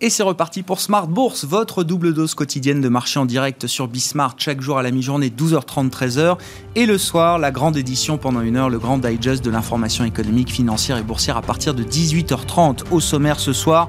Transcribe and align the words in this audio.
Et 0.00 0.10
c'est 0.10 0.22
reparti 0.22 0.62
pour 0.62 0.78
Smart 0.78 1.08
Bourse, 1.08 1.44
votre 1.44 1.82
double 1.82 2.14
dose 2.14 2.36
quotidienne 2.36 2.80
de 2.80 2.88
marché 2.88 3.18
en 3.18 3.26
direct 3.26 3.66
sur 3.66 3.88
Bismart 3.88 4.36
chaque 4.38 4.60
jour 4.60 4.78
à 4.78 4.82
la 4.84 4.92
mi-journée 4.92 5.28
12h30 5.28 5.90
13h 5.90 6.36
et 6.76 6.86
le 6.86 6.98
soir 6.98 7.40
la 7.40 7.50
grande 7.50 7.76
édition 7.76 8.16
pendant 8.16 8.40
une 8.40 8.56
heure 8.56 8.70
le 8.70 8.78
grand 8.78 8.98
digest 8.98 9.44
de 9.44 9.50
l'information 9.50 10.04
économique, 10.04 10.52
financière 10.52 10.98
et 10.98 11.02
boursière 11.02 11.36
à 11.36 11.42
partir 11.42 11.74
de 11.74 11.82
18h30 11.82 12.92
au 12.92 13.00
sommaire 13.00 13.40
ce 13.40 13.52
soir. 13.52 13.88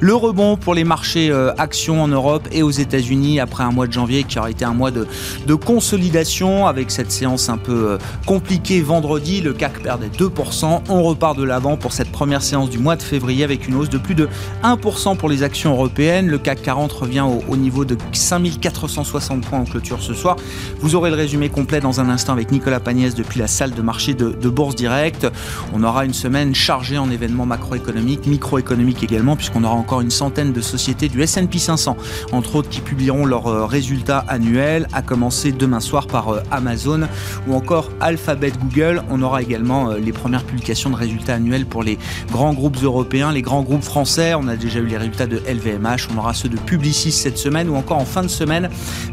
Le 0.00 0.14
rebond 0.14 0.56
pour 0.56 0.72
les 0.72 0.82
marchés 0.82 1.30
euh, 1.30 1.52
actions 1.58 2.02
en 2.02 2.08
Europe 2.08 2.48
et 2.52 2.62
aux 2.62 2.70
États-Unis 2.70 3.38
après 3.38 3.62
un 3.62 3.70
mois 3.70 3.86
de 3.86 3.92
janvier 3.92 4.24
qui 4.24 4.38
aura 4.38 4.50
été 4.50 4.64
un 4.64 4.72
mois 4.72 4.90
de, 4.90 5.06
de 5.46 5.54
consolidation 5.54 6.68
avec 6.68 6.90
cette 6.90 7.12
séance 7.12 7.50
un 7.50 7.58
peu 7.58 7.90
euh, 7.90 7.98
compliquée 8.24 8.80
vendredi, 8.80 9.42
le 9.42 9.52
CAC 9.52 9.82
perdait 9.82 10.08
2%, 10.08 10.84
on 10.88 11.02
repart 11.02 11.36
de 11.36 11.44
l'avant 11.44 11.76
pour 11.76 11.92
cette 11.92 12.10
première 12.10 12.40
séance 12.40 12.70
du 12.70 12.78
mois 12.78 12.96
de 12.96 13.02
février 13.02 13.44
avec 13.44 13.68
une 13.68 13.74
hausse 13.74 13.90
de 13.90 13.98
plus 13.98 14.14
de 14.14 14.26
1% 14.64 15.18
pour 15.18 15.28
les 15.28 15.42
actions 15.42 15.49
européenne. 15.66 16.28
Le 16.28 16.38
CAC 16.38 16.62
40 16.62 16.92
revient 16.92 17.24
au, 17.48 17.56
niveau 17.56 17.84
de 17.84 17.96
5460 18.12 19.42
points 19.42 19.58
en 19.60 19.64
clôture 19.64 20.00
ce 20.00 20.14
soir. 20.14 20.36
Vous 20.80 20.94
aurez 20.94 21.10
le 21.10 21.16
résumé 21.16 21.48
complet 21.48 21.80
dans 21.80 22.00
un 22.00 22.08
instant 22.08 22.32
avec 22.32 22.50
Nicolas 22.52 22.80
Pagnès 22.80 23.14
depuis 23.14 23.40
la 23.40 23.46
salle 23.46 23.72
de 23.72 23.82
marché 23.82 24.14
de, 24.14 24.48
Bourse 24.48 24.74
Direct. 24.74 25.26
On 25.72 25.84
aura 25.84 26.04
une 26.04 26.14
semaine 26.14 26.54
chargée 26.54 26.98
en 26.98 27.10
événements 27.10 27.46
macroéconomiques, 27.46 28.26
microéconomiques 28.26 29.02
également, 29.02 29.36
puisqu'on 29.36 29.64
aura 29.64 29.74
encore 29.74 30.00
une 30.00 30.10
centaine 30.10 30.52
de 30.52 30.60
sociétés 30.60 31.08
du 31.08 31.22
S&P 31.22 31.58
500, 31.58 31.96
entre 32.32 32.56
autres 32.56 32.68
qui 32.68 32.80
publieront 32.80 33.26
leurs 33.26 33.46
euh, 33.46 33.66
résultats 33.66 34.24
annuels, 34.28 34.88
à 34.92 35.02
commencer 35.02 35.52
demain 35.52 35.80
soir 35.80 36.06
par 36.06 36.28
euh, 36.30 36.40
Amazon 36.50 37.02
ou 37.46 37.54
encore 37.54 37.90
Alphabet 38.00 38.52
Google. 38.60 39.02
On 39.10 39.22
aura 39.22 39.42
également 39.42 39.90
euh, 39.90 39.98
les 39.98 40.12
premières 40.12 40.44
publications 40.44 40.90
de 40.90 40.96
résultats 40.96 41.34
annuels 41.34 41.66
pour 41.66 41.82
les 41.82 41.98
grands 42.32 42.54
groupes 42.54 42.82
européens, 42.82 43.32
les 43.32 43.42
grands 43.42 43.62
groupes 43.62 43.82
français. 43.82 44.34
On 44.34 44.48
a 44.48 44.56
déjà 44.56 44.80
eu 44.80 44.86
les 44.86 44.96
résultats 44.96 45.26
de 45.26 45.39
LVMH, 45.48 46.08
on 46.14 46.18
aura 46.18 46.34
ceux 46.34 46.48
de 46.48 46.56
Publicis 46.56 47.12
cette 47.12 47.38
semaine 47.38 47.68
ou 47.68 47.76
encore 47.76 47.98
en 47.98 48.04
fin 48.04 48.22
de 48.22 48.28
semaine 48.28 48.68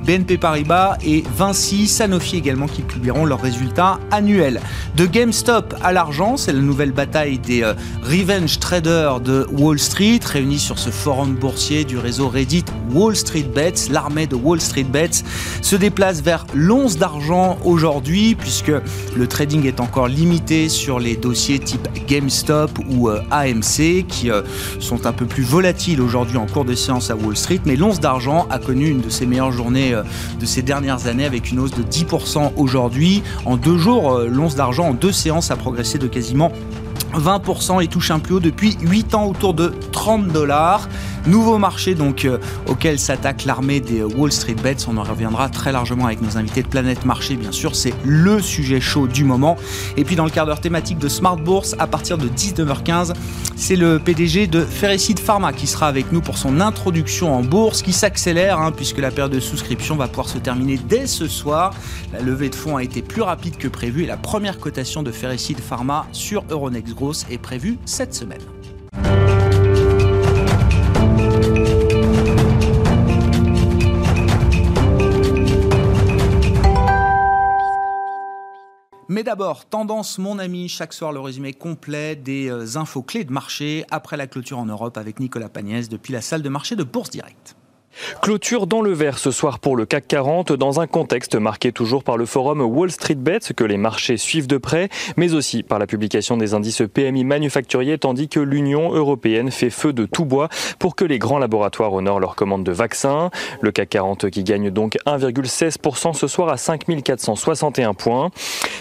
BNP 0.05 0.37
Paribas 0.37 0.97
et 1.05 1.23
Vinci, 1.35 1.87
Sanofi 1.87 2.37
également 2.37 2.67
qui 2.67 2.81
publieront 2.81 3.25
leurs 3.25 3.41
résultats 3.41 3.99
annuels. 4.11 4.61
De 4.95 5.05
GameStop 5.05 5.75
à 5.81 5.91
l'argent, 5.91 6.37
c'est 6.37 6.53
la 6.53 6.61
nouvelle 6.61 6.91
bataille 6.91 7.39
des 7.39 7.63
euh, 7.63 7.73
revenge 8.03 8.59
traders 8.59 9.19
de 9.19 9.47
Wall 9.51 9.79
Street 9.79 10.19
réunis 10.23 10.59
sur 10.59 10.79
ce 10.79 10.89
forum 10.89 11.35
boursier 11.35 11.83
du 11.83 11.97
réseau 11.97 12.29
Reddit 12.29 12.65
Wall 12.93 13.15
Street 13.15 13.49
Bets. 13.53 13.89
L'armée 13.91 14.27
de 14.27 14.35
Wall 14.35 14.61
Street 14.61 14.83
Bets 14.83 15.23
se 15.61 15.75
déplace 15.75 16.21
vers 16.21 16.45
l'once 16.53 16.97
d'argent 16.97 17.57
aujourd'hui 17.63 18.35
puisque 18.35 18.71
le 19.15 19.27
trading 19.27 19.65
est 19.65 19.79
encore 19.79 20.07
limité 20.07 20.69
sur 20.69 20.99
les 20.99 21.15
dossiers 21.15 21.59
type 21.59 21.87
GameStop 22.07 22.71
ou 22.89 23.09
euh, 23.09 23.21
AMC 23.31 24.05
qui 24.07 24.29
euh, 24.29 24.41
sont 24.79 25.05
un 25.05 25.13
peu 25.13 25.25
plus 25.25 25.43
volatiles 25.43 26.01
aujourd'hui 26.01 26.16
aujourd'hui 26.17 26.37
en 26.37 26.47
cours 26.47 26.65
de 26.65 26.73
séance 26.73 27.11
à 27.11 27.15
Wall 27.15 27.37
Street, 27.37 27.59
mais 27.65 27.75
l'once 27.75 27.99
d'argent 27.99 28.47
a 28.49 28.57
connu 28.57 28.89
une 28.89 29.01
de 29.01 29.09
ses 29.09 29.27
meilleures 29.27 29.51
journées 29.51 29.93
euh, 29.93 30.01
de 30.39 30.47
ces 30.47 30.63
dernières 30.63 31.05
années 31.05 31.25
avec 31.25 31.51
une 31.51 31.59
hausse 31.59 31.75
de 31.75 31.83
10% 31.83 32.53
aujourd'hui. 32.55 33.21
En 33.45 33.55
deux 33.55 33.77
jours, 33.77 34.13
euh, 34.13 34.27
l'once 34.27 34.55
d'argent 34.55 34.89
en 34.89 34.93
deux 34.93 35.11
séances 35.11 35.51
a 35.51 35.55
progressé 35.55 35.99
de 35.99 36.07
quasiment 36.07 36.51
20% 37.13 37.83
et 37.83 37.87
touche 37.87 38.11
un 38.11 38.19
plus 38.19 38.35
haut 38.35 38.39
depuis 38.39 38.77
8 38.81 39.15
ans 39.15 39.25
autour 39.25 39.53
de 39.53 39.73
30 39.91 40.27
dollars. 40.27 40.87
Nouveau 41.25 41.57
marché 41.57 41.93
donc 41.93 42.23
euh, 42.23 42.37
auquel 42.67 42.99
s'attaque 42.99 43.43
l'armée 43.43 43.81
des 43.81 44.01
Wall 44.01 44.31
Street 44.31 44.55
Bets. 44.55 44.87
On 44.87 44.97
en 44.97 45.03
reviendra 45.03 45.49
très 45.49 45.73
largement 45.73 46.05
avec 46.05 46.21
nos 46.21 46.37
invités 46.37 46.63
de 46.63 46.67
Planète 46.67 47.03
Marché, 47.03 47.35
bien 47.35 47.51
sûr. 47.51 47.75
C'est 47.75 47.93
le 48.05 48.41
sujet 48.41 48.79
chaud 48.79 49.07
du 49.07 49.25
moment. 49.25 49.57
Et 49.97 50.05
puis 50.05 50.15
dans 50.15 50.23
le 50.23 50.29
quart 50.29 50.45
d'heure 50.45 50.61
thématique 50.61 50.99
de 50.99 51.09
Smart 51.09 51.35
Bourse, 51.35 51.75
à 51.79 51.87
partir 51.87 52.17
de 52.17 52.29
19h15, 52.29 53.13
c'est 53.57 53.75
le 53.75 53.99
PDG 53.99 54.47
de 54.47 54.61
Ferricide 54.61 55.19
Pharma 55.19 55.51
qui 55.51 55.67
sera 55.67 55.87
avec 55.87 56.13
nous 56.13 56.21
pour 56.21 56.37
son 56.37 56.61
introduction 56.61 57.35
en 57.35 57.41
bourse 57.41 57.81
qui 57.81 57.91
s'accélère 57.91 58.59
hein, 58.59 58.71
puisque 58.71 58.99
la 58.99 59.11
période 59.11 59.33
de 59.33 59.39
souscription 59.39 59.95
va 59.95 60.07
pouvoir 60.07 60.29
se 60.29 60.37
terminer 60.37 60.77
dès 60.77 61.07
ce 61.07 61.27
soir. 61.27 61.73
La 62.13 62.21
levée 62.21 62.49
de 62.49 62.55
fonds 62.55 62.77
a 62.77 62.83
été 62.83 63.01
plus 63.01 63.21
rapide 63.21 63.57
que 63.57 63.67
prévu 63.67 64.03
et 64.03 64.07
la 64.07 64.17
première 64.17 64.59
cotation 64.59 65.03
de 65.03 65.11
Ferricide 65.11 65.59
Pharma 65.59 66.07
sur 66.13 66.43
Euronext 66.49 66.86
Gross 66.93 67.25
est 67.29 67.37
prévue 67.37 67.77
cette 67.85 68.13
semaine. 68.13 68.41
Mais 79.09 79.23
d'abord, 79.23 79.65
tendance 79.65 80.19
mon 80.19 80.37
ami, 80.37 80.69
chaque 80.69 80.93
soir 80.93 81.11
le 81.11 81.19
résumé 81.19 81.51
complet 81.51 82.15
des 82.15 82.51
euh, 82.51 82.77
infos 82.77 83.01
clés 83.01 83.23
de 83.23 83.31
marché 83.31 83.83
après 83.89 84.15
la 84.15 84.27
clôture 84.27 84.59
en 84.59 84.65
Europe 84.67 84.95
avec 84.95 85.19
Nicolas 85.19 85.49
Pagnès 85.49 85.89
depuis 85.89 86.13
la 86.13 86.21
salle 86.21 86.43
de 86.43 86.49
marché 86.49 86.75
de 86.75 86.83
Bourse 86.83 87.09
Direct. 87.09 87.56
Clôture 88.21 88.67
dans 88.67 88.81
le 88.81 88.91
vert 88.91 89.17
ce 89.17 89.31
soir 89.31 89.59
pour 89.59 89.75
le 89.75 89.85
CAC 89.85 90.07
40 90.07 90.53
dans 90.53 90.79
un 90.79 90.87
contexte 90.87 91.35
marqué 91.35 91.71
toujours 91.71 92.03
par 92.03 92.17
le 92.17 92.25
forum 92.25 92.61
Wall 92.61 92.91
Street 92.91 93.15
Bets 93.15 93.53
que 93.55 93.63
les 93.63 93.77
marchés 93.77 94.17
suivent 94.17 94.47
de 94.47 94.57
près, 94.57 94.89
mais 95.15 95.33
aussi 95.33 95.63
par 95.63 95.79
la 95.79 95.87
publication 95.87 96.37
des 96.37 96.53
indices 96.53 96.83
PMI 96.93 97.23
manufacturiers 97.23 97.97
tandis 97.97 98.27
que 98.27 98.39
l'Union 98.39 98.93
européenne 98.93 99.51
fait 99.51 99.69
feu 99.69 99.93
de 99.93 100.05
tout 100.05 100.25
bois 100.25 100.49
pour 100.79 100.95
que 100.95 101.05
les 101.05 101.19
grands 101.19 101.39
laboratoires 101.39 101.93
honorent 101.93 102.19
leurs 102.19 102.35
commandes 102.35 102.63
de 102.63 102.71
vaccins. 102.71 103.29
Le 103.61 103.71
CAC 103.71 103.89
40 103.89 104.29
qui 104.29 104.43
gagne 104.43 104.69
donc 104.69 104.97
1,16% 105.05 106.13
ce 106.13 106.27
soir 106.27 106.49
à 106.49 106.57
5461 106.57 107.93
points. 107.93 108.31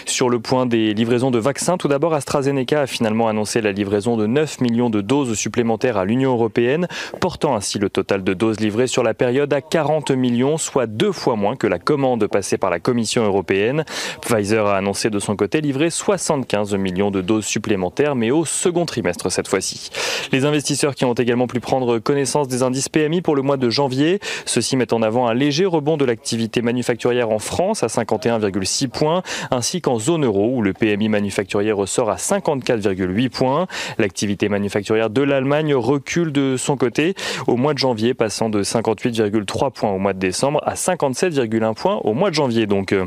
Sur 0.05 0.29
le 0.29 0.39
point 0.39 0.65
des 0.65 0.93
livraisons 0.93 1.31
de 1.31 1.39
vaccins, 1.39 1.77
tout 1.77 1.87
d'abord 1.87 2.13
AstraZeneca 2.13 2.81
a 2.81 2.87
finalement 2.87 3.27
annoncé 3.27 3.61
la 3.61 3.71
livraison 3.71 4.17
de 4.17 4.25
9 4.25 4.61
millions 4.61 4.89
de 4.89 5.01
doses 5.01 5.33
supplémentaires 5.33 5.97
à 5.97 6.05
l'Union 6.05 6.31
européenne, 6.31 6.87
portant 7.19 7.55
ainsi 7.55 7.79
le 7.79 7.89
total 7.89 8.23
de 8.23 8.33
doses 8.33 8.59
livrées 8.59 8.87
sur 8.87 9.03
la 9.07 9.13
période 9.13 9.53
à 9.53 9.61
40 9.61 10.11
millions, 10.11 10.57
soit 10.57 10.85
deux 10.85 11.13
fois 11.13 11.37
moins 11.37 11.55
que 11.55 11.65
la 11.65 11.79
commande 11.79 12.27
passée 12.27 12.57
par 12.57 12.69
la 12.69 12.81
Commission 12.81 13.23
européenne. 13.23 13.85
Pfizer 14.21 14.65
a 14.65 14.75
annoncé 14.75 15.09
de 15.09 15.17
son 15.19 15.37
côté 15.37 15.61
livrer 15.61 15.89
75 15.89 16.75
millions 16.75 17.09
de 17.09 17.21
doses 17.21 17.45
supplémentaires, 17.45 18.15
mais 18.15 18.31
au 18.31 18.43
second 18.43 18.85
trimestre 18.85 19.31
cette 19.31 19.47
fois-ci. 19.47 19.91
Les 20.33 20.43
investisseurs 20.43 20.93
qui 20.93 21.05
ont 21.05 21.13
également 21.13 21.47
pu 21.47 21.61
prendre 21.61 21.99
connaissance 21.99 22.49
des 22.49 22.63
indices 22.63 22.89
PMI 22.89 23.21
pour 23.21 23.37
le 23.37 23.43
mois 23.43 23.55
de 23.55 23.69
janvier, 23.69 24.19
ceux-ci 24.43 24.75
mettent 24.75 24.91
en 24.91 25.01
avant 25.01 25.29
un 25.29 25.33
léger 25.33 25.65
rebond 25.65 25.95
de 25.95 26.03
l'activité 26.03 26.61
manufacturière 26.61 27.29
en 27.29 27.39
France 27.39 27.83
à 27.83 27.87
51,6 27.87 28.89
points, 28.89 29.23
ainsi 29.51 29.79
qu'en 29.79 29.99
zone 29.99 30.25
euro 30.25 30.51
où 30.53 30.61
le 30.61 30.73
PMI 30.73 31.07
manufacturier 31.07 31.71
ressort 31.71 32.09
à 32.09 32.17
54,8 32.17 33.29
points. 33.29 33.67
L'activité 33.99 34.49
manufacturière 34.49 35.09
de 35.09 35.21
l'Allemagne 35.21 35.73
recule 35.75 36.33
de 36.33 36.57
son 36.57 36.75
côté 36.75 37.15
au 37.47 37.55
mois 37.55 37.73
de 37.73 37.79
janvier, 37.79 38.13
passant 38.13 38.49
de 38.49 38.63
50 38.63 38.96
58,3 38.97 39.71
points 39.71 39.91
au 39.91 39.99
mois 39.99 40.13
de 40.13 40.19
décembre 40.19 40.61
à 40.65 40.73
57,1 40.73 41.73
points 41.75 41.99
au 42.03 42.13
mois 42.13 42.29
de 42.29 42.35
janvier. 42.35 42.65
Donc 42.65 42.93
euh, 42.93 43.05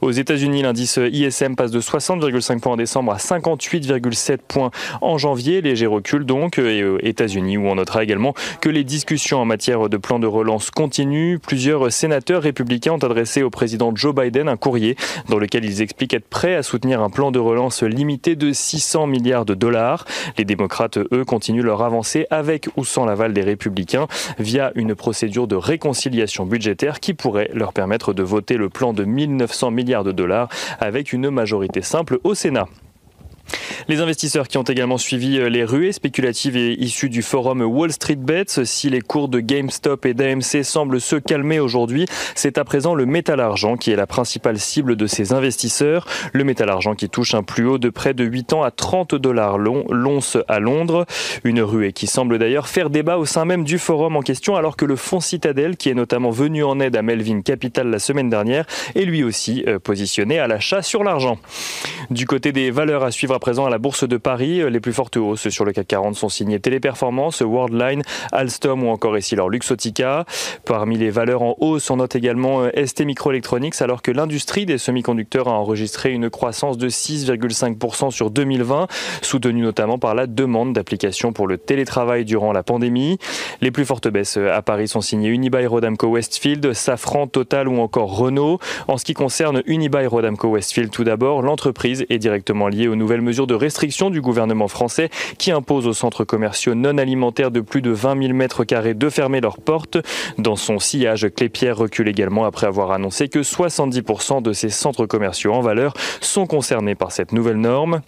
aux 0.00 0.10
États-Unis, 0.10 0.62
l'indice 0.62 0.98
ISM 1.12 1.56
passe 1.56 1.70
de 1.70 1.80
60,5 1.80 2.60
points 2.60 2.72
en 2.72 2.76
décembre 2.76 3.12
à 3.12 3.16
58,7 3.16 4.38
points 4.46 4.70
en 5.00 5.18
janvier. 5.18 5.60
Léger 5.60 5.86
recul 5.86 6.24
donc. 6.24 6.58
Et 6.58 6.84
aux 6.84 6.98
États-Unis 7.00 7.56
où 7.56 7.66
on 7.66 7.76
notera 7.76 8.02
également 8.02 8.34
que 8.60 8.68
les 8.68 8.84
discussions 8.84 9.40
en 9.40 9.44
matière 9.44 9.88
de 9.88 9.96
plan 9.96 10.18
de 10.18 10.26
relance 10.26 10.70
continuent. 10.70 11.38
Plusieurs 11.38 11.92
sénateurs 11.92 12.42
républicains 12.42 12.92
ont 12.92 12.98
adressé 12.98 13.42
au 13.42 13.50
président 13.50 13.94
Joe 13.94 14.14
Biden 14.14 14.48
un 14.48 14.56
courrier 14.56 14.96
dans 15.28 15.38
lequel 15.38 15.64
ils 15.64 15.82
expliquent 15.82 16.14
être 16.14 16.28
prêts 16.28 16.54
à 16.54 16.62
soutenir 16.62 17.02
un 17.02 17.10
plan 17.10 17.30
de 17.30 17.38
relance 17.38 17.82
limité 17.82 18.36
de 18.36 18.52
600 18.52 19.06
milliards 19.06 19.44
de 19.44 19.54
dollars. 19.54 20.04
Les 20.38 20.44
démocrates, 20.44 20.98
eux, 20.98 21.24
continuent 21.24 21.62
leur 21.62 21.82
avancée 21.82 22.26
avec 22.30 22.68
ou 22.76 22.84
sans 22.84 23.04
l'aval 23.04 23.32
des 23.32 23.42
républicains 23.42 24.06
via 24.38 24.72
une 24.74 24.94
procédure 24.94 25.19
de 25.26 25.56
réconciliation 25.56 26.46
budgétaire 26.46 27.00
qui 27.00 27.14
pourrait 27.14 27.50
leur 27.52 27.72
permettre 27.72 28.12
de 28.12 28.22
voter 28.22 28.56
le 28.56 28.68
plan 28.68 28.92
de 28.92 29.04
1900 29.04 29.70
milliards 29.70 30.04
de 30.04 30.12
dollars 30.12 30.48
avec 30.78 31.12
une 31.12 31.30
majorité 31.30 31.82
simple 31.82 32.18
au 32.24 32.34
Sénat. 32.34 32.66
Les 33.88 34.00
investisseurs 34.00 34.48
qui 34.48 34.58
ont 34.58 34.62
également 34.62 34.98
suivi 34.98 35.38
euh, 35.38 35.48
les 35.48 35.64
ruées 35.64 35.92
spéculatives 35.92 36.56
et 36.56 36.72
issues 36.80 37.08
du 37.08 37.22
forum 37.22 37.62
Wall 37.62 37.92
Street 37.92 38.16
Bets, 38.16 38.64
si 38.64 38.90
les 38.90 39.00
cours 39.00 39.28
de 39.28 39.40
GameStop 39.40 40.06
et 40.06 40.14
d'AMC 40.14 40.62
semblent 40.62 41.00
se 41.00 41.16
calmer 41.16 41.60
aujourd'hui, 41.60 42.06
c'est 42.34 42.58
à 42.58 42.64
présent 42.64 42.94
le 42.94 43.06
métal 43.06 43.40
argent 43.40 43.76
qui 43.76 43.90
est 43.90 43.96
la 43.96 44.06
principale 44.06 44.58
cible 44.58 44.96
de 44.96 45.06
ces 45.06 45.32
investisseurs. 45.32 46.06
Le 46.32 46.44
métal 46.44 46.70
argent 46.70 46.94
qui 46.94 47.08
touche 47.08 47.34
un 47.34 47.42
plus 47.42 47.66
haut 47.66 47.78
de 47.78 47.90
près 47.90 48.14
de 48.14 48.24
8 48.24 48.52
ans 48.52 48.62
à 48.62 48.70
30 48.70 49.14
dollars 49.14 49.58
l'once 49.58 50.36
à 50.48 50.60
Londres. 50.60 51.06
Une 51.44 51.60
ruée 51.60 51.92
qui 51.92 52.06
semble 52.06 52.38
d'ailleurs 52.38 52.68
faire 52.68 52.90
débat 52.90 53.18
au 53.18 53.26
sein 53.26 53.44
même 53.44 53.64
du 53.64 53.78
forum 53.78 54.16
en 54.16 54.22
question 54.22 54.56
alors 54.56 54.76
que 54.76 54.84
le 54.84 54.96
fonds 54.96 55.20
Citadel, 55.20 55.76
qui 55.76 55.88
est 55.88 55.94
notamment 55.94 56.30
venu 56.30 56.64
en 56.64 56.80
aide 56.80 56.96
à 56.96 57.02
Melvin 57.02 57.40
Capital 57.42 57.88
la 57.88 57.98
semaine 57.98 58.30
dernière, 58.30 58.66
est 58.94 59.04
lui 59.04 59.22
aussi 59.22 59.64
euh, 59.66 59.78
positionné 59.78 60.38
à 60.38 60.46
l'achat 60.46 60.82
sur 60.82 61.04
l'argent. 61.04 61.38
Du 62.10 62.26
côté 62.26 62.52
des 62.52 62.70
valeurs 62.70 63.04
à 63.04 63.10
suivre 63.10 63.34
présent 63.40 63.66
à 63.66 63.70
la 63.70 63.78
Bourse 63.78 64.06
de 64.06 64.16
Paris. 64.16 64.62
Les 64.70 64.78
plus 64.78 64.92
fortes 64.92 65.16
hausses 65.16 65.48
sur 65.48 65.64
le 65.64 65.72
CAC 65.72 65.88
40 65.88 66.14
sont 66.14 66.28
signées 66.28 66.60
Téléperformance, 66.60 67.42
Worldline, 67.42 68.02
Alstom 68.30 68.84
ou 68.84 68.90
encore 68.90 69.16
Essilor 69.16 69.50
Luxotica. 69.50 70.24
Parmi 70.64 70.96
les 70.96 71.10
valeurs 71.10 71.42
en 71.42 71.56
hausse, 71.58 71.90
on 71.90 71.96
note 71.96 72.14
également 72.14 72.68
ST 72.68 73.00
Microelectronics 73.04 73.80
alors 73.82 74.02
que 74.02 74.12
l'industrie 74.12 74.66
des 74.66 74.78
semi-conducteurs 74.78 75.48
a 75.48 75.52
enregistré 75.52 76.12
une 76.12 76.30
croissance 76.30 76.78
de 76.78 76.88
6,5% 76.88 78.10
sur 78.10 78.30
2020, 78.30 78.86
soutenue 79.22 79.62
notamment 79.62 79.98
par 79.98 80.14
la 80.14 80.26
demande 80.26 80.74
d'applications 80.74 81.32
pour 81.32 81.48
le 81.48 81.58
télétravail 81.58 82.24
durant 82.24 82.52
la 82.52 82.62
pandémie. 82.62 83.18
Les 83.60 83.70
plus 83.70 83.84
fortes 83.84 84.08
baisses 84.08 84.36
à 84.36 84.60
Paris 84.62 84.88
sont 84.88 85.00
signées 85.00 85.30
Unibail 85.30 85.66
Rodamco 85.66 86.08
Westfield, 86.08 86.72
Safran, 86.74 87.26
Total 87.26 87.68
ou 87.68 87.80
encore 87.80 88.16
Renault. 88.16 88.58
En 88.86 88.98
ce 88.98 89.04
qui 89.04 89.14
concerne 89.14 89.62
Unibail 89.66 90.06
Rodamco 90.06 90.48
Westfield, 90.48 90.90
tout 90.90 91.04
d'abord, 91.04 91.42
l'entreprise 91.42 92.04
est 92.10 92.18
directement 92.18 92.68
liée 92.68 92.88
aux 92.88 92.96
nouvelles 92.96 93.22
mesures 93.22 93.29
de 93.30 93.54
restriction 93.54 94.10
du 94.10 94.20
gouvernement 94.20 94.68
français 94.68 95.08
qui 95.38 95.52
impose 95.52 95.86
aux 95.86 95.92
centres 95.92 96.24
commerciaux 96.24 96.74
non 96.74 96.98
alimentaires 96.98 97.50
de 97.50 97.60
plus 97.60 97.80
de 97.80 97.90
20 97.90 98.20
000 98.22 98.34
mètres 98.34 98.64
carrés 98.64 98.94
de 98.94 99.08
fermer 99.08 99.40
leurs 99.40 99.58
portes. 99.58 99.98
Dans 100.38 100.56
son 100.56 100.78
sillage, 100.78 101.28
Clépierre 101.34 101.76
recule 101.76 102.08
également 102.08 102.44
après 102.44 102.66
avoir 102.66 102.90
annoncé 102.90 103.28
que 103.28 103.40
70% 103.40 104.42
de 104.42 104.52
ces 104.52 104.68
centres 104.68 105.06
commerciaux 105.06 105.54
en 105.54 105.60
valeur 105.60 105.94
sont 106.20 106.46
concernés 106.46 106.94
par 106.94 107.12
cette 107.12 107.32
nouvelle 107.32 107.58
norme. 107.58 108.02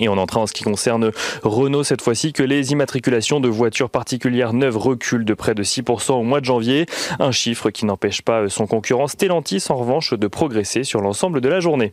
Et 0.00 0.08
on 0.08 0.18
entra 0.18 0.40
en 0.40 0.46
ce 0.46 0.52
qui 0.52 0.64
concerne 0.64 1.12
Renault 1.42 1.84
cette 1.84 2.02
fois-ci 2.02 2.32
que 2.32 2.42
les 2.42 2.72
immatriculations 2.72 3.40
de 3.40 3.48
voitures 3.48 3.90
particulières 3.90 4.52
neuves 4.52 4.76
reculent 4.76 5.24
de 5.24 5.34
près 5.34 5.54
de 5.54 5.62
6% 5.62 6.12
au 6.12 6.22
mois 6.22 6.40
de 6.40 6.44
janvier, 6.44 6.86
un 7.20 7.30
chiffre 7.30 7.70
qui 7.70 7.86
n'empêche 7.86 8.22
pas 8.22 8.48
son 8.48 8.66
concurrent 8.66 9.06
Stellantis 9.06 9.64
en 9.68 9.76
revanche 9.76 10.14
de 10.14 10.26
progresser 10.26 10.84
sur 10.84 11.00
l'ensemble 11.00 11.40
de 11.40 11.48
la 11.48 11.60
journée. 11.60 11.92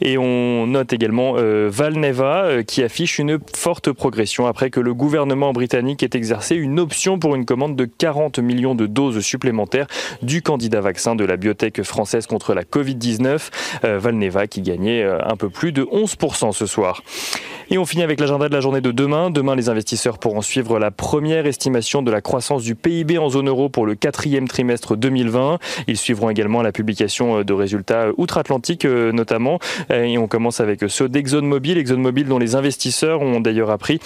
Et 0.00 0.18
on 0.18 0.66
note 0.66 0.92
également 0.92 1.34
euh, 1.36 1.68
Valneva 1.70 2.44
euh, 2.44 2.62
qui 2.62 2.82
affiche 2.82 3.18
une 3.18 3.38
forte 3.54 3.92
progression 3.92 4.46
après 4.46 4.70
que 4.70 4.80
le 4.80 4.94
gouvernement 4.94 5.52
britannique 5.52 6.02
ait 6.02 6.10
exercé 6.14 6.56
une 6.56 6.80
option 6.80 7.18
pour 7.18 7.34
une 7.36 7.44
commande 7.44 7.76
de 7.76 7.84
40 7.84 8.38
millions 8.40 8.74
de 8.74 8.86
doses 8.86 9.20
supplémentaires 9.20 9.86
du 10.22 10.42
candidat 10.42 10.80
vaccin 10.80 11.14
de 11.14 11.24
la 11.24 11.36
biotech 11.36 11.82
française 11.82 12.26
contre 12.26 12.54
la 12.54 12.62
Covid-19, 12.62 13.50
euh, 13.84 13.98
Valneva 13.98 14.46
qui 14.46 14.62
gagnait 14.62 15.04
un 15.04 15.36
peu 15.36 15.48
plus 15.48 15.72
de 15.72 15.82
11% 15.84 16.52
ce 16.52 16.66
soir. 16.66 17.02
Et 17.70 17.76
on 17.76 17.84
finit 17.84 18.02
avec 18.02 18.18
l'agenda 18.18 18.48
de 18.48 18.54
la 18.54 18.60
journée 18.60 18.80
de 18.80 18.90
demain. 18.92 19.28
Demain, 19.28 19.54
les 19.54 19.68
investisseurs 19.68 20.16
pourront 20.16 20.40
suivre 20.40 20.78
la 20.78 20.90
première 20.90 21.44
estimation 21.44 22.00
de 22.00 22.10
la 22.10 22.22
croissance 22.22 22.62
du 22.62 22.74
PIB 22.74 23.18
en 23.18 23.28
zone 23.28 23.48
euro 23.48 23.68
pour 23.68 23.84
le 23.84 23.94
quatrième 23.94 24.48
trimestre 24.48 24.96
2020. 24.96 25.58
Ils 25.86 25.98
suivront 25.98 26.30
également 26.30 26.62
la 26.62 26.72
publication 26.72 27.42
de 27.42 27.52
résultats 27.52 28.06
outre-Atlantique 28.16 28.86
euh, 28.86 29.12
notamment. 29.12 29.58
Et 29.92 30.16
on 30.16 30.28
commence 30.28 30.60
avec 30.60 30.80
ceux 30.88 31.10
d'ExxonMobil. 31.10 31.76
ExxonMobil 31.76 32.26
dont 32.26 32.38
les 32.38 32.54
investisseurs 32.54 33.20
ont 33.20 33.40
d'ailleurs 33.40 33.70
appris 33.70 34.00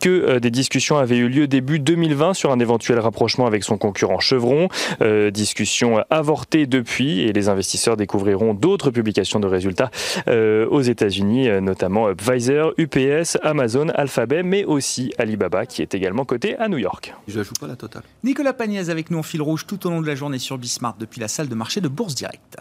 que 0.00 0.08
euh, 0.08 0.40
des 0.40 0.52
discussions 0.52 0.96
avaient 0.96 1.16
eu 1.16 1.28
lieu 1.28 1.48
début 1.48 1.80
2020 1.80 2.34
sur 2.34 2.52
un 2.52 2.60
éventuel 2.60 3.00
rapprochement 3.00 3.46
avec 3.46 3.64
son 3.64 3.78
concurrent 3.78 4.20
Chevron. 4.20 4.68
Euh, 5.02 5.32
discussion 5.32 6.04
avortée 6.10 6.66
depuis 6.66 7.22
et 7.22 7.32
les 7.32 7.48
investisseurs 7.48 7.96
découvriront 7.96 8.54
d'autres 8.54 8.92
publications 8.92 9.40
de 9.40 9.48
résultats 9.48 9.90
aux 10.28 10.80
États-Unis, 10.80 11.48
notamment 11.60 12.14
Pfizer, 12.14 12.67
UPS, 12.76 13.38
Amazon, 13.42 13.88
Alphabet, 13.90 14.42
mais 14.42 14.64
aussi 14.64 15.12
Alibaba 15.18 15.66
qui 15.66 15.82
est 15.82 15.94
également 15.94 16.24
coté 16.24 16.56
à 16.56 16.68
New 16.68 16.78
York. 16.78 17.14
Je 17.26 17.42
joue 17.42 17.54
pas 17.60 17.66
la 17.66 17.76
totale. 17.76 18.02
Nicolas 18.24 18.52
Pagnès 18.52 18.88
avec 18.88 19.10
nous 19.10 19.18
en 19.18 19.22
fil 19.22 19.42
rouge 19.42 19.66
tout 19.66 19.86
au 19.86 19.90
long 19.90 20.00
de 20.00 20.06
la 20.06 20.14
journée 20.14 20.38
sur 20.38 20.58
Bismart 20.58 20.96
depuis 20.98 21.20
la 21.20 21.28
salle 21.28 21.48
de 21.48 21.54
marché 21.54 21.80
de 21.80 21.88
Bourse 21.88 22.14
Direct. 22.14 22.58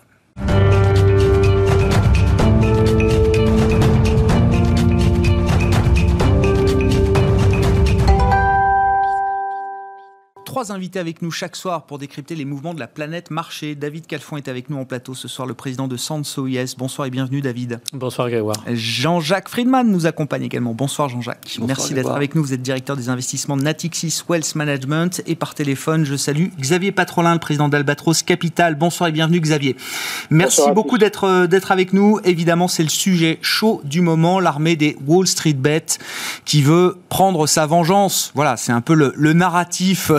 Trois 10.57 10.71
invités 10.71 10.97
avec 10.97 11.21
nous 11.21 11.29
chaque 11.29 11.55
soir 11.55 11.83
pour 11.83 11.99
décrypter 11.99 12.33
les 12.33 12.43
mouvements 12.43 12.73
de 12.73 12.79
la 12.79 12.87
planète 12.87 13.29
marché. 13.29 13.75
David 13.75 14.07
Calfon 14.07 14.37
est 14.37 14.47
avec 14.47 14.71
nous 14.71 14.77
en 14.77 14.85
plateau 14.85 15.13
ce 15.13 15.27
soir, 15.27 15.47
le 15.47 15.53
président 15.53 15.87
de 15.87 15.97
Sanso.is. 15.97 16.73
Bonsoir 16.79 17.05
et 17.05 17.11
bienvenue 17.11 17.41
David. 17.41 17.79
Bonsoir 17.93 18.27
Grégoire. 18.27 18.63
Jean-Jacques 18.65 19.49
Friedman 19.49 19.87
nous 19.87 20.07
accompagne 20.07 20.41
également. 20.41 20.73
Bonsoir 20.73 21.09
Jean-Jacques. 21.09 21.59
Merci 21.61 21.93
d'être 21.93 22.09
avec 22.09 22.33
nous. 22.33 22.41
Vous 22.41 22.53
êtes 22.53 22.63
directeur 22.63 22.97
des 22.97 23.09
investissements 23.09 23.55
de 23.55 23.61
Natixis 23.61 24.23
Wealth 24.27 24.55
Management 24.55 25.21
et 25.27 25.35
par 25.35 25.53
téléphone, 25.53 26.05
je 26.05 26.15
salue 26.15 26.47
Xavier 26.59 26.91
Patrolin, 26.91 27.33
le 27.33 27.39
président 27.39 27.69
d'Albatros 27.69 28.23
Capital. 28.23 28.73
Bonsoir 28.73 29.09
et 29.09 29.11
bienvenue 29.11 29.39
Xavier. 29.39 29.75
Merci 30.31 30.71
beaucoup 30.73 30.97
d'être 30.97 31.25
euh, 31.25 31.45
d'être 31.45 31.71
avec 31.71 31.93
nous. 31.93 32.19
Évidemment, 32.23 32.67
c'est 32.67 32.81
le 32.81 32.89
sujet 32.89 33.37
chaud 33.43 33.81
du 33.83 34.01
moment, 34.01 34.39
l'armée 34.39 34.75
des 34.75 34.97
Wall 35.05 35.27
Street 35.27 35.53
Bet 35.53 35.99
qui 36.45 36.63
veut 36.63 36.97
prendre 37.09 37.45
sa 37.45 37.67
vengeance. 37.67 38.31
Voilà, 38.33 38.57
c'est 38.57 38.71
un 38.71 38.81
peu 38.81 38.95
le, 38.95 39.13
le 39.15 39.33
narratif 39.33 40.11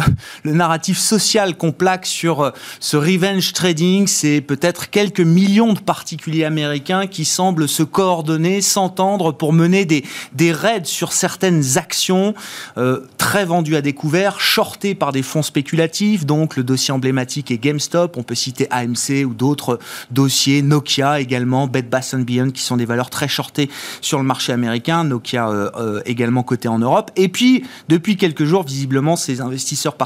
le 0.42 0.52
narratif 0.52 0.98
social 0.98 1.56
qu'on 1.56 1.72
plaque 1.72 2.06
sur 2.06 2.40
euh, 2.40 2.50
ce 2.80 2.96
revenge 2.96 3.52
trading, 3.52 4.06
c'est 4.06 4.40
peut-être 4.40 4.90
quelques 4.90 5.20
millions 5.20 5.72
de 5.72 5.80
particuliers 5.80 6.44
américains 6.44 7.06
qui 7.06 7.24
semblent 7.24 7.68
se 7.68 7.82
coordonner, 7.82 8.60
s'entendre 8.60 9.32
pour 9.32 9.52
mener 9.52 9.84
des, 9.84 10.04
raids 10.52 10.84
sur 10.84 11.12
certaines 11.12 11.76
actions 11.76 12.34
euh, 12.78 13.00
très 13.18 13.44
vendues 13.44 13.76
à 13.76 13.82
découvert, 13.82 14.40
shortées 14.40 14.94
par 14.94 15.12
des 15.12 15.22
fonds 15.22 15.42
spéculatifs. 15.42 16.24
Donc 16.24 16.56
le 16.56 16.64
dossier 16.64 16.92
emblématique 16.92 17.50
est 17.50 17.58
GameStop, 17.58 18.16
on 18.16 18.22
peut 18.22 18.34
citer 18.34 18.66
AMC 18.70 19.24
ou 19.26 19.34
d'autres 19.34 19.78
dossiers, 20.10 20.62
Nokia 20.62 21.20
également, 21.20 21.66
Bed 21.66 21.88
Bath 21.88 22.14
Beyond 22.14 22.50
qui 22.50 22.62
sont 22.62 22.76
des 22.76 22.86
valeurs 22.86 23.10
très 23.10 23.28
shortées 23.28 23.68
sur 24.00 24.18
le 24.18 24.24
marché 24.24 24.52
américain, 24.52 25.04
Nokia 25.04 25.48
euh, 25.50 26.00
également 26.06 26.42
coté 26.42 26.68
en 26.68 26.78
Europe. 26.78 27.10
Et 27.16 27.28
puis 27.28 27.64
depuis 27.88 28.16
quelques 28.16 28.44
jours, 28.44 28.64
visiblement, 28.64 29.16
ces 29.16 29.40
investisseurs 29.40 29.96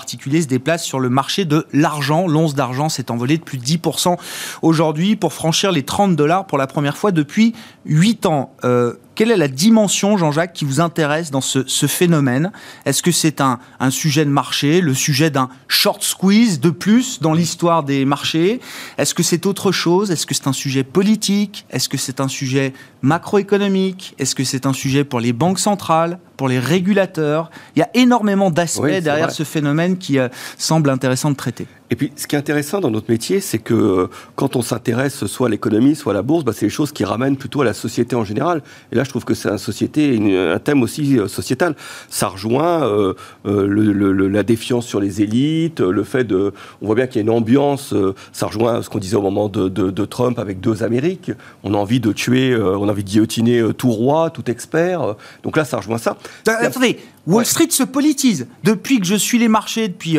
se 0.43 0.47
déplace 0.47 0.85
sur 0.85 1.00
le 1.00 1.09
marché 1.09 1.44
de 1.44 1.67
l'argent. 1.73 2.26
L'once 2.26 2.55
d'argent 2.55 2.88
s'est 2.88 3.11
envolée 3.11 3.38
de 3.38 3.43
plus 3.43 3.59
de 3.59 3.64
10% 3.64 4.17
aujourd'hui 4.62 5.17
pour 5.17 5.32
franchir 5.32 5.73
les 5.73 5.82
30 5.82 6.17
dollars 6.17 6.47
pour 6.47 6.59
la 6.59 6.67
première 6.67 6.97
fois 6.97 7.12
depuis 7.12 7.55
8 7.87 8.26
ans. 8.26 8.55
Euh, 8.64 8.94
quelle 9.14 9.31
est 9.31 9.37
la 9.37 9.49
dimension, 9.49 10.17
Jean-Jacques, 10.17 10.53
qui 10.53 10.64
vous 10.64 10.81
intéresse 10.81 11.31
dans 11.31 11.41
ce, 11.41 11.87
phénomène? 11.87 12.53
Est-ce 12.87 13.03
que 13.03 13.11
c'est 13.11 13.41
un, 13.41 13.59
un, 13.81 13.91
sujet 13.91 14.25
de 14.25 14.31
marché, 14.31 14.81
le 14.81 14.94
sujet 14.94 15.31
d'un 15.31 15.49
short 15.69 16.03
squeeze 16.03 16.61
de 16.61 16.70
plus 16.70 17.20
dans 17.20 17.35
l'histoire 17.35 17.82
des 17.82 18.05
marchés? 18.05 18.61
Est-ce 18.99 19.14
que 19.14 19.23
c'est 19.23 19.47
autre 19.47 19.73
chose? 19.73 20.11
Est-ce 20.11 20.26
que 20.26 20.35
c'est 20.35 20.47
un 20.47 20.53
sujet 20.53 20.85
politique? 20.85 21.67
Est-ce 21.70 21.88
que 21.88 21.99
c'est 21.99 22.20
un 22.20 22.29
sujet 22.29 22.73
macroéconomique? 23.03 24.14
Est-ce 24.19 24.35
que 24.35 24.44
c'est 24.44 24.67
un 24.67 24.73
sujet 24.73 25.05
pour 25.05 25.20
les 25.20 25.32
banques 25.32 25.59
centrales, 25.59 26.19
pour 26.37 26.49
les 26.49 26.59
régulateurs? 26.59 27.50
Il 27.76 27.81
y 27.81 27.82
a 27.82 27.91
énormément 27.94 28.50
d'aspects 28.50 28.87
derrière 29.03 29.31
ce 29.31 29.44
phénomène 29.44 29.99
qui 29.99 30.19
euh, 30.19 30.29
semble 30.56 30.91
intéressant 30.91 31.31
de 31.31 31.37
traiter. 31.37 31.67
Et 31.93 31.94
puis, 31.94 32.11
ce 32.17 32.27
qui 32.27 32.37
est 32.37 32.39
intéressant 32.39 32.81
dans 32.81 32.91
notre 32.91 33.11
métier, 33.11 33.40
c'est 33.40 33.59
que 33.59 33.75
euh, 33.75 34.07
quand 34.35 34.57
on 34.57 34.62
s'intéresse 34.62 35.26
soit 35.26 35.49
à 35.49 35.50
l'économie, 35.50 35.95
soit 35.95 36.12
à 36.12 36.14
la 36.14 36.23
bourse, 36.23 36.43
bah, 36.43 36.52
c'est 36.55 36.64
les 36.64 36.71
choses 36.71 36.90
qui 36.90 37.05
ramènent 37.05 37.37
plutôt 37.37 37.61
à 37.61 37.66
la 37.66 37.75
société 37.75 38.16
en 38.16 38.25
général. 38.25 38.62
Et 38.93 38.95
là, 38.97 39.05
je 39.05 39.11
trouve 39.11 39.26
que 39.26 39.35
c'est 39.35 39.50
un 39.50 39.59
société, 39.59 40.19
un 40.35 40.59
thème 40.59 40.83
aussi 40.83 41.19
euh, 41.19 41.28
sociétal. 41.28 41.76
Ça 42.09 42.28
rejoint 42.28 42.83
euh, 42.87 43.12
la 43.45 44.43
défiance 44.43 44.87
sur 44.87 45.00
les 45.00 45.21
élites, 45.21 45.81
le 45.81 46.02
fait 46.02 46.25
de, 46.25 46.55
on 46.81 46.87
voit 46.87 46.95
bien 46.95 47.07
qu'il 47.07 47.16
y 47.16 47.19
a 47.19 47.25
une 47.25 47.37
ambiance. 47.38 47.93
ça 48.33 48.47
rejoint 48.47 48.81
ce 48.81 48.88
qu'on 48.88 48.99
disait 48.99 49.16
au 49.16 49.23
moment 49.23 49.50
de, 49.50 49.69
de, 49.69 50.05
Trump 50.07 50.38
avec 50.38 50.61
deux 50.61 50.83
Amériques. 50.83 51.31
On 51.62 51.75
a 51.75 51.76
envie 51.76 52.00
de 52.00 52.12
tuer, 52.12 52.57
on 52.57 52.88
a 52.88 52.93
envie 52.93 53.05
de 53.05 53.11
guillotiner 53.11 53.62
tout 53.76 53.90
roi, 53.90 54.31
tout 54.31 54.50
expert. 54.50 55.16
Donc 55.43 55.59
là, 55.59 55.66
ça 55.66 55.76
rejoint 55.76 55.99
ça. 55.99 56.16
Attendez, 56.47 56.99
Wall 57.26 57.47
Street 57.47 57.71
se 57.71 57.85
politise. 57.85 58.49
Depuis 58.64 58.99
que 58.99 59.07
je 59.07 59.14
suis 59.14 59.38
les 59.38 59.49
marchés, 59.49 59.88
depuis 59.88 60.19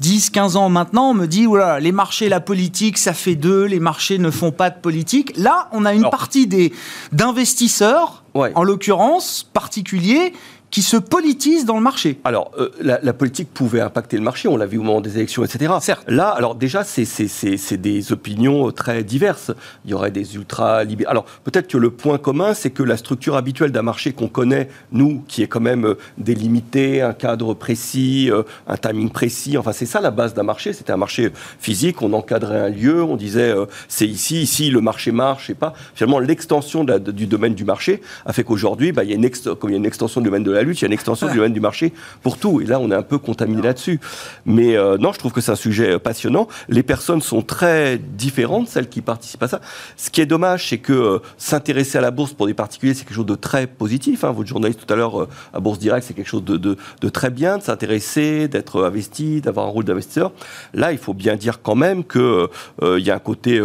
10, 0.00 0.30
15 0.30 0.56
ans 0.56 0.68
maintenant, 0.68 1.10
on 1.10 1.14
me 1.14 1.26
dit, 1.26 1.46
voilà, 1.46 1.80
les 1.80 1.92
marchés, 1.92 2.28
la 2.28 2.40
politique, 2.40 2.98
ça 2.98 3.14
fait 3.14 3.34
deux, 3.34 3.64
les 3.64 3.80
marchés 3.80 4.18
ne 4.18 4.30
font 4.30 4.52
pas 4.52 4.70
de 4.70 4.78
politique. 4.78 5.36
Là, 5.36 5.68
on 5.72 5.84
a 5.84 5.92
une 5.92 6.08
partie 6.08 6.46
des 6.46 6.72
d'investisseurs, 7.12 8.22
en 8.34 8.62
l'occurrence 8.62 9.48
particuliers, 9.52 10.34
qui 10.70 10.82
se 10.82 10.96
politise 10.96 11.64
dans 11.64 11.76
le 11.76 11.82
marché. 11.82 12.18
Alors, 12.24 12.50
euh, 12.58 12.70
la, 12.80 13.12
politique 13.12 13.52
pouvait 13.52 13.80
impacter 13.80 14.16
le 14.16 14.22
marché, 14.22 14.48
on 14.48 14.56
l'a 14.56 14.66
vu 14.66 14.78
au 14.78 14.82
moment 14.82 15.00
des 15.00 15.16
élections, 15.16 15.44
etc. 15.44 15.72
Certes. 15.80 16.04
Là, 16.08 16.28
alors 16.28 16.54
déjà, 16.54 16.84
c'est 16.84 17.76
des 17.76 18.12
opinions 18.12 18.70
très 18.72 19.04
diverses. 19.04 19.52
Il 19.84 19.92
y 19.92 19.94
aurait 19.94 20.10
des 20.10 20.34
ultra-libéraux. 20.34 21.10
Alors, 21.10 21.24
peut-être 21.44 21.68
que 21.68 21.78
le 21.78 21.90
point 21.90 22.18
commun, 22.18 22.52
c'est 22.52 22.70
que 22.70 22.82
la 22.82 22.96
structure 22.96 23.36
habituelle 23.36 23.72
d'un 23.72 23.82
marché 23.82 24.12
qu'on 24.12 24.28
connaît, 24.28 24.68
nous, 24.92 25.22
qui 25.28 25.42
est 25.42 25.46
quand 25.46 25.60
même 25.60 25.86
euh, 25.86 25.98
délimité, 26.18 27.00
un 27.00 27.12
cadre 27.12 27.54
précis, 27.54 28.28
euh, 28.30 28.42
un 28.66 28.76
timing 28.76 29.10
précis, 29.10 29.56
enfin, 29.56 29.72
c'est 29.72 29.86
ça 29.86 30.00
la 30.00 30.10
base 30.10 30.34
d'un 30.34 30.42
marché. 30.42 30.72
C'était 30.72 30.92
un 30.92 30.96
marché 30.98 31.30
physique, 31.60 32.02
on 32.02 32.12
encadrait 32.12 32.60
un 32.60 32.68
lieu, 32.68 33.02
on 33.02 33.16
disait, 33.16 33.54
c'est 33.88 34.06
ici, 34.06 34.42
ici, 34.42 34.70
le 34.70 34.80
marché 34.80 35.12
marche, 35.12 35.48
et 35.50 35.54
pas. 35.54 35.74
Finalement, 35.94 36.18
l'extension 36.18 36.84
du 36.84 37.26
domaine 37.26 37.54
du 37.54 37.64
marché 37.64 38.02
a 38.24 38.32
fait 38.32 38.44
qu'aujourd'hui, 38.44 38.92
bah, 38.92 39.04
il, 39.04 39.10
y 39.10 39.12
a 39.12 39.16
une 39.16 39.30
comme 39.56 39.70
il 39.70 39.72
y 39.72 39.76
a 39.76 39.78
une 39.78 39.86
extension 39.86 40.20
du 40.20 40.26
domaine 40.26 40.42
de 40.42 40.55
la 40.56 40.62
lutte, 40.62 40.80
il 40.80 40.82
y 40.82 40.84
a 40.84 40.88
une 40.88 40.92
extension 40.92 41.28
du 41.28 41.36
domaine 41.36 41.52
du 41.52 41.60
marché 41.60 41.92
pour 42.22 42.38
tout. 42.38 42.60
Et 42.60 42.64
là, 42.64 42.80
on 42.80 42.90
est 42.90 42.94
un 42.94 43.02
peu 43.02 43.18
contaminé 43.18 43.62
là-dessus. 43.62 44.00
Mais 44.44 44.76
euh, 44.76 44.98
non, 44.98 45.12
je 45.12 45.18
trouve 45.18 45.32
que 45.32 45.40
c'est 45.40 45.52
un 45.52 45.56
sujet 45.56 45.98
passionnant. 45.98 46.48
Les 46.68 46.82
personnes 46.82 47.22
sont 47.22 47.42
très 47.42 47.98
différentes, 47.98 48.68
celles 48.68 48.88
qui 48.88 49.00
participent 49.00 49.42
à 49.42 49.48
ça. 49.48 49.60
Ce 49.96 50.10
qui 50.10 50.20
est 50.20 50.26
dommage, 50.26 50.68
c'est 50.68 50.78
que 50.78 50.92
euh, 50.92 51.18
s'intéresser 51.38 51.98
à 51.98 52.00
la 52.00 52.10
bourse 52.10 52.32
pour 52.32 52.46
des 52.46 52.54
particuliers, 52.54 52.94
c'est 52.94 53.04
quelque 53.04 53.14
chose 53.14 53.26
de 53.26 53.34
très 53.34 53.66
positif. 53.66 54.24
Hein. 54.24 54.32
Votre 54.32 54.48
journaliste 54.48 54.84
tout 54.84 54.92
à 54.92 54.96
l'heure 54.96 55.22
euh, 55.22 55.28
à 55.52 55.60
Bourse 55.60 55.78
Direct, 55.78 56.06
c'est 56.06 56.14
quelque 56.14 56.28
chose 56.28 56.44
de, 56.44 56.56
de, 56.56 56.76
de, 57.00 57.08
très 57.08 57.30
bien, 57.30 57.58
de 57.58 57.62
s'intéresser, 57.62 58.48
d'être 58.48 58.84
investi, 58.84 59.40
d'avoir 59.40 59.66
un 59.66 59.70
rôle 59.70 59.84
d'investisseur. 59.84 60.32
Là, 60.74 60.92
il 60.92 60.98
faut 60.98 61.14
bien 61.14 61.36
dire 61.36 61.62
quand 61.62 61.74
même 61.74 62.04
qu'il 62.04 62.46
il 62.82 63.04
y 63.04 63.10
a 63.10 63.14
un 63.14 63.20
côté 63.20 63.60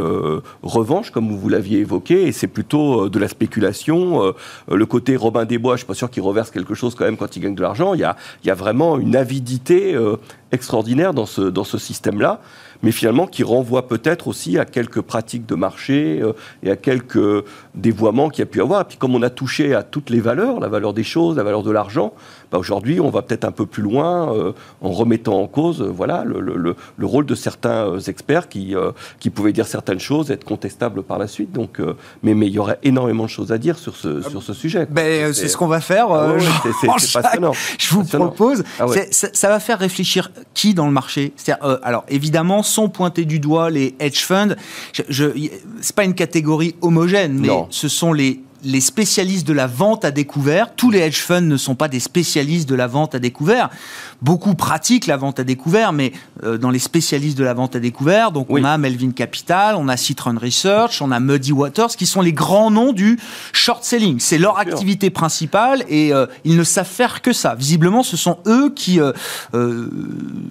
revanche, 0.63 1.11
comme 1.11 1.35
vous 1.35 1.49
l'aviez 1.49 1.79
évoqué, 1.79 2.27
et 2.27 2.31
c'est 2.31 2.47
plutôt 2.47 3.09
de 3.09 3.19
la 3.19 3.27
spéculation. 3.27 4.33
le 4.69 4.85
côté 4.85 5.15
Robin 5.15 5.45
des 5.45 5.57
Bois, 5.57 5.75
je 5.75 5.79
suis 5.79 5.87
pas 5.87 5.93
sûr 5.93 6.09
qu'il 6.09 6.23
reverse 6.23 6.51
quelque 6.51 6.73
chose 6.73 6.80
quand 6.89 7.05
même 7.05 7.17
quand 7.17 7.35
il 7.35 7.39
gagne 7.41 7.55
de 7.55 7.61
l'argent. 7.61 7.93
Il 7.93 7.99
y 7.99 8.49
a, 8.49 8.55
vraiment 8.55 8.99
une 8.99 9.15
avidité 9.15 9.97
extraordinaire 10.51 11.13
dans 11.13 11.25
ce, 11.25 11.41
dans 11.41 11.63
ce 11.63 11.77
système-là 11.77 12.41
mais 12.83 12.91
finalement 12.91 13.27
qui 13.27 13.43
renvoie 13.43 13.87
peut-être 13.87 14.27
aussi 14.27 14.57
à 14.57 14.65
quelques 14.65 15.01
pratiques 15.01 15.45
de 15.45 15.55
marché 15.55 16.19
euh, 16.21 16.33
et 16.63 16.71
à 16.71 16.75
quelques 16.75 17.45
dévoiements 17.75 18.29
qu'il 18.29 18.39
y 18.39 18.43
a 18.43 18.47
pu 18.47 18.61
avoir. 18.61 18.81
Et 18.81 18.85
puis 18.85 18.97
comme 18.97 19.15
on 19.15 19.21
a 19.21 19.29
touché 19.29 19.73
à 19.73 19.83
toutes 19.83 20.09
les 20.09 20.19
valeurs, 20.19 20.59
la 20.59 20.67
valeur 20.67 20.93
des 20.93 21.03
choses, 21.03 21.37
la 21.37 21.43
valeur 21.43 21.63
de 21.63 21.71
l'argent, 21.71 22.13
bah 22.51 22.57
aujourd'hui 22.57 22.99
on 22.99 23.09
va 23.09 23.21
peut-être 23.21 23.45
un 23.45 23.51
peu 23.51 23.65
plus 23.65 23.83
loin 23.83 24.35
euh, 24.35 24.51
en 24.81 24.91
remettant 24.91 25.39
en 25.41 25.47
cause 25.47 25.81
euh, 25.81 25.85
voilà, 25.85 26.23
le, 26.25 26.39
le, 26.39 26.75
le, 26.97 27.05
rôle 27.05 27.25
de 27.25 27.35
certains 27.35 27.99
experts 27.99 28.49
qui, 28.49 28.75
qui 29.19 29.29
pouvaient 29.29 29.51
dire 29.51 29.67
certaines 29.67 29.99
choses, 29.99 30.31
être 30.31 30.43
contestables 30.43 31.03
par 31.03 31.17
la 31.17 31.27
suite. 31.27 31.51
Donc, 31.51 31.79
mais, 32.23 32.33
mais 32.33 32.47
il 32.47 32.53
y 32.53 32.59
aurait 32.59 32.79
énormément 32.83 33.25
de 33.25 33.29
choses 33.29 33.51
à 33.51 33.57
dire 33.57 33.77
sur 33.77 33.95
ce, 33.95 34.21
sur 34.21 34.41
ce 34.41 34.53
sujet. 34.53 34.87
Ben, 34.89 35.33
c'est 35.33 35.47
ce 35.47 35.57
qu'on 35.57 35.67
va 35.67 35.81
faire. 35.81 36.11
Ah 36.11 36.35
c'est 36.71 37.21
passionnant. 37.21 37.51
Je 37.77 37.93
vous 37.93 38.03
propose. 38.03 38.63
Ah 38.79 38.85
ça, 39.11 39.27
ça, 39.33 39.49
va 39.49 39.59
faire 39.59 39.79
réfléchir 39.79 40.31
qui 40.53 40.73
dans 40.73 40.85
le 40.85 40.93
marché? 40.93 41.33
Alors 41.83 42.05
évidemment, 42.07 42.63
sont 42.63 42.89
pointés 42.89 43.25
du 43.25 43.39
doigt 43.39 43.69
les 43.69 43.95
hedge 43.99 44.23
funds. 44.23 44.55
Ce 44.93 45.23
n'est 45.23 45.51
pas 45.95 46.03
une 46.03 46.15
catégorie 46.15 46.75
homogène, 46.81 47.37
mais 47.39 47.49
ce 47.69 47.87
sont 47.87 48.13
les 48.13 48.41
les 48.63 48.81
spécialistes 48.81 49.47
de 49.47 49.53
la 49.53 49.67
vente 49.67 50.05
à 50.05 50.11
découvert. 50.11 50.75
Tous 50.75 50.91
les 50.91 50.99
hedge 50.99 51.19
funds 51.19 51.41
ne 51.41 51.57
sont 51.57 51.75
pas 51.75 51.87
des 51.87 51.99
spécialistes 51.99 52.69
de 52.69 52.75
la 52.75 52.87
vente 52.87 53.15
à 53.15 53.19
découvert. 53.19 53.69
Beaucoup 54.21 54.53
pratiquent 54.53 55.07
la 55.07 55.17
vente 55.17 55.39
à 55.39 55.43
découvert, 55.43 55.93
mais 55.93 56.11
euh, 56.43 56.57
dans 56.57 56.69
les 56.69 56.79
spécialistes 56.79 57.37
de 57.37 57.43
la 57.43 57.53
vente 57.53 57.75
à 57.75 57.79
découvert, 57.79 58.31
donc 58.31 58.47
on 58.49 58.63
a 58.63 58.77
Melvin 58.77 59.11
Capital, 59.11 59.75
on 59.77 59.87
a 59.87 59.97
Citron 59.97 60.35
Research, 60.39 61.01
on 61.01 61.11
a 61.11 61.19
Muddy 61.19 61.51
Waters, 61.51 61.89
qui 61.97 62.05
sont 62.05 62.21
les 62.21 62.33
grands 62.33 62.69
noms 62.69 62.93
du 62.93 63.17
short 63.51 63.83
selling. 63.83 64.19
C'est 64.19 64.37
leur 64.37 64.59
activité 64.59 65.09
principale 65.09 65.83
et 65.89 66.13
euh, 66.13 66.27
ils 66.45 66.55
ne 66.55 66.63
savent 66.63 66.87
faire 66.87 67.21
que 67.21 67.33
ça. 67.33 67.55
Visiblement, 67.55 68.03
ce 68.03 68.17
sont 68.17 68.37
eux 68.45 68.71
qui 68.75 68.99
euh, 68.99 69.89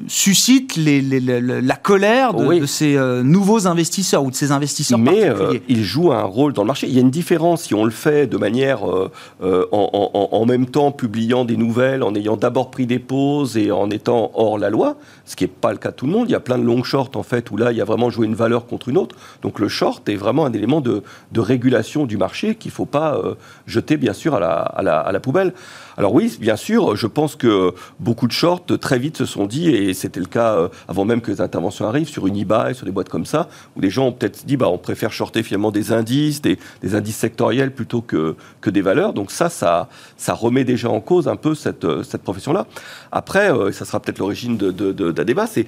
suscitent 0.09 0.77
les, 0.77 1.01
la 1.01 1.77
colère 1.77 2.35
de, 2.35 2.67
ces 2.67 2.99
nouveaux 3.23 3.67
investisseurs 3.67 4.25
ou 4.25 4.31
de 4.31 4.37
ces 4.37 4.51
investisseurs 4.51 4.99
mais, 4.99 5.31
ils 5.69 5.85
jouent 5.85 6.13
un 6.13 6.23
rôle 6.23 6.53
dans 6.53 6.63
le 6.63 6.69
marché. 6.69 6.89
Il 6.89 6.95
y 6.95 6.99
a 6.99 7.03
une 7.03 7.11
différence 7.11 7.65
si 7.65 7.75
on 7.75 7.85
le 7.85 7.91
fait 7.91 8.00
de 8.07 8.37
manière 8.37 8.89
euh, 8.89 9.11
euh, 9.43 9.67
en, 9.73 10.47
même 10.47 10.67
temps 10.67 10.91
publiant 10.91 11.45
des 11.45 11.57
nouvelles, 11.57 12.03
en 12.03 12.15
ayant 12.15 12.37
d'abord 12.37 12.71
pris 12.71 12.87
des 12.87 12.99
pauses 12.99 13.57
et 13.57 13.71
en 13.71 13.91
étant 13.91 14.31
hors 14.35 14.59
la 14.59 14.71
loi, 14.71 14.97
ce 15.25 15.37
qui 15.37 15.45
n'est 15.45 15.49
pas 15.49 15.73
le 15.73 15.79
cas 15.79 15.91
de 15.91 15.97
tout 15.97 16.07
le 16.07 16.13
monde. 16.13 16.29
Il 16.29 16.33
y 16.33 16.37
a 16.37 16.41
plein 16.41 16.59
de 16.59 16.65
long 16.65 16.83
shorts 16.83 17.11
en 17.15 17.23
fait 17.23 17.51
où 17.51 17.57
là 17.57 17.73
il 17.73 17.79
y 17.79 17.81
a 17.81 17.85
vraiment 17.85 18.11
joué 18.11 18.27
une 18.27 18.35
valeur 18.35 18.67
contre 18.67 18.89
une 18.89 18.97
autre. 18.97 19.17
Donc 19.43 19.59
le 19.59 19.69
short 19.69 20.09
est 20.09 20.17
vraiment 20.17 20.47
un 20.47 20.53
élément 20.53 20.81
de, 20.81 21.03
régulation 21.37 22.07
du 22.07 22.17
marché 22.17 22.55
qu'il 22.55 22.71
ne 22.71 22.75
faut 22.75 22.87
pas 22.87 23.17
euh, 23.17 23.35
jeter 23.67 23.97
bien 23.97 24.13
sûr 24.13 24.35
à 24.35 24.41
la, 24.41 24.51
à 24.51 25.13
la 25.13 25.21
poubelle. 25.21 25.53
Alors 25.97 26.15
oui, 26.15 26.37
bien 26.41 26.57
sûr, 26.57 26.97
je 26.97 27.07
pense 27.07 27.37
que 27.37 27.75
beaucoup 27.99 28.27
de 28.27 28.33
shorts 28.33 28.67
très 28.81 28.99
vite 28.99 29.17
se 29.17 29.27
sont 29.27 29.47
dit, 29.47 29.69
et 29.69 29.95
c'était 29.95 30.21
le 30.21 30.27
cas 30.27 30.55
euh, 30.55 30.69
avant 30.89 31.05
même 31.05 31.21
que 31.21 31.31
les 31.31 31.41
interventions 31.41 31.87
arrivent, 31.87 32.09
sur 32.09 32.27
une 32.27 32.37
eBay, 32.37 32.75
sur 32.75 32.87
des 32.87 32.93
boîtes 32.93 33.09
comme 33.09 33.27
ça, 33.27 33.49
où 33.77 33.81
les 33.81 33.91
gens 33.91 34.07
ont 34.07 34.13
peut-être 34.13 34.47
dit, 34.47 34.57
bah, 34.57 34.69
on 34.69 34.79
préfère 34.79 35.13
shorter 35.13 35.43
finalement 35.43 35.71
des 35.71 35.93
indices, 35.93 36.41
des, 36.43 36.59
indices 36.95 37.17
sectoriels 37.17 37.73
plutôt 37.73 38.03
que, 38.03 38.37
que 38.61 38.71
des 38.71 38.83
valeurs. 38.83 39.13
Donc 39.13 39.31
ça, 39.31 39.49
ça, 39.49 39.89
ça 40.17 40.35
remet 40.35 40.65
déjà 40.65 40.91
en 40.91 41.01
cause 41.01 41.29
un 41.29 41.37
peu 41.37 41.55
cette, 41.55 41.85
euh, 41.85 42.03
cette 42.03 42.23
profession-là. 42.23 42.67
Après, 43.13 43.53
euh, 43.53 43.73
ça 43.73 43.85
sera 43.85 44.01
peut-être 44.01 44.19
l'origine 44.19 44.57
d'un 44.57 44.73
de, 44.73 44.93
de, 44.93 45.23
débat, 45.23 45.47
c'est, 45.47 45.67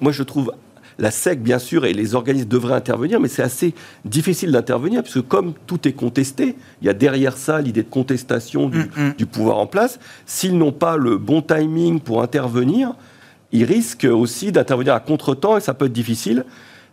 moi 0.00 0.12
je 0.12 0.22
trouve 0.22 0.52
la 1.00 1.10
SEC, 1.10 1.42
bien 1.42 1.58
sûr, 1.58 1.86
et 1.86 1.92
les 1.92 2.14
organismes 2.14 2.48
devraient 2.48 2.74
intervenir, 2.74 3.18
mais 3.20 3.28
c'est 3.28 3.42
assez 3.42 3.74
difficile 4.04 4.52
d'intervenir, 4.52 5.02
puisque 5.02 5.26
comme 5.26 5.54
tout 5.66 5.88
est 5.88 5.92
contesté, 5.92 6.56
il 6.82 6.86
y 6.86 6.90
a 6.90 6.92
derrière 6.92 7.36
ça 7.36 7.60
l'idée 7.60 7.82
de 7.82 7.88
contestation 7.88 8.68
du, 8.68 8.78
mm, 8.78 8.90
mm. 8.96 9.14
du 9.16 9.26
pouvoir 9.26 9.58
en 9.58 9.66
place. 9.66 9.98
S'ils 10.26 10.56
n'ont 10.56 10.72
pas 10.72 10.96
le 10.96 11.16
bon 11.16 11.40
timing 11.40 12.00
pour 12.00 12.22
intervenir, 12.22 12.94
ils 13.50 13.64
risquent 13.64 14.08
aussi 14.10 14.52
d'intervenir 14.52 14.94
à 14.94 15.00
contre-temps, 15.00 15.56
et 15.56 15.60
ça 15.60 15.74
peut 15.74 15.86
être 15.86 15.92
difficile. 15.92 16.44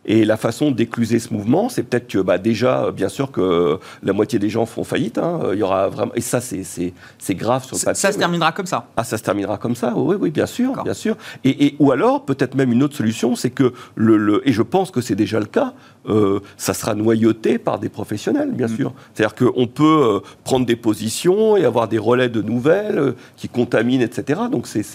Et 0.08 0.26
la 0.26 0.38
façon 0.38 0.72
d'écluser 0.72 1.20
ce 1.20 1.34
mouvement, 1.34 1.70
c'est 1.70 1.84
peut-être 1.84 2.08
que 2.08 2.20
bah, 2.20 2.38
déjà, 2.38 2.92
bien 2.92 3.10
sûr, 3.10 3.32
que 3.32 3.80
la 4.04 4.14
moitié 4.14 4.40
des 4.40 4.50
gens 4.50 4.66
font 4.66 4.84
faillite. 4.84 5.18
Hein. 5.18 5.42
Il 5.54 5.60
y 5.60 5.64
aura 5.64 5.90
vraiment, 5.90 6.14
et 6.16 6.22
ça, 6.22 6.40
c'est 6.42 7.36
grave 7.36 7.66
sur 7.66 7.76
le 7.76 7.84
papier. 7.84 8.00
Ça 8.00 8.12
se 8.12 8.18
terminera 8.18 8.52
comme 8.52 8.66
ça. 8.66 8.88
Ah, 8.96 9.04
ça 9.04 9.18
se 9.18 9.24
terminera 9.24 9.58
comme 9.58 9.76
ça. 9.76 9.94
Oui, 9.96 10.16
oui, 10.20 10.32
bien 10.32 10.46
sûr, 10.46 10.82
bien 10.84 10.94
sûr. 10.94 11.18
Et, 11.44 11.66
et 11.66 11.76
ou 11.80 11.92
alors, 11.92 12.26
peut-être 12.26 12.56
même 12.56 12.72
une 12.72 12.84
autre 12.84 12.96
solution, 12.96 13.36
c'est 13.36 13.50
que 13.50 13.74
le, 13.96 14.18
le, 14.18 14.48
et 14.48 14.54
je 14.54 14.62
pense 14.62 14.92
que 14.92 15.02
c'est 15.02 15.16
déjà 15.16 15.40
le 15.40 15.46
cas. 15.46 15.74
Euh, 16.10 16.40
ça 16.56 16.74
sera 16.74 16.96
noyauté 16.96 17.58
par 17.58 17.80
des 17.80 17.90
professionnels, 17.90 18.52
bien 18.52 18.68
mm. 18.68 18.76
sûr. 18.76 18.94
C'est-à-dire 19.14 19.36
qu'on 19.36 19.68
peut 19.68 19.84
euh, 19.84 20.20
prendre 20.44 20.66
des 20.66 20.76
positions 20.76 21.58
et 21.58 21.66
avoir 21.66 21.88
des 21.88 21.98
relais 21.98 22.30
de 22.30 22.42
nouvelles 22.42 22.98
euh, 22.98 23.12
qui 23.36 23.50
contaminent, 23.50 24.02
etc. 24.02 24.42
Donc 24.52 24.68
c'est 24.68 24.86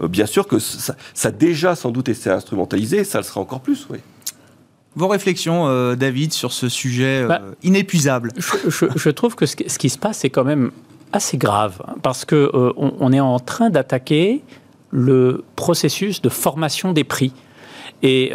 bien 0.00 0.26
sûr 0.26 0.46
que 0.46 0.58
ça, 0.58 0.94
ça, 1.12 1.28
a 1.28 1.30
déjà 1.32 1.74
sans 1.74 1.90
doute 1.90 2.08
été 2.08 2.30
instrumentalisé, 2.30 3.04
ça 3.04 3.18
le 3.18 3.24
sera 3.24 3.40
encore 3.40 3.60
plus, 3.60 3.86
oui. 3.90 3.98
Vos 4.96 5.08
réflexions, 5.08 5.66
euh, 5.66 5.96
David, 5.96 6.32
sur 6.32 6.52
ce 6.52 6.68
sujet 6.68 7.22
euh, 7.22 7.26
bah, 7.26 7.42
inépuisable 7.62 8.32
je, 8.36 9.10
trouve 9.10 9.34
que 9.34 9.44
ce, 9.46 9.56
qui 9.56 9.90
se 9.90 9.98
passe 9.98 10.24
est 10.24 10.30
quand 10.30 10.44
même 10.44 10.70
assez 11.12 11.36
grave, 11.36 11.82
hein, 11.86 11.94
parce 12.02 12.24
qu'on 12.24 12.36
euh, 12.36 12.72
on 12.76 13.12
est 13.12 13.20
en 13.20 13.40
train 13.40 13.70
d'attaquer 13.70 14.42
le 14.90 15.44
processus 15.56 16.22
de 16.22 16.28
formation 16.28 16.92
des 16.92 17.04
prix. 17.04 17.32
Et, 18.02 18.32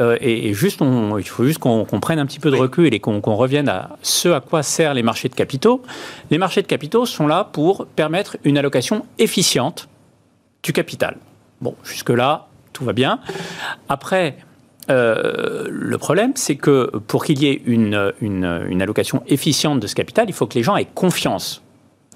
juste, 0.54 0.82
il 0.82 1.24
faut 1.24 1.46
juste 1.46 1.60
qu'on 1.60 1.86
prenne 1.86 2.18
un 2.18 2.26
petit 2.26 2.40
peu 2.40 2.50
de 2.50 2.56
recul 2.56 2.92
et 2.92 3.00
qu'on 3.00 3.20
revienne 3.22 3.70
à 3.70 3.98
ce 4.02 4.30
à 4.30 4.40
quoi 4.40 4.64
servent 4.64 4.96
les 4.96 5.04
marchés 5.04 5.30
de 5.30 5.36
capitaux. 5.36 5.84
Les 6.32 6.40
marchés 6.40 6.64
de 6.64 6.68
capitaux 6.68 7.06
sont 7.06 7.28
là 7.28 7.44
pour 7.44 7.86
permettre 7.86 8.38
une 8.44 8.58
allocation 8.58 9.06
efficiente 9.20 9.88
du 10.64 10.74
capital. 10.74 11.18
Bon, 11.62 11.76
jusque-là, 11.84 12.48
tout 12.74 12.84
va 12.84 12.94
bien. 12.94 13.20
Après, 13.90 14.38
euh, 14.90 15.68
le 15.70 15.98
problème, 15.98 16.34
c'est 16.36 16.56
que 16.56 16.92
pour 17.08 17.24
qu'il 17.24 17.42
y 17.42 17.48
ait 17.48 17.62
une, 17.66 17.94
allocation 18.82 19.24
efficiente 19.28 19.80
de 19.80 19.88
ce 19.88 19.96
capital, 19.96 20.26
il 20.28 20.34
faut 20.34 20.48
que 20.48 20.56
les 20.56 20.64
gens 20.64 20.76
aient 20.76 20.88
confiance. 20.94 21.62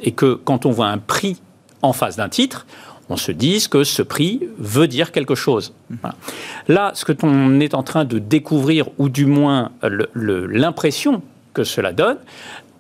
Et 0.02 0.12
que 0.12 0.34
quand 0.34 0.66
on 0.66 0.72
voit 0.72 0.88
un 0.88 0.98
prix 0.98 1.40
en 1.82 1.94
face 1.94 2.16
d'un 2.16 2.30
titre, 2.30 2.66
on 3.10 3.18
se 3.18 3.32
dise 3.32 3.68
que 3.68 3.84
ce 3.84 4.02
prix 4.02 4.42
veut 4.58 4.88
dire 4.88 5.12
quelque 5.12 5.36
chose. 5.36 5.74
Là, 6.68 6.92
ce 6.96 7.06
que 7.06 7.14
l'on 7.22 7.60
est 7.60 7.76
en 7.76 7.84
train 7.84 8.06
de 8.06 8.18
découvrir, 8.18 8.88
ou 8.98 9.10
du 9.10 9.26
moins 9.26 9.72
l'impression 10.16 11.22
que 11.54 11.64
cela 11.64 11.94
donne, 11.94 12.18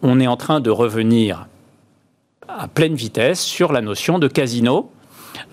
on 0.01 0.19
est 0.19 0.27
en 0.27 0.37
train 0.37 0.59
de 0.59 0.69
revenir 0.69 1.47
à 2.47 2.67
pleine 2.67 2.95
vitesse 2.95 3.41
sur 3.41 3.71
la 3.71 3.81
notion 3.81 4.17
de 4.19 4.27
casino 4.27 4.91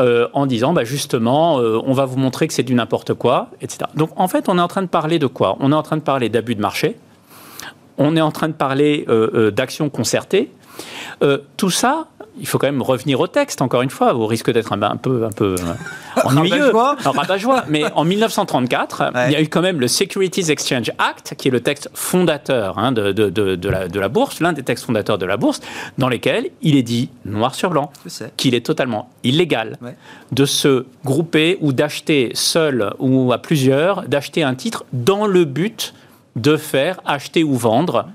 euh, 0.00 0.28
en 0.32 0.46
disant 0.46 0.72
bah, 0.72 0.84
justement, 0.84 1.58
euh, 1.58 1.80
on 1.84 1.92
va 1.92 2.04
vous 2.04 2.18
montrer 2.18 2.46
que 2.46 2.54
c'est 2.54 2.62
du 2.62 2.74
n'importe 2.74 3.14
quoi, 3.14 3.50
etc. 3.60 3.90
Donc 3.94 4.10
en 4.16 4.28
fait, 4.28 4.48
on 4.48 4.58
est 4.58 4.60
en 4.60 4.68
train 4.68 4.82
de 4.82 4.88
parler 4.88 5.18
de 5.18 5.26
quoi? 5.26 5.56
On 5.60 5.72
est 5.72 5.74
en 5.74 5.82
train 5.82 5.96
de 5.96 6.02
parler 6.02 6.28
d'abus 6.28 6.54
de 6.54 6.60
marché, 6.60 6.96
on 7.98 8.16
est 8.16 8.20
en 8.20 8.30
train 8.30 8.48
de 8.48 8.54
parler 8.54 9.04
euh, 9.08 9.50
d'actions 9.50 9.90
concertées. 9.90 10.50
Tout 11.56 11.70
ça, 11.70 12.06
il 12.40 12.46
faut 12.46 12.58
quand 12.58 12.66
même 12.66 12.82
revenir 12.82 13.20
au 13.20 13.26
texte, 13.26 13.60
encore 13.62 13.82
une 13.82 13.90
fois, 13.90 14.14
au 14.14 14.26
risque 14.26 14.50
d'être 14.50 14.72
un, 14.72 14.96
peu, 14.96 15.24
un 15.24 15.30
peu 15.30 15.56
euh, 15.58 15.74
ennuyeux. 16.24 16.72
rabat-joie. 16.72 17.64
Mais 17.68 17.84
en 17.94 18.04
1934, 18.04 19.12
il 19.26 19.32
y 19.32 19.36
a 19.36 19.42
eu 19.42 19.48
quand 19.48 19.60
même 19.60 19.80
le 19.80 19.88
Securities 19.88 20.50
Exchange 20.50 20.90
Act, 20.98 21.34
qui 21.36 21.48
est 21.48 21.50
le 21.50 21.60
texte 21.60 21.90
fondateur 21.94 22.78
hein, 22.78 22.92
de, 22.92 23.12
de, 23.12 23.28
de, 23.28 23.68
la, 23.68 23.88
de, 23.88 24.00
la, 24.00 24.08
bourse, 24.08 24.40
l'un 24.40 24.52
des 24.52 24.62
textes 24.62 24.86
fondateurs 24.86 25.18
de 25.18 25.26
la 25.26 25.36
bourse, 25.36 25.60
dans 25.98 26.08
lesquels 26.08 26.50
il 26.62 26.76
est 26.76 26.82
dit, 26.82 27.10
noir 27.24 27.54
sur 27.54 27.70
blanc, 27.70 27.92
qu'il 28.36 28.54
est 28.54 28.64
totalement 28.64 29.10
illégal 29.22 29.78
de 30.32 30.44
se 30.44 30.86
grouper 31.04 31.58
ou 31.60 31.72
d'acheter 31.72 32.30
seul 32.34 32.94
ou 32.98 33.32
à 33.32 33.38
plusieurs, 33.38 34.08
d'acheter 34.08 34.42
un 34.42 34.54
titre 34.54 34.84
dans 34.92 35.26
le 35.26 35.44
but 35.44 35.94
de 36.36 36.56
faire 36.56 37.00
acheter 37.04 37.44
ou 37.44 37.54
vendre 37.54 38.06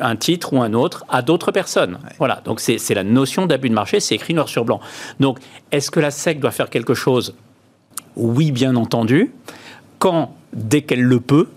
un 0.00 0.16
titre 0.16 0.52
ou 0.52 0.62
un 0.62 0.72
autre 0.72 1.04
à 1.08 1.22
d'autres 1.22 1.52
personnes. 1.52 1.98
Voilà, 2.18 2.40
donc 2.44 2.60
c'est 2.60 2.94
la 2.94 3.04
notion 3.04 3.46
d'abus 3.46 3.68
de 3.68 3.74
marché, 3.74 4.00
c'est 4.00 4.14
écrit 4.14 4.34
noir 4.34 4.48
sur 4.48 4.64
blanc. 4.64 4.80
Donc, 5.20 5.38
est-ce 5.70 5.90
que 5.90 6.00
la 6.00 6.10
SEC 6.10 6.40
doit 6.40 6.50
faire 6.50 6.70
quelque 6.70 6.94
chose? 6.94 7.34
Oui, 8.16 8.52
bien 8.52 8.76
entendu. 8.76 9.32
Quand, 9.98 10.34
dès 10.52 10.82
qu'elle 10.82 11.02
le 11.02 11.20
peut, 11.20 11.48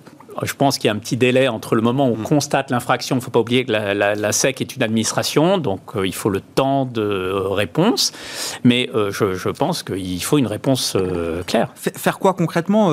je 0.42 0.54
pense 0.54 0.78
qu'il 0.78 0.88
y 0.88 0.92
a 0.92 0.94
un 0.94 1.00
petit 1.00 1.18
délai 1.18 1.48
entre 1.48 1.75
le 1.75 1.82
moment 1.82 2.08
où 2.08 2.13
on 2.13 2.18
mm. 2.18 2.24
constate 2.24 2.72
l'infraction. 2.72 3.16
Il 3.16 3.20
ne 3.20 3.24
faut 3.24 3.32
pas 3.32 3.40
oublier 3.40 3.66
que 3.66 3.72
la, 3.72 4.32
SEC 4.32 4.62
est 4.62 4.75
une 4.75 4.84
administration, 4.84 5.58
donc 5.58 5.82
euh, 5.96 6.08
il 6.08 6.13
faut 6.13 6.30
le 6.30 6.42
temps 6.42 6.86
de 6.86 7.32
réponse. 7.32 8.12
Mais 8.63 8.90
euh, 8.96 9.12
je, 9.12 9.50
pense 9.50 9.84
qu'il 9.84 10.24
faut 10.24 10.38
une 10.38 10.48
réponse 10.48 10.96
euh, 10.96 11.44
claire. 11.44 11.70
Faire 11.75 12.20
quoi 12.20 12.34
concrètement, 12.34 12.92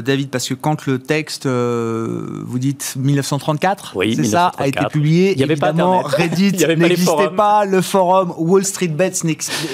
David? 0.00 0.30
Parce 0.30 0.48
que 0.48 0.54
quand 0.54 0.86
le 0.86 0.98
texte, 0.98 1.46
vous 1.46 2.58
dites 2.58 2.94
1934, 2.96 3.92
oui, 3.94 4.16
c'est 4.16 4.24
ça, 4.24 4.52
a 4.58 4.66
été 4.66 4.84
publié, 4.86 5.32
il 5.32 5.38
n'y 5.38 5.44
avait 5.44 5.56
pas 5.56 5.72
Reddit 6.04 6.52
n'existait 6.76 7.30
pas, 7.36 7.64
le 7.64 7.80
forum 7.80 8.34
Wall 8.36 8.64
Street 8.64 8.88
Bets 8.88 9.24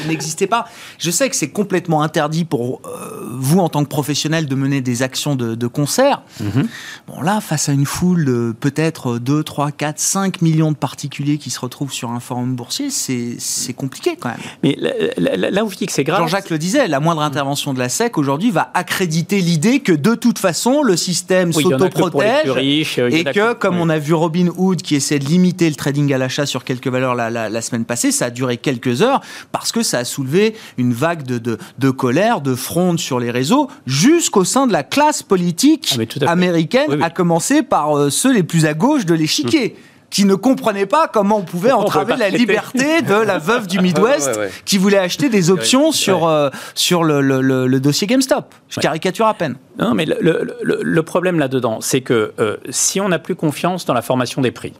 n'existait 0.06 0.46
pas. 0.46 0.66
Je 0.98 1.10
sais 1.10 1.28
que 1.28 1.36
c'est 1.36 1.50
complètement 1.50 2.02
interdit 2.02 2.44
pour 2.44 2.82
vous 3.30 3.58
en 3.60 3.68
tant 3.68 3.82
que 3.82 3.88
professionnel 3.88 4.46
de 4.46 4.54
mener 4.54 4.80
des 4.80 5.02
actions 5.02 5.36
de, 5.36 5.66
concert. 5.66 6.22
Mm-hmm. 6.42 6.66
Bon, 7.08 7.22
là, 7.22 7.40
face 7.40 7.70
à 7.70 7.72
une 7.72 7.86
foule 7.86 8.26
de 8.26 8.54
peut-être 8.60 9.18
2, 9.18 9.42
3, 9.42 9.70
4, 9.72 9.98
5 9.98 10.42
millions 10.42 10.72
de 10.72 10.76
particuliers 10.76 11.38
qui 11.38 11.48
se 11.48 11.58
retrouvent 11.58 11.92
sur 11.92 12.10
un 12.10 12.20
forum 12.20 12.54
boursier, 12.54 12.90
c'est 12.90 13.72
compliqué 13.72 14.16
quand 14.20 14.28
même. 14.28 14.38
Mais 14.62 14.76
là, 15.16 15.64
où 15.64 15.70
je 15.70 15.76
dis 15.76 15.86
que 15.86 15.92
c'est 15.92 16.04
grave. 16.04 16.20
Jean-Jacques 16.20 16.50
le 16.50 16.58
disait, 16.58 16.86
la 16.86 17.00
moindre 17.00 17.22
intervention 17.22 17.72
de 17.72 17.78
la 17.78 17.88
SEC 17.88 18.18
aujourd'hui 18.18 18.50
va 18.50 18.70
accréditer 18.74 19.40
l'idée 19.40 19.80
que 19.80 19.92
de 19.92 20.14
toute 20.14 20.38
façon, 20.38 20.82
le 20.82 20.98
système 20.98 21.50
s'autoprotège 21.54 22.50
euh, 22.98 23.08
et 23.08 23.24
que, 23.24 23.54
comme 23.54 23.78
on 23.78 23.88
a 23.88 23.98
vu 23.98 24.12
Robin 24.12 24.48
Hood 24.54 24.82
qui 24.82 24.94
essaie 24.94 25.18
de 25.18 25.24
limiter 25.24 25.70
le 25.70 25.76
trading 25.76 26.12
à 26.12 26.18
l'achat 26.18 26.44
sur 26.44 26.62
quelques 26.62 26.88
valeurs 26.88 27.14
la, 27.14 27.62
semaine 27.62 27.86
passée, 27.86 28.12
ça 28.12 28.26
a 28.26 28.30
duré 28.30 28.58
quelques 28.58 29.00
heures 29.00 29.22
parce 29.50 29.72
que 29.72 29.82
ça 29.82 29.98
a 29.98 30.04
soulevé 30.04 30.54
une 30.76 30.92
vague 30.92 31.22
de, 31.22 31.38
de, 31.78 31.90
colère, 31.90 32.42
de 32.42 32.54
fronde 32.54 32.98
sur 33.00 33.18
les 33.18 33.30
réseaux, 33.30 33.70
jusqu'au 33.86 34.44
sein 34.44 34.66
de 34.66 34.72
la 34.74 34.82
classe 34.82 35.22
politique 35.22 35.98
ah, 36.20 36.30
américaine 36.30 36.97
à 37.02 37.10
commencer 37.10 37.62
par 37.62 37.96
euh, 37.96 38.10
ceux 38.10 38.32
les 38.32 38.42
plus 38.42 38.66
à 38.66 38.74
gauche 38.74 39.06
de 39.06 39.14
l'échiquier. 39.14 39.76
Hmm. 39.76 39.82
qui 40.10 40.24
ne 40.24 40.34
comprenaient 40.34 40.86
pas 40.86 41.06
comment 41.06 41.36
on 41.36 41.42
pouvait 41.42 41.72
entraver 41.72 42.16
la 42.16 42.30
liberté 42.30 43.02
de 43.02 43.14
la 43.14 43.36
veuve 43.36 43.66
du 43.66 43.78
Midwest 43.82 44.40
qui 44.64 44.78
voulait 44.78 44.96
acheter 44.96 45.28
des 45.28 45.50
options 45.50 45.92
sur, 45.92 46.26
euh, 46.26 46.48
sur 46.74 47.04
le, 47.04 47.20
le, 47.20 47.80
dossier 47.80 48.06
GameStop. 48.06 48.54
Je 48.70 48.80
caricature 48.80 49.26
à 49.26 49.34
peine. 49.34 49.56
Non, 49.78 49.92
mais 49.92 50.06
le, 50.06 51.02
problème 51.02 51.38
là-dedans, 51.38 51.82
c'est 51.82 52.00
que 52.00 52.32
euh, 52.38 52.56
si 52.70 53.02
on 53.02 53.10
n'a 53.10 53.18
plus 53.18 53.34
confiance 53.34 53.84
dans 53.84 53.92
la 53.92 54.00
formation 54.00 54.40
des 54.40 54.50
prix, 54.50 54.72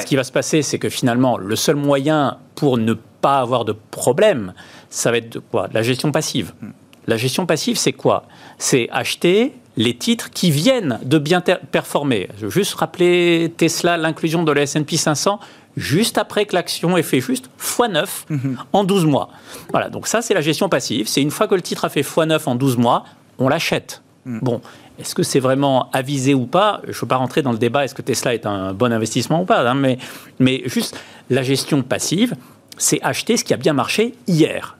ce 0.00 0.06
qui 0.06 0.16
va 0.16 0.24
se 0.24 0.32
passer, 0.32 0.62
c'est 0.62 0.78
que 0.78 0.88
finalement, 0.88 1.36
le 1.36 1.56
seul 1.56 1.76
moyen 1.76 2.38
pour 2.54 2.78
ne 2.78 2.94
pas 2.94 3.38
avoir 3.40 3.64
de 3.64 3.74
problème, 3.90 4.54
ça 4.90 5.10
va 5.10 5.18
être 5.18 5.30
de 5.30 5.38
quoi? 5.38 5.68
La 5.72 5.82
gestion 5.82 6.10
passive. 6.10 6.52
Hmm. 6.60 6.70
La 7.06 7.16
gestion 7.16 7.46
passive, 7.46 7.76
c'est 7.76 7.92
quoi? 7.92 8.24
C'est 8.58 8.88
acheter 8.90 9.54
les 9.76 9.96
titres 9.96 10.30
qui 10.30 10.50
viennent 10.50 10.98
de 11.04 11.18
bien 11.18 11.40
performer. 11.40 12.28
Je 12.38 12.46
veux 12.46 12.50
juste 12.50 12.74
rappeler 12.74 13.52
Tesla, 13.56 13.96
l'inclusion 13.96 14.42
de 14.42 14.52
la 14.52 14.62
S&P 14.62 14.96
500 14.96 15.40
juste 15.76 16.18
après 16.18 16.46
que 16.46 16.54
l'action 16.54 16.96
ait 16.96 17.02
fait 17.02 17.20
juste 17.20 17.50
x9 17.60 18.06
mhm. 18.28 18.56
en 18.72 18.84
12 18.84 19.06
mois. 19.06 19.30
Voilà, 19.70 19.90
donc 19.90 20.06
ça 20.06 20.22
c'est 20.22 20.34
la 20.34 20.40
gestion 20.40 20.68
passive. 20.68 21.08
C'est 21.08 21.22
une 21.22 21.30
fois 21.30 21.48
que 21.48 21.54
le 21.54 21.62
titre 21.62 21.84
a 21.84 21.88
fait 21.88 22.02
x9 22.02 22.40
en 22.46 22.54
12 22.54 22.76
mois, 22.76 23.04
on 23.38 23.48
l'achète. 23.48 24.02
Mhm. 24.24 24.40
Bon, 24.40 24.60
est-ce 24.98 25.14
que 25.14 25.22
c'est 25.22 25.40
vraiment 25.40 25.90
avisé 25.92 26.34
ou 26.34 26.46
pas? 26.46 26.80
Je 26.84 26.90
ne 26.90 26.94
veux 26.94 27.08
pas 27.08 27.16
rentrer 27.16 27.42
dans 27.42 27.52
le 27.52 27.58
débat, 27.58 27.84
est-ce 27.84 27.94
que 27.94 28.02
Tesla 28.02 28.34
est 28.34 28.46
un 28.46 28.72
bon 28.72 28.92
investissement 28.92 29.42
ou 29.42 29.44
pas, 29.44 29.68
hein, 29.68 29.74
mais, 29.74 29.98
mais 30.38 30.62
juste 30.66 30.98
la 31.30 31.42
gestion 31.42 31.82
passive, 31.82 32.36
c'est 32.76 33.00
acheter 33.02 33.36
ce 33.36 33.44
qui 33.44 33.52
a 33.54 33.56
bien 33.56 33.72
marché 33.72 34.14
hier. 34.26 34.76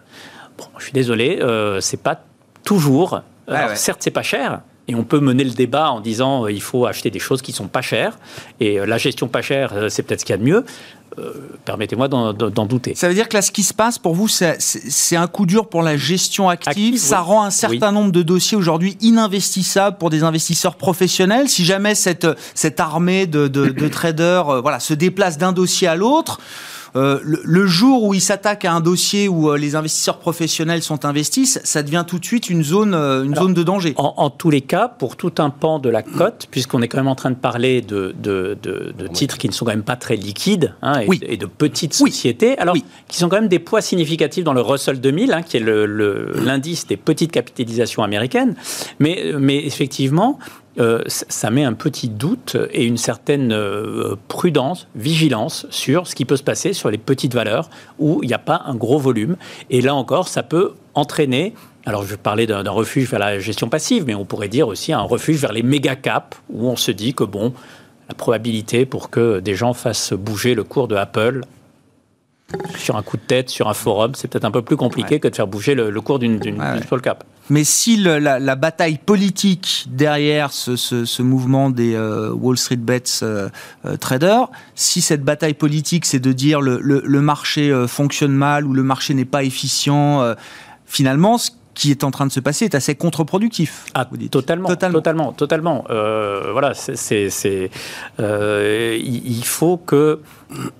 Bon, 0.56 0.66
je 0.78 0.84
suis 0.84 0.92
désolé, 0.92 1.40
euh, 1.40 1.80
c'est 1.80 2.00
pas 2.00 2.20
toujours. 2.64 3.22
Certes, 3.74 4.00
c'est 4.02 4.10
pas 4.10 4.22
cher, 4.22 4.62
et 4.88 4.94
on 4.94 5.04
peut 5.04 5.20
mener 5.20 5.44
le 5.44 5.50
débat 5.50 5.90
en 5.90 6.00
disant 6.00 6.44
euh, 6.44 6.52
il 6.52 6.60
faut 6.60 6.86
acheter 6.86 7.10
des 7.10 7.18
choses 7.18 7.42
qui 7.42 7.52
sont 7.52 7.68
pas 7.68 7.82
chères. 7.82 8.18
Et 8.60 8.78
euh, 8.78 8.86
la 8.86 8.98
gestion 8.98 9.28
pas 9.28 9.42
chère, 9.42 9.72
euh, 9.74 9.88
c'est 9.88 10.02
peut-être 10.02 10.20
ce 10.20 10.24
qu'il 10.24 10.34
y 10.34 10.38
a 10.38 10.38
de 10.38 10.44
mieux. 10.44 10.64
Permettez-moi 11.64 12.08
d'en 12.08 12.66
douter. 12.66 12.96
Ça 12.96 13.06
veut 13.06 13.14
dire 13.14 13.28
que 13.28 13.36
là, 13.36 13.42
ce 13.42 13.52
qui 13.52 13.62
se 13.62 13.72
passe 13.72 14.00
pour 14.00 14.16
vous, 14.16 14.26
c'est 14.26 15.14
un 15.14 15.28
coup 15.28 15.46
dur 15.46 15.68
pour 15.68 15.84
la 15.84 15.96
gestion 15.96 16.48
active. 16.48 16.98
ça 16.98 17.20
rend 17.20 17.44
un 17.44 17.50
certain 17.50 17.92
nombre 17.92 18.10
de 18.10 18.22
dossiers 18.22 18.56
aujourd'hui 18.56 18.96
ininvestissables 19.00 19.96
pour 19.96 20.10
des 20.10 20.24
investisseurs 20.24 20.74
professionnels. 20.74 21.48
Si 21.48 21.64
jamais 21.64 21.94
cette, 21.94 22.26
cette 22.56 22.80
armée 22.80 23.28
de, 23.28 23.46
de 23.46 23.88
traders 23.88 24.60
voilà, 24.60 24.80
se 24.80 24.92
déplace 24.92 25.38
d'un 25.38 25.52
dossier 25.52 25.86
à 25.86 25.94
l'autre, 25.94 26.40
euh, 26.96 27.18
le, 27.24 27.66
jour 27.66 28.04
où 28.04 28.14
il 28.14 28.20
s'attaque 28.20 28.64
à 28.64 28.72
un 28.72 28.80
dossier 28.80 29.26
où 29.26 29.50
euh, 29.50 29.56
les 29.56 29.74
investisseurs 29.74 30.18
professionnels 30.18 30.80
sont 30.80 31.04
investis, 31.04 31.58
ça 31.64 31.82
devient 31.82 32.04
tout 32.06 32.20
de 32.20 32.24
suite 32.24 32.48
une 32.48 32.62
zone, 32.62 32.94
euh, 32.94 33.24
une 33.24 33.34
zone 33.34 33.52
de 33.52 33.64
danger. 33.64 33.94
En, 33.96 34.30
tous 34.30 34.50
les 34.50 34.60
cas, 34.60 34.86
pour 34.86 35.16
tout 35.16 35.32
un 35.38 35.50
pan 35.50 35.80
de 35.80 35.88
la 35.88 36.02
cote, 36.02 36.46
puisqu'on 36.52 36.82
est 36.82 36.88
quand 36.88 36.98
même 36.98 37.08
en 37.08 37.16
train 37.16 37.30
de 37.30 37.36
parler 37.36 37.80
de, 37.80 38.14
de, 38.16 38.56
titres 39.12 39.38
qui 39.38 39.48
ne 39.48 39.52
sont 39.52 39.64
quand 39.64 39.72
même 39.72 39.82
pas 39.82 39.96
très 39.96 40.16
liquides 40.16 40.74
hein, 40.82 41.00
et, 41.22 41.36
de 41.36 41.46
petites 41.46 41.94
sociétés, 41.94 42.56
alors 42.58 42.76
qui 43.08 43.18
sont 43.18 43.28
quand 43.28 43.40
même 43.40 43.48
des 43.48 43.58
poids 43.58 43.80
significatifs 43.80 44.44
dans 44.44 44.54
le 44.54 44.60
Russell 44.60 45.00
2000, 45.00 45.32
hein, 45.32 45.42
qui 45.42 45.56
est 45.56 45.64
l'indice 45.64 46.86
des 46.86 46.96
petites 46.96 47.32
capitalisations 47.32 48.04
américaines. 48.04 48.54
Mais, 49.00 49.32
mais 49.38 49.64
effectivement, 49.64 50.38
euh, 50.78 51.02
ça 51.06 51.50
met 51.50 51.64
un 51.64 51.72
petit 51.72 52.08
doute 52.08 52.56
et 52.72 52.84
une 52.84 52.96
certaine 52.96 53.52
euh, 53.52 54.16
prudence, 54.28 54.88
vigilance 54.96 55.66
sur 55.70 56.06
ce 56.06 56.14
qui 56.14 56.24
peut 56.24 56.36
se 56.36 56.42
passer 56.42 56.72
sur 56.72 56.90
les 56.90 56.98
petites 56.98 57.34
valeurs 57.34 57.70
où 57.98 58.20
il 58.22 58.26
n'y 58.26 58.34
a 58.34 58.38
pas 58.38 58.62
un 58.66 58.74
gros 58.74 58.98
volume. 58.98 59.36
Et 59.70 59.80
là 59.80 59.94
encore, 59.94 60.28
ça 60.28 60.42
peut 60.42 60.74
entraîner 60.94 61.54
alors, 61.86 62.02
je 62.04 62.16
parlais 62.16 62.46
d'un 62.46 62.62
refuge 62.70 63.10
vers 63.10 63.18
la 63.18 63.38
gestion 63.38 63.68
passive, 63.68 64.04
mais 64.06 64.14
on 64.14 64.24
pourrait 64.24 64.48
dire 64.48 64.68
aussi 64.68 64.94
un 64.94 65.02
refuge 65.02 65.36
vers 65.36 65.52
les 65.52 65.62
méga 65.62 65.96
caps, 65.96 66.38
où 66.48 66.66
on 66.66 66.76
se 66.76 66.90
dit 66.90 67.12
que, 67.12 67.24
bon, 67.24 67.52
la 68.08 68.14
probabilité 68.14 68.86
pour 68.86 69.10
que 69.10 69.40
des 69.40 69.54
gens 69.54 69.74
fassent 69.74 70.14
bouger 70.14 70.54
le 70.54 70.64
cours 70.64 70.88
de 70.88 70.96
Apple 70.96 71.42
sur 72.76 72.96
un 72.96 73.02
coup 73.02 73.16
de 73.16 73.22
tête, 73.22 73.50
sur 73.50 73.68
un 73.68 73.74
forum, 73.74 74.12
c'est 74.14 74.28
peut-être 74.28 74.44
un 74.44 74.50
peu 74.50 74.62
plus 74.62 74.76
compliqué 74.76 75.18
que 75.18 75.28
de 75.28 75.34
faire 75.34 75.46
bouger 75.46 75.74
le, 75.74 76.00
cours 76.00 76.18
d'une 76.18 76.40
small 76.86 77.00
cap. 77.00 77.24
Mais 77.50 77.64
si 77.64 77.96
la, 77.96 78.56
bataille 78.56 78.98
politique 78.98 79.86
derrière 79.88 80.52
ce, 80.52 81.22
mouvement 81.22 81.70
des 81.70 81.94
euh, 81.94 82.30
Wall 82.32 82.56
Street 82.56 82.76
Bets 82.76 83.02
euh, 83.22 83.48
euh, 83.84 83.96
traders, 83.96 84.48
si 84.74 85.00
cette 85.00 85.22
bataille 85.22 85.54
politique 85.54 86.06
c'est 86.06 86.20
de 86.20 86.32
dire 86.32 86.60
le, 86.60 86.78
le 86.80 87.20
marché 87.20 87.72
fonctionne 87.88 88.32
mal 88.32 88.66
ou 88.66 88.72
le 88.72 88.82
marché 88.82 89.14
n'est 89.14 89.24
pas 89.24 89.42
efficient, 89.42 90.34
finalement, 90.86 91.38
ce 91.38 91.50
qui 91.74 91.90
est 91.90 92.04
en 92.04 92.10
train 92.10 92.26
de 92.26 92.32
se 92.32 92.40
passer 92.40 92.64
est 92.66 92.74
assez 92.74 92.94
contre-productif. 92.94 93.84
Ah, 93.94 94.06
vous 94.10 94.16
dites. 94.16 94.30
Totalement, 94.30 94.68
totalement, 94.68 95.32
totalement. 95.32 95.84
Euh, 95.90 96.50
voilà, 96.52 96.72
c'est, 96.74 97.70
euh, 98.20 98.98
il 99.02 99.44
faut 99.44 99.76
que 99.76 100.20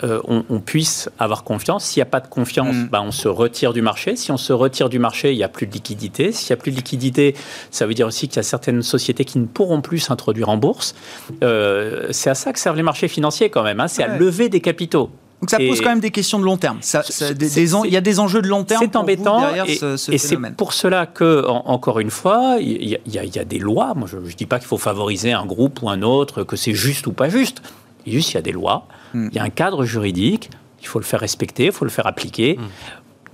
euh, 0.03 0.21
on, 0.27 0.61
puisse 0.61 1.11
avoir 1.19 1.45
confiance. 1.45 1.85
S'il 1.85 2.01
n'y 2.01 2.07
a 2.07 2.11
pas 2.11 2.21
de 2.21 2.29
confiance, 2.29 2.75
mm. 2.75 2.89
bah, 2.89 3.03
on 3.03 3.11
se 3.11 3.29
retire 3.29 3.73
du 3.73 3.83
marché. 3.83 4.17
Si 4.17 4.31
on 4.31 4.37
se 4.37 4.53
retire 4.53 4.89
du 4.89 4.99
marché, 4.99 5.33
il 5.33 5.37
n'y 5.37 5.45
a 5.45 5.49
plus 5.49 5.67
de 5.67 5.73
liquidité. 5.73 6.33
S'il 6.33 6.55
n'y 6.55 6.59
a 6.59 6.63
plus 6.63 6.71
de 6.71 6.77
liquidité, 6.77 7.35
ça 7.71 7.87
veut 7.87 7.95
dire 7.95 8.07
aussi 8.07 8.29
qu'il 8.29 8.37
y 8.37 8.41
a 8.41 8.45
certaines 8.45 8.83
sociétés 8.83 9.25
qui 9.25 9.39
ne 9.39 9.47
pourront 9.47 9.81
plus 9.81 9.99
s'introduire 9.99 10.49
en 10.49 10.57
bourse. 10.57 10.95
c'est 11.41 12.31
à 12.31 12.35
ça 12.35 12.53
que 12.53 12.59
servent 12.59 12.77
les 12.77 12.83
marchés 12.83 13.09
financiers 13.09 13.51
quand 13.51 13.63
même. 13.63 13.81
Hein. 13.81 13.89
C'est 13.89 14.03
à 14.03 14.17
lever 14.17 14.49
des 14.49 14.61
capitaux. 14.61 15.11
Donc 15.40 15.51
ça 15.51 15.59
pose 15.59 15.81
quand 15.81 15.90
même 15.90 16.01
des 16.01 16.11
questions 16.11 16.38
de 16.38 16.44
long 16.44 16.57
terme. 16.57 16.79
il 16.81 17.92
y 17.92 17.97
a 17.97 18.01
des 18.01 18.20
enjeux 18.20 18.40
de 18.40 18.49
long 18.49 18.64
terme. 18.64 18.83
C'est 18.83 18.97
embêtant 18.97 19.40
derrière 19.40 19.68
et, 19.68 19.77
ce, 19.77 20.11
et 20.11 20.18
c'est 20.18 20.38
pour 20.57 20.73
cela 20.73 21.07
que, 21.07 21.44
encore 21.47 22.01
une 22.01 22.11
fois, 22.11 22.57
il 22.61 22.99
y, 23.07 23.38
a, 23.38 23.44
des 23.44 23.59
lois. 23.59 23.94
Moi, 23.94 24.09
je 24.11 24.16
ne 24.16 24.33
dis 24.33 24.47
pas 24.47 24.59
qu'il 24.59 24.68
faut 24.68 24.79
favoriser 24.79 25.33
un 25.33 25.44
groupe 25.44 25.83
ou 25.83 25.90
un 25.90 26.03
autre, 26.03 26.44
que 26.44 26.57
c'est 26.57 26.75
juste 26.75 27.07
ou 27.07 27.12
pas 27.12 27.29
juste. 27.29 27.62
Juste, 28.07 28.33
il 28.33 28.35
y 28.35 28.38
a 28.38 28.42
des 28.42 28.53
lois, 28.53 28.87
hmm. 29.14 29.29
il 29.33 29.37
y 29.37 29.38
a 29.38 29.42
un 29.42 29.51
cadre 29.51 29.85
juridique, 29.85 30.51
il 30.83 30.87
faut 30.87 30.99
le 30.99 31.07
faire 31.07 31.20
respecter, 31.20 31.66
il 31.66 31.73
faut 31.73 31.87
le 31.87 31.90
faire 31.90 32.07
appliquer. 32.07 32.59
Hmm 32.59 32.68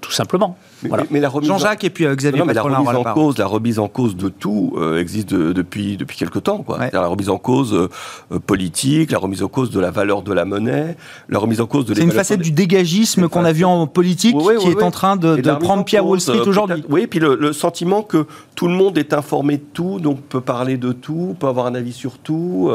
tout 0.01 0.13
simplement. 0.13 0.57
Mais, 0.83 1.21
la 1.21 1.31
Jean-Jacques 1.43 1.85
et 1.85 1.91
puis 1.91 2.07
euh, 2.07 2.15
Xavier 2.15 2.43
la 2.45 2.63
remise 2.63 2.89
en 2.89 3.05
cause, 3.15 3.39
la 3.39 3.47
remise 3.47 3.79
en 3.79 3.89
cause 3.89 4.17
de 4.17 4.29
tout 4.29 4.73
euh, 4.77 4.99
existe 4.99 5.35
depuis 5.35 5.97
depuis 5.97 6.17
quelque 6.17 6.39
temps. 6.39 6.59
Quoi. 6.59 6.79
La 6.93 7.07
remise 7.07 7.29
en 7.29 7.39
cause 7.39 7.75
euh, 7.75 8.39
politique, 8.39 9.11
la 9.11 9.19
remise 9.19 9.43
en 9.43 9.49
cause 9.49 9.71
de 9.71 9.81
la 9.81 9.91
valeur 9.91 10.23
de 10.23 10.33
la 10.33 10.45
monnaie, 10.45 10.97
la 11.29 11.39
remise 11.39 11.61
en 11.61 11.67
cause 11.67 11.85
de. 11.85 11.95
C'est 11.95 12.03
une 12.03 12.13
facette 12.13 12.41
du 12.41 12.53
dégagisme 12.53 13.29
qu'on 13.29 13.45
a 13.45 13.53
vu 13.53 13.65
en 13.65 13.87
politique 13.87 14.37
qui 14.37 14.69
est 14.69 14.83
en 14.83 14.91
train 14.91 15.17
de, 15.17 15.41
prendre 15.61 15.85
pied 15.85 15.99
à 15.99 16.05
Wall 16.05 16.21
Street 16.21 16.41
aujourd'hui. 16.41 16.85
Oui, 16.89 17.03
et 17.03 17.07
puis 17.07 17.19
le, 17.21 17.53
sentiment 17.53 18.03
que 18.03 18.27
tout 18.55 18.69
le 18.69 18.75
monde 18.75 18.97
est 18.97 19.13
informé 19.13 19.57
de 19.57 19.65
tout, 19.73 19.99
donc 19.99 20.21
peut 20.23 20.41
parler 20.41 20.77
de 20.77 20.93
tout, 20.93 21.37
peut 21.39 21.49
avoir 21.49 21.67
un 21.67 21.75
avis 21.75 21.93
sur 21.93 22.19
tout. 22.19 22.71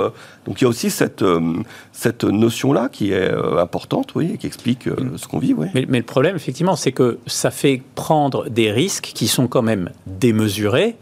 donc 0.45 0.61
il 0.61 0.65
y 0.65 0.67
a 0.67 0.69
aussi 0.69 0.89
cette 0.89 1.23
cette 1.91 2.23
notion 2.23 2.73
là 2.73 2.89
qui 2.89 3.11
est 3.11 3.31
importante, 3.57 4.13
oui, 4.15 4.31
et 4.33 4.37
qui 4.37 4.47
explique 4.47 4.89
ce 5.15 5.27
qu'on 5.27 5.39
vit. 5.39 5.55
Mais, 5.73 5.85
mais 5.87 5.99
le 5.99 6.03
problème, 6.03 6.35
effectivement, 6.35 6.75
c'est 6.75 6.91
que 6.91 7.19
ça 7.25 7.51
fait 7.51 7.81
prendre 7.95 8.49
des 8.49 8.71
risques 8.71 9.11
qui 9.15 9.27
sont 9.27 9.47
quand 9.47 9.61
même 9.61 9.89
démesurés 10.05 10.97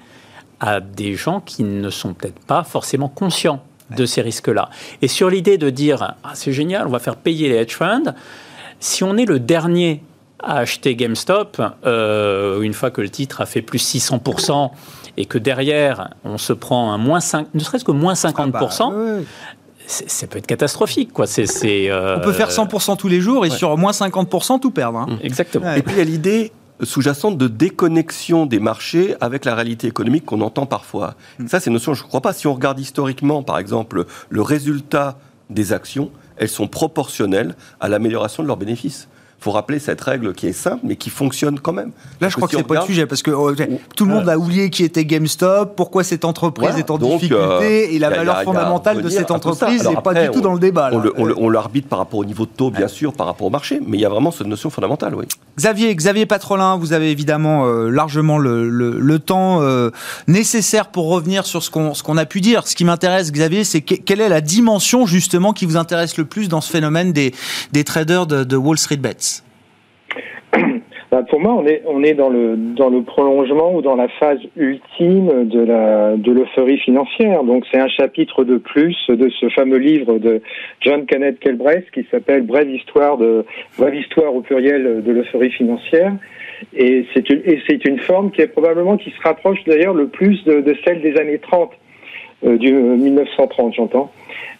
à 0.59 0.79
des 0.79 1.15
gens 1.15 1.41
qui 1.41 1.63
ne 1.63 1.89
sont 1.89 2.13
peut-être 2.13 2.39
pas 2.39 2.63
forcément 2.63 3.09
conscients 3.09 3.63
de 3.95 4.05
ces 4.05 4.21
risques-là. 4.21 4.69
Et 5.01 5.07
sur 5.07 5.29
l'idée 5.29 5.57
de 5.57 5.69
dire 5.69 6.15
ah, 6.23 6.31
c'est 6.35 6.53
génial, 6.53 6.87
on 6.87 6.91
va 6.91 6.99
faire 6.99 7.17
payer 7.17 7.49
les 7.49 7.55
hedge 7.55 7.73
funds, 7.73 8.13
si 8.79 9.03
on 9.03 9.17
est 9.17 9.25
le 9.25 9.39
dernier 9.39 10.01
à 10.39 10.57
acheter 10.57 10.95
GameStop, 10.95 11.61
une 11.85 12.73
fois 12.73 12.91
que 12.91 13.01
le 13.01 13.09
titre 13.09 13.41
a 13.41 13.45
fait 13.45 13.61
plus 13.61 13.95
600%, 13.95 14.71
et 15.15 15.25
que 15.25 15.37
derrière, 15.37 16.09
on 16.23 16.37
se 16.37 16.53
prend 16.53 16.91
un 16.91 16.97
moins 16.97 17.19
5, 17.19 17.47
ne 17.53 17.59
serait-ce 17.59 17.85
que 17.85 17.91
moins 17.91 18.13
50%, 18.13 19.23
ça 19.85 20.27
peut 20.27 20.39
être 20.39 20.47
catastrophique. 20.47 21.13
Quoi. 21.13 21.27
C'est, 21.27 21.91
On 21.91 22.19
peut 22.19 22.33
faire 22.33 22.49
100% 22.49 22.97
tous 22.97 23.07
les 23.07 23.21
jours 23.21 23.45
et 23.45 23.49
sur 23.49 23.77
moins 23.77 23.91
50% 23.91 24.59
tout 24.59 24.71
perdre. 24.71 24.99
Hein. 24.99 25.19
Exactement. 25.21 25.73
Et 25.73 25.81
puis 25.81 25.95
il 25.95 25.97
y 25.99 26.01
a 26.01 26.05
l'idée 26.05 26.51
sous-jacente 26.81 27.37
de 27.37 27.47
déconnexion 27.47 28.45
des 28.45 28.59
marchés 28.59 29.15
avec 29.21 29.45
la 29.45 29.55
réalité 29.55 29.87
économique 29.87 30.25
qu'on 30.25 30.41
entend 30.41 30.65
parfois. 30.65 31.15
Mm. 31.39 31.47
Ça, 31.47 31.59
c'est 31.59 31.69
une 31.69 31.73
notion, 31.73 31.93
je 31.93 32.03
ne 32.03 32.07
crois 32.07 32.21
pas. 32.21 32.33
Si 32.33 32.47
on 32.47 32.53
regarde 32.53 32.79
historiquement, 32.79 33.43
par 33.43 33.57
exemple, 33.57 34.05
le 34.29 34.41
résultat 34.41 35.17
des 35.49 35.73
actions, 35.73 36.11
elles 36.37 36.49
sont 36.49 36.67
proportionnelles 36.67 37.55
à 37.79 37.89
l'amélioration 37.89 38.43
de 38.43 38.47
leurs 38.47 38.57
bénéfices 38.57 39.07
faut 39.43 39.51
rappeler 39.51 39.79
cette 39.79 39.99
règle 39.99 40.33
qui 40.33 40.47
est 40.47 40.53
simple, 40.53 40.79
mais 40.83 40.95
qui 40.95 41.09
fonctionne 41.09 41.59
quand 41.59 41.73
même. 41.73 41.91
Là, 42.21 42.29
je 42.29 42.35
crois 42.35 42.47
que 42.47 42.55
c'est 42.55 42.63
pas 42.63 42.79
le 42.79 42.85
sujet, 42.85 43.05
parce 43.05 43.21
que 43.21 43.31
oh, 43.31 43.51
tout 43.95 44.05
le 44.05 44.13
monde 44.13 44.29
a 44.29 44.37
oublié 44.37 44.69
qui 44.69 44.83
était 44.83 45.03
GameStop, 45.03 45.75
pourquoi 45.75 46.03
cette 46.03 46.23
entreprise 46.23 46.77
est 46.77 46.89
en 46.89 46.97
difficulté, 46.97 47.35
euh, 47.35 47.87
et 47.91 47.99
la 47.99 48.09
valeur 48.09 48.41
fondamentale 48.43 49.01
de 49.01 49.09
cette 49.09 49.31
entreprise 49.31 49.87
n'est 49.87 49.95
pas 49.97 50.13
du 50.13 50.31
tout 50.31 50.41
dans 50.41 50.53
le 50.53 50.59
débat. 50.59 50.91
On 51.17 51.49
l'arbitre 51.49 51.87
par 51.87 51.99
rapport 51.99 52.19
au 52.19 52.25
niveau 52.25 52.45
de 52.45 52.51
taux, 52.51 52.71
bien 52.71 52.87
sûr, 52.87 53.13
par 53.13 53.27
rapport 53.27 53.47
au 53.47 53.49
marché, 53.49 53.79
mais 53.85 53.97
il 53.97 54.01
y 54.01 54.05
a 54.05 54.09
vraiment 54.09 54.31
cette 54.31 54.47
notion 54.47 54.69
fondamentale, 54.69 55.13
oui. 55.15 55.25
Xavier, 55.57 55.93
Xavier 55.93 56.25
Patrolin, 56.25 56.77
vous 56.77 56.93
avez 56.93 57.11
évidemment 57.11 57.67
euh, 57.67 57.89
largement 57.89 58.39
le, 58.39 59.19
temps 59.19 59.61
euh, 59.61 59.91
nécessaire 60.27 60.87
pour 60.87 61.09
revenir 61.09 61.45
sur 61.45 61.61
ce 61.63 61.69
qu'on 61.69 62.17
a 62.17 62.25
pu 62.25 62.41
dire. 62.41 62.67
Ce 62.67 62.75
qui 62.75 62.85
m'intéresse, 62.85 63.31
Xavier, 63.31 63.63
c'est 63.63 63.81
quelle 63.81 64.21
est 64.21 64.29
la 64.29 64.41
dimension 64.41 65.05
justement 65.05 65.53
qui 65.53 65.65
vous 65.65 65.77
intéresse 65.77 66.17
le 66.17 66.25
plus 66.25 66.47
dans 66.47 66.61
ce 66.61 66.71
phénomène 66.71 67.11
des, 67.13 67.33
des 67.71 67.83
traders 67.83 68.25
de, 68.25 68.43
de 68.43 68.55
Wall 68.55 68.77
Street 68.77 68.97
Bets? 68.97 69.32
bah, 71.11 71.23
pour 71.29 71.39
moi, 71.39 71.53
on 71.53 71.65
est, 71.65 71.81
on 71.87 72.03
est 72.03 72.13
dans, 72.13 72.29
le, 72.29 72.55
dans 72.55 72.89
le 72.89 73.01
prolongement 73.01 73.73
ou 73.73 73.81
dans 73.81 73.95
la 73.95 74.07
phase 74.07 74.39
ultime 74.55 75.47
de 75.47 75.59
la 75.63 76.15
de 76.15 76.31
l'euphorie 76.31 76.77
financière. 76.79 77.43
Donc, 77.43 77.65
c'est 77.71 77.79
un 77.79 77.87
chapitre 77.87 78.43
de 78.43 78.57
plus 78.57 78.95
de 79.09 79.29
ce 79.29 79.49
fameux 79.49 79.77
livre 79.77 80.19
de 80.19 80.41
John 80.81 81.05
Kenneth 81.05 81.39
Kelbreth 81.39 81.89
qui 81.91 82.05
s'appelle 82.11 82.43
Brève 82.43 82.69
histoire 82.69 83.17
de 83.17 83.45
brève 83.77 83.95
histoire 83.95 84.33
au 84.33 84.41
pluriel 84.41 85.03
de 85.03 85.11
l'euphorie 85.11 85.51
financière. 85.51 86.13
Et 86.75 87.05
c'est 87.13 87.29
une, 87.29 87.41
une 87.85 87.99
forme 87.99 88.31
qui 88.31 88.41
est 88.41 88.47
probablement 88.47 88.97
qui 88.97 89.11
se 89.11 89.21
rapproche 89.21 89.59
d'ailleurs 89.65 89.93
le 89.93 90.07
plus 90.07 90.43
de, 90.45 90.63
celle 90.85 91.01
des 91.01 91.17
années 91.17 91.39
30, 91.39 91.71
euh, 92.45 92.57
du 92.57 92.71
1930, 92.71 93.75
j'entends. 93.75 94.11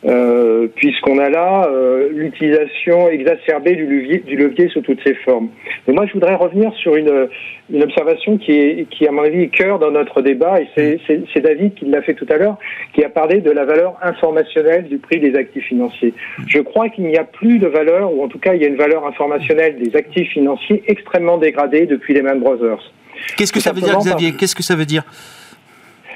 Euh, 0.05 0.67
puisqu'on 0.75 1.17
a 1.17 1.29
là 1.29 1.65
euh, 1.69 2.09
l'utilisation 2.11 3.07
exacerbée 3.09 3.75
du 3.75 3.85
levier, 3.85 4.19
du 4.19 4.35
levier 4.35 4.67
sous 4.67 4.81
toutes 4.81 5.01
ses 5.01 5.13
formes. 5.15 5.47
Mais 5.87 5.93
moi, 5.93 6.05
je 6.05 6.13
voudrais 6.13 6.35
revenir 6.35 6.73
sur 6.73 6.97
une, 6.97 7.29
une 7.71 7.83
observation 7.83 8.37
qui, 8.37 8.51
est, 8.51 8.89
qui, 8.89 9.07
à 9.07 9.11
mon 9.11 9.23
avis, 9.23 9.43
est 9.43 9.47
cœur 9.47 9.79
dans 9.79 9.91
notre 9.91 10.21
débat, 10.21 10.59
et 10.59 10.67
c'est 10.75 11.39
David 11.39 11.75
qui 11.75 11.85
l'a 11.85 12.01
fait 12.01 12.15
tout 12.15 12.25
à 12.29 12.35
l'heure, 12.35 12.57
qui 12.93 13.03
a 13.05 13.09
parlé 13.09 13.39
de 13.39 13.49
la 13.49 13.63
valeur 13.63 13.97
informationnelle 14.01 14.89
du 14.89 14.97
prix 14.97 15.21
des 15.21 15.35
actifs 15.37 15.65
financiers. 15.65 16.13
Je 16.47 16.59
crois 16.59 16.89
qu'il 16.89 17.05
n'y 17.05 17.17
a 17.17 17.23
plus 17.23 17.59
de 17.59 17.67
valeur, 17.67 18.13
ou 18.13 18.23
en 18.23 18.27
tout 18.27 18.39
cas, 18.39 18.55
il 18.55 18.61
y 18.61 18.65
a 18.65 18.67
une 18.67 18.75
valeur 18.75 19.07
informationnelle 19.07 19.77
des 19.77 19.95
actifs 19.95 20.31
financiers 20.31 20.83
extrêmement 20.87 21.37
dégradée 21.37 21.85
depuis 21.85 22.13
les 22.13 22.21
Man 22.21 22.41
Brothers. 22.41 22.91
Qu'est-ce 23.37 23.53
que 23.53 23.61
ça 23.61 23.71
veut 23.71 23.79
dire, 23.79 23.97
Xavier? 23.99 24.33
Qu'est-ce 24.33 24.55
que 24.55 24.63
ça 24.63 24.75
veut 24.75 24.85
dire? 24.85 25.03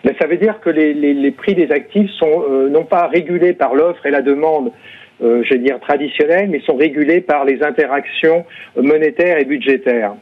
Mais 0.04 0.16
ça 0.20 0.28
veut 0.28 0.38
dire 0.38 0.60
que 0.60 0.70
les, 0.70 0.94
les, 0.94 1.32
prix 1.32 1.56
des 1.56 1.72
actifs 1.72 2.12
sont 2.12 2.44
euh, 2.50 2.70
non 2.70 2.84
pas 2.84 3.08
régulés 3.08 3.54
par 3.54 3.76
l'offre 3.76 4.06
et 4.06 4.12
la 4.12 4.22
demande, 4.22 4.72
euh, 5.24 5.42
je 5.44 5.56
veux 5.56 5.60
dire 5.60 5.80
traditionnelles, 5.80 6.50
mais 6.50 6.60
sont 6.62 6.76
régulés 6.76 7.22
par 7.22 7.44
les 7.44 7.64
interactions 7.64 8.46
monétaires 8.76 9.40
et 9.40 9.46
budgétaires. 9.46 10.14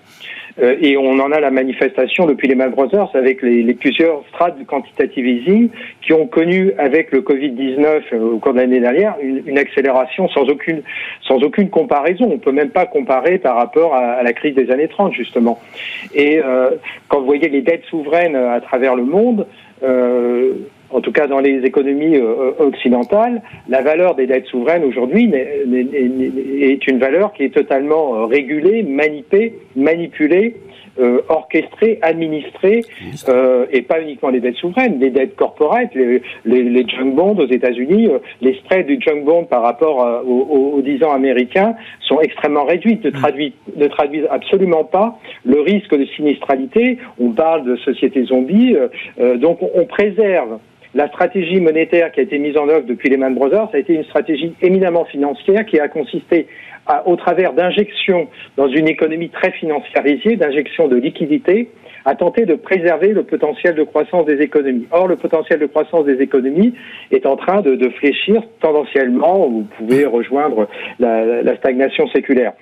Euh, 0.61 0.77
et 0.81 0.95
on 0.95 1.19
en 1.19 1.33
a 1.33 1.41
la 1.41 1.51
manifestation 1.51 2.25
depuis 2.25 2.47
les 2.47 2.55
Mal 2.55 2.71
Brothers 2.71 3.13
avec 3.13 3.41
les, 3.41 3.73
plusieurs 3.73 4.23
strates 4.29 4.57
de 4.57 4.63
quantitative 4.63 5.27
easing 5.27 5.69
qui 6.01 6.13
ont 6.13 6.27
connu 6.27 6.71
avec 6.77 7.11
le 7.11 7.19
Covid-19 7.19 8.03
euh, 8.13 8.19
au 8.35 8.39
cours 8.39 8.53
de 8.53 8.59
l'année 8.59 8.79
dernière 8.79 9.15
une, 9.21 9.57
accélération 9.57 10.29
sans 10.29 10.43
aucune, 10.43 10.81
sans 11.27 11.43
aucune 11.43 11.69
comparaison. 11.69 12.29
On 12.31 12.37
peut 12.37 12.53
même 12.53 12.69
pas 12.69 12.85
comparer 12.85 13.37
par 13.37 13.57
rapport 13.57 13.95
à, 13.95 14.13
à 14.13 14.23
la 14.23 14.31
crise 14.31 14.55
des 14.55 14.71
années 14.71 14.87
30 14.87 15.13
justement. 15.13 15.59
Et 16.13 16.39
quand 17.09 17.19
vous 17.19 17.25
voyez 17.25 17.49
les 17.49 17.61
dettes 17.61 17.85
souveraines 17.89 18.35
à 18.35 18.61
travers 18.61 18.95
le 18.95 19.03
monde, 19.03 19.45
en 20.95 21.01
tout 21.01 21.11
cas 21.11 21.27
dans 21.27 21.39
les 21.39 21.65
économies 21.65 22.17
euh, 22.17 22.51
occidentales, 22.59 23.41
la 23.67 23.81
valeur 23.81 24.15
des 24.15 24.27
dettes 24.27 24.45
souveraines 24.45 24.83
aujourd'hui 24.83 25.31
est 25.33 26.87
une 26.87 26.99
valeur 26.99 27.33
qui 27.33 27.43
est 27.43 27.53
totalement 27.53 28.15
euh, 28.15 28.25
régulée, 28.25 28.83
manipulée, 28.83 29.55
manipulée 29.75 30.55
euh, 30.99 31.21
orchestrée, 31.27 31.99
administrée, 32.01 32.85
euh, 33.27 33.65
et 33.71 33.81
pas 33.81 34.01
uniquement 34.01 34.29
les 34.29 34.39
dettes 34.39 34.55
souveraines, 34.55 34.99
les 34.99 35.09
dettes 35.09 35.35
corporates, 35.35 35.93
les, 35.93 36.21
les, 36.45 36.63
les 36.63 36.87
junk 36.87 37.15
bonds 37.15 37.35
aux 37.37 37.47
États-Unis, 37.47 38.07
euh, 38.07 38.19
les 38.41 38.53
spreads 38.55 38.85
du 38.85 38.99
junk 39.01 39.23
bond 39.25 39.43
par 39.43 39.61
rapport 39.61 40.23
aux, 40.25 40.77
aux, 40.77 40.81
10 40.81 41.03
ans 41.03 41.11
américains 41.11 41.75
sont 41.99 42.21
extrêmement 42.21 42.65
réduits, 42.65 42.99
ne 43.03 43.09
traduisent, 43.09 43.53
ne 43.75 43.87
traduisent 43.87 44.27
absolument 44.29 44.85
pas 44.85 45.19
le 45.43 45.59
risque 45.59 45.95
de 45.95 46.05
sinistralité. 46.05 46.97
On 47.19 47.31
parle 47.31 47.65
de 47.65 47.75
sociétés 47.77 48.23
zombies, 48.23 48.75
donc 49.37 49.61
on, 49.61 49.71
on 49.75 49.85
préserve 49.85 50.59
la 50.95 51.07
stratégie 51.09 51.59
monétaire 51.59 52.11
qui 52.11 52.21
a 52.21 52.23
été 52.23 52.39
mise 52.39 52.57
en 52.57 52.69
œuvre 52.69 52.85
depuis 52.85 53.09
les 53.09 53.17
Man 53.17 53.35
Brothers 53.35 53.69
a 53.73 53.77
été 53.77 53.93
une 53.93 54.05
stratégie 54.05 54.53
éminemment 54.61 55.05
financière 55.05 55.65
qui 55.65 55.77
a 55.79 55.89
consisté 55.89 56.47
à, 56.87 57.07
au 57.07 57.17
travers 57.17 57.53
d'injections 57.53 58.29
dans 58.55 58.69
une 58.69 58.87
économie 58.87 59.29
très 59.29 59.51
financiarisée, 59.51 60.37
d'injections 60.37 60.87
de 60.87 60.95
liquidités, 60.95 61.69
à 62.05 62.15
tenter 62.15 62.45
de 62.45 62.53
préserver 62.55 63.09
le 63.09 63.23
potentiel 63.23 63.75
de 63.75 63.83
croissance 63.83 64.25
des 64.25 64.41
économies. 64.41 64.87
Or, 64.91 65.07
le 65.07 65.17
potentiel 65.17 65.59
de 65.59 65.65
croissance 65.65 66.05
des 66.05 66.21
économies 66.21 66.73
est 67.11 67.25
en 67.25 67.35
train 67.35 67.61
de, 67.61 67.75
de 67.75 67.89
fléchir 67.89 68.41
tendanciellement. 68.61 69.49
Vous 69.49 69.67
pouvez 69.77 70.05
rejoindre 70.05 70.69
la, 70.99 71.41
la 71.41 71.57
stagnation 71.57 72.07
séculaire. 72.09 72.53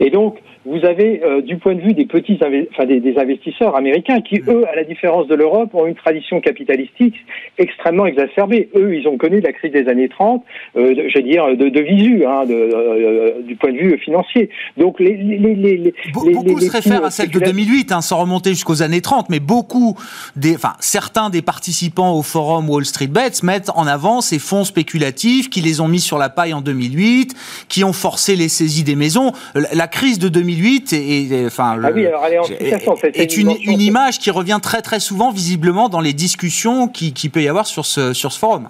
Et 0.00 0.10
donc, 0.10 0.38
vous 0.68 0.84
avez 0.84 1.22
euh, 1.24 1.40
du 1.40 1.56
point 1.56 1.74
de 1.74 1.80
vue 1.80 1.94
des 1.94 2.04
petits 2.04 2.38
enfin, 2.40 2.84
des, 2.84 3.00
des, 3.00 3.18
investisseurs 3.18 3.74
américains 3.74 4.20
qui, 4.20 4.42
eux, 4.46 4.64
à 4.70 4.76
la 4.76 4.84
différence 4.84 5.26
de 5.26 5.34
l'Europe, 5.34 5.74
ont 5.74 5.86
une 5.86 5.94
tradition 5.94 6.40
capitalistique 6.40 7.14
extrêmement 7.56 8.06
exacerbée. 8.06 8.68
Eux, 8.76 8.94
ils 8.94 9.08
ont 9.08 9.16
connu 9.16 9.40
la 9.40 9.52
crise 9.52 9.72
des 9.72 9.88
années 9.88 10.08
30, 10.08 10.44
euh, 10.76 10.94
je 11.08 11.18
veux 11.18 11.24
dire, 11.24 11.56
de, 11.56 11.68
de 11.70 11.80
visu, 11.80 12.24
hein, 12.26 12.44
de, 12.44 12.54
euh, 12.54 13.42
du 13.42 13.56
point 13.56 13.72
de 13.72 13.78
vue 13.78 13.98
financier. 13.98 14.50
Donc, 14.76 15.00
les, 15.00 15.16
les, 15.16 15.54
les, 15.54 15.94
beaucoup 16.12 16.60
se 16.60 16.70
réfèrent 16.70 17.04
à 17.04 17.10
celle 17.10 17.30
de 17.30 17.38
2008, 17.38 17.92
hein, 17.92 18.02
sans 18.02 18.20
remonter 18.20 18.50
jusqu'aux 18.50 18.82
années 18.82 19.00
30, 19.00 19.30
mais 19.30 19.40
beaucoup, 19.40 19.96
des, 20.36 20.54
enfin, 20.54 20.74
certains 20.80 21.30
des 21.30 21.42
participants 21.42 22.12
au 22.14 22.22
forum 22.22 22.68
Wall 22.68 22.84
Street 22.84 23.06
Bets 23.06 23.42
mettent 23.42 23.70
en 23.74 23.86
avant 23.86 24.20
ces 24.20 24.38
fonds 24.38 24.64
spéculatifs 24.64 25.48
qui 25.48 25.62
les 25.62 25.80
ont 25.80 25.88
mis 25.88 26.00
sur 26.00 26.18
la 26.18 26.28
paille 26.28 26.52
en 26.52 26.60
2008, 26.60 27.34
qui 27.68 27.84
ont 27.84 27.94
forcé 27.94 28.36
les 28.36 28.48
saisies 28.48 28.84
des 28.84 28.96
maisons. 28.96 29.32
La 29.54 29.86
crise 29.86 30.18
de 30.18 30.28
2008 30.28 30.57
et, 30.66 31.46
enfin, 31.46 31.78
ah 31.82 31.90
oui, 31.94 32.06
alors 32.06 32.24
elle 32.26 32.34
est, 32.34 33.20
est 33.20 33.36
une, 33.36 33.52
une, 33.64 33.80
image 33.80 34.18
qui 34.18 34.30
revient 34.30 34.58
très 34.62 34.82
très 34.82 35.00
souvent 35.00 35.30
visiblement 35.30 35.88
dans 35.88 36.00
les 36.00 36.12
discussions 36.12 36.88
qui, 36.88 37.12
qui 37.12 37.28
peut 37.28 37.42
y 37.42 37.48
avoir 37.48 37.66
sur 37.66 37.86
ce, 37.86 38.12
sur 38.12 38.32
ce 38.32 38.38
forum. 38.38 38.68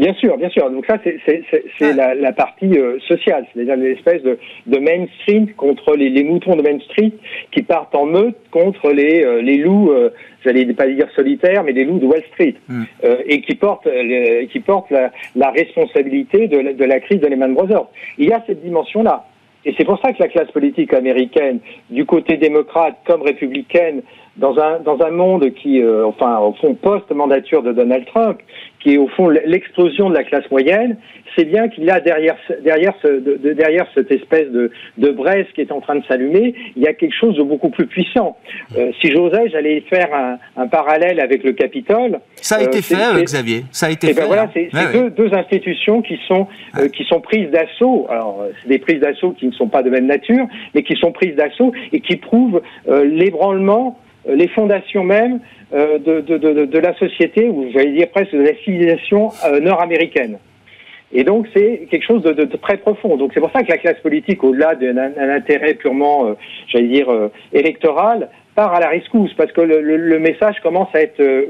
Bien 0.00 0.14
sûr, 0.14 0.38
bien 0.38 0.48
sûr. 0.48 0.70
Donc 0.70 0.86
ça, 0.86 0.96
c'est 1.04 1.92
la, 1.92 2.14
la, 2.14 2.32
partie 2.32 2.78
euh, 2.78 2.98
sociale, 3.00 3.44
c'est-à-dire 3.52 3.76
l'espèce 3.76 4.22
de, 4.22 4.38
de 4.66 4.78
Main 4.78 5.06
Street 5.20 5.48
contre 5.58 5.94
les, 5.94 6.08
les, 6.08 6.24
moutons 6.24 6.56
de 6.56 6.62
Main 6.62 6.78
Street 6.80 7.12
qui 7.50 7.62
partent 7.62 7.94
en 7.94 8.06
meute 8.06 8.36
contre 8.50 8.92
les, 8.92 9.22
euh, 9.22 9.42
les 9.42 9.58
loups, 9.58 9.90
euh, 9.90 10.08
j'allais 10.42 10.64
pas 10.72 10.86
dire 10.86 11.06
solitaires, 11.14 11.64
mais 11.64 11.72
les 11.72 11.84
loups 11.84 11.98
de 11.98 12.06
Wall 12.06 12.22
Street, 12.32 12.54
mm. 12.68 12.82
euh, 13.04 13.16
et 13.26 13.42
qui 13.42 13.54
portent, 13.56 13.88
qui 14.50 14.60
portent 14.60 14.90
la, 14.90 15.12
la 15.36 15.50
responsabilité 15.50 16.48
de 16.48 16.58
la, 16.58 16.72
de 16.72 16.84
la 16.84 17.00
crise 17.00 17.20
de 17.20 17.26
Lehman 17.26 17.52
Brothers. 17.52 17.86
Il 18.16 18.26
y 18.26 18.32
a 18.32 18.42
cette 18.46 18.62
dimension-là. 18.62 19.26
Et 19.64 19.74
c'est 19.76 19.84
pour 19.84 20.00
ça 20.00 20.12
que 20.12 20.22
la 20.22 20.28
classe 20.28 20.50
politique 20.52 20.94
américaine, 20.94 21.60
du 21.90 22.06
côté 22.06 22.36
démocrate 22.36 22.96
comme 23.06 23.22
républicaine, 23.22 24.02
dans 24.36 24.58
un, 24.58 24.80
dans 24.80 25.00
un 25.02 25.10
monde 25.10 25.52
qui, 25.54 25.82
euh, 25.82 26.06
enfin, 26.06 26.38
au 26.38 26.52
fond, 26.54 26.74
post-mandature 26.74 27.62
de 27.62 27.72
Donald 27.72 28.06
Trump, 28.06 28.38
qui 28.80 28.94
est 28.94 28.98
au 28.98 29.08
fond 29.08 29.28
l'explosion 29.28 30.08
de 30.08 30.14
la 30.14 30.24
classe 30.24 30.50
moyenne, 30.50 30.96
c'est 31.36 31.44
bien 31.44 31.68
qu'il 31.68 31.84
y 31.84 31.90
a 31.90 32.00
derrière, 32.00 32.36
derrière, 32.62 32.94
ce, 33.02 33.08
de, 33.08 33.52
derrière 33.52 33.86
cette 33.94 34.10
espèce 34.10 34.50
de, 34.50 34.70
de 34.98 35.10
braise 35.10 35.46
qui 35.54 35.60
est 35.60 35.72
en 35.72 35.80
train 35.80 35.96
de 35.96 36.04
s'allumer, 36.06 36.54
il 36.76 36.82
y 36.82 36.86
a 36.86 36.94
quelque 36.94 37.14
chose 37.14 37.36
de 37.36 37.42
beaucoup 37.42 37.70
plus 37.70 37.86
puissant. 37.86 38.36
Euh, 38.76 38.90
si 39.00 39.10
j'osais, 39.12 39.48
j'allais 39.50 39.80
faire 39.82 40.12
un, 40.14 40.38
un, 40.56 40.66
parallèle 40.66 41.20
avec 41.20 41.44
le 41.44 41.52
Capitole. 41.52 42.20
Ça 42.36 42.56
a 42.56 42.62
été 42.62 42.78
euh, 42.78 42.82
fait, 42.82 43.22
Xavier. 43.22 43.64
Ça 43.70 43.86
a 43.86 43.90
été 43.90 44.08
eh 44.10 44.14
ben 44.14 44.22
fait. 44.22 44.26
voilà, 44.26 44.42
hein. 44.44 44.50
c'est 44.54 44.74
ouais, 44.74 44.92
deux, 44.92 45.10
deux, 45.10 45.34
institutions 45.34 46.02
qui 46.02 46.18
sont, 46.26 46.48
euh, 46.78 46.88
qui 46.88 47.04
sont 47.04 47.20
prises 47.20 47.50
d'assaut. 47.50 48.06
Alors, 48.08 48.44
c'est 48.62 48.68
des 48.68 48.78
prises 48.78 49.00
d'assaut 49.00 49.32
qui 49.32 49.46
ne 49.46 49.52
sont 49.52 49.68
pas 49.68 49.82
de 49.82 49.90
même 49.90 50.06
nature, 50.06 50.46
mais 50.74 50.82
qui 50.82 50.96
sont 50.96 51.12
prises 51.12 51.36
d'assaut 51.36 51.72
et 51.92 52.00
qui 52.00 52.16
prouvent 52.16 52.62
l'ébranlement 52.86 53.98
euh, 53.98 54.09
les 54.26 54.48
fondations 54.48 55.04
même 55.04 55.40
euh, 55.72 55.98
de, 55.98 56.20
de, 56.20 56.36
de, 56.36 56.64
de, 56.64 56.78
la 56.78 56.94
société, 56.94 57.48
ou 57.48 57.66
j'allais 57.72 57.92
dire 57.92 58.08
presque 58.10 58.32
de 58.32 58.42
la 58.42 58.54
civilisation 58.56 59.30
euh, 59.46 59.60
nord-américaine. 59.60 60.38
Et 61.12 61.24
donc 61.24 61.46
c'est 61.54 61.88
quelque 61.90 62.04
chose 62.04 62.22
de, 62.22 62.44
très 62.56 62.76
profond. 62.76 63.16
Donc 63.16 63.32
c'est 63.34 63.40
pour 63.40 63.50
ça 63.50 63.62
que 63.62 63.68
la 63.68 63.78
classe 63.78 63.98
politique, 64.00 64.44
au-delà 64.44 64.74
d'un 64.74 65.30
intérêt 65.30 65.74
purement, 65.74 66.26
euh, 66.26 66.34
j'allais 66.68 66.88
dire, 66.88 67.10
euh, 67.10 67.32
électoral, 67.52 68.28
part 68.54 68.72
à 68.74 68.80
la 68.80 68.88
rescousse 68.88 69.32
parce 69.34 69.52
que 69.52 69.60
le, 69.60 70.18
message 70.18 70.60
commence 70.62 70.88
à 70.94 71.00
être 71.00 71.20
euh, 71.20 71.46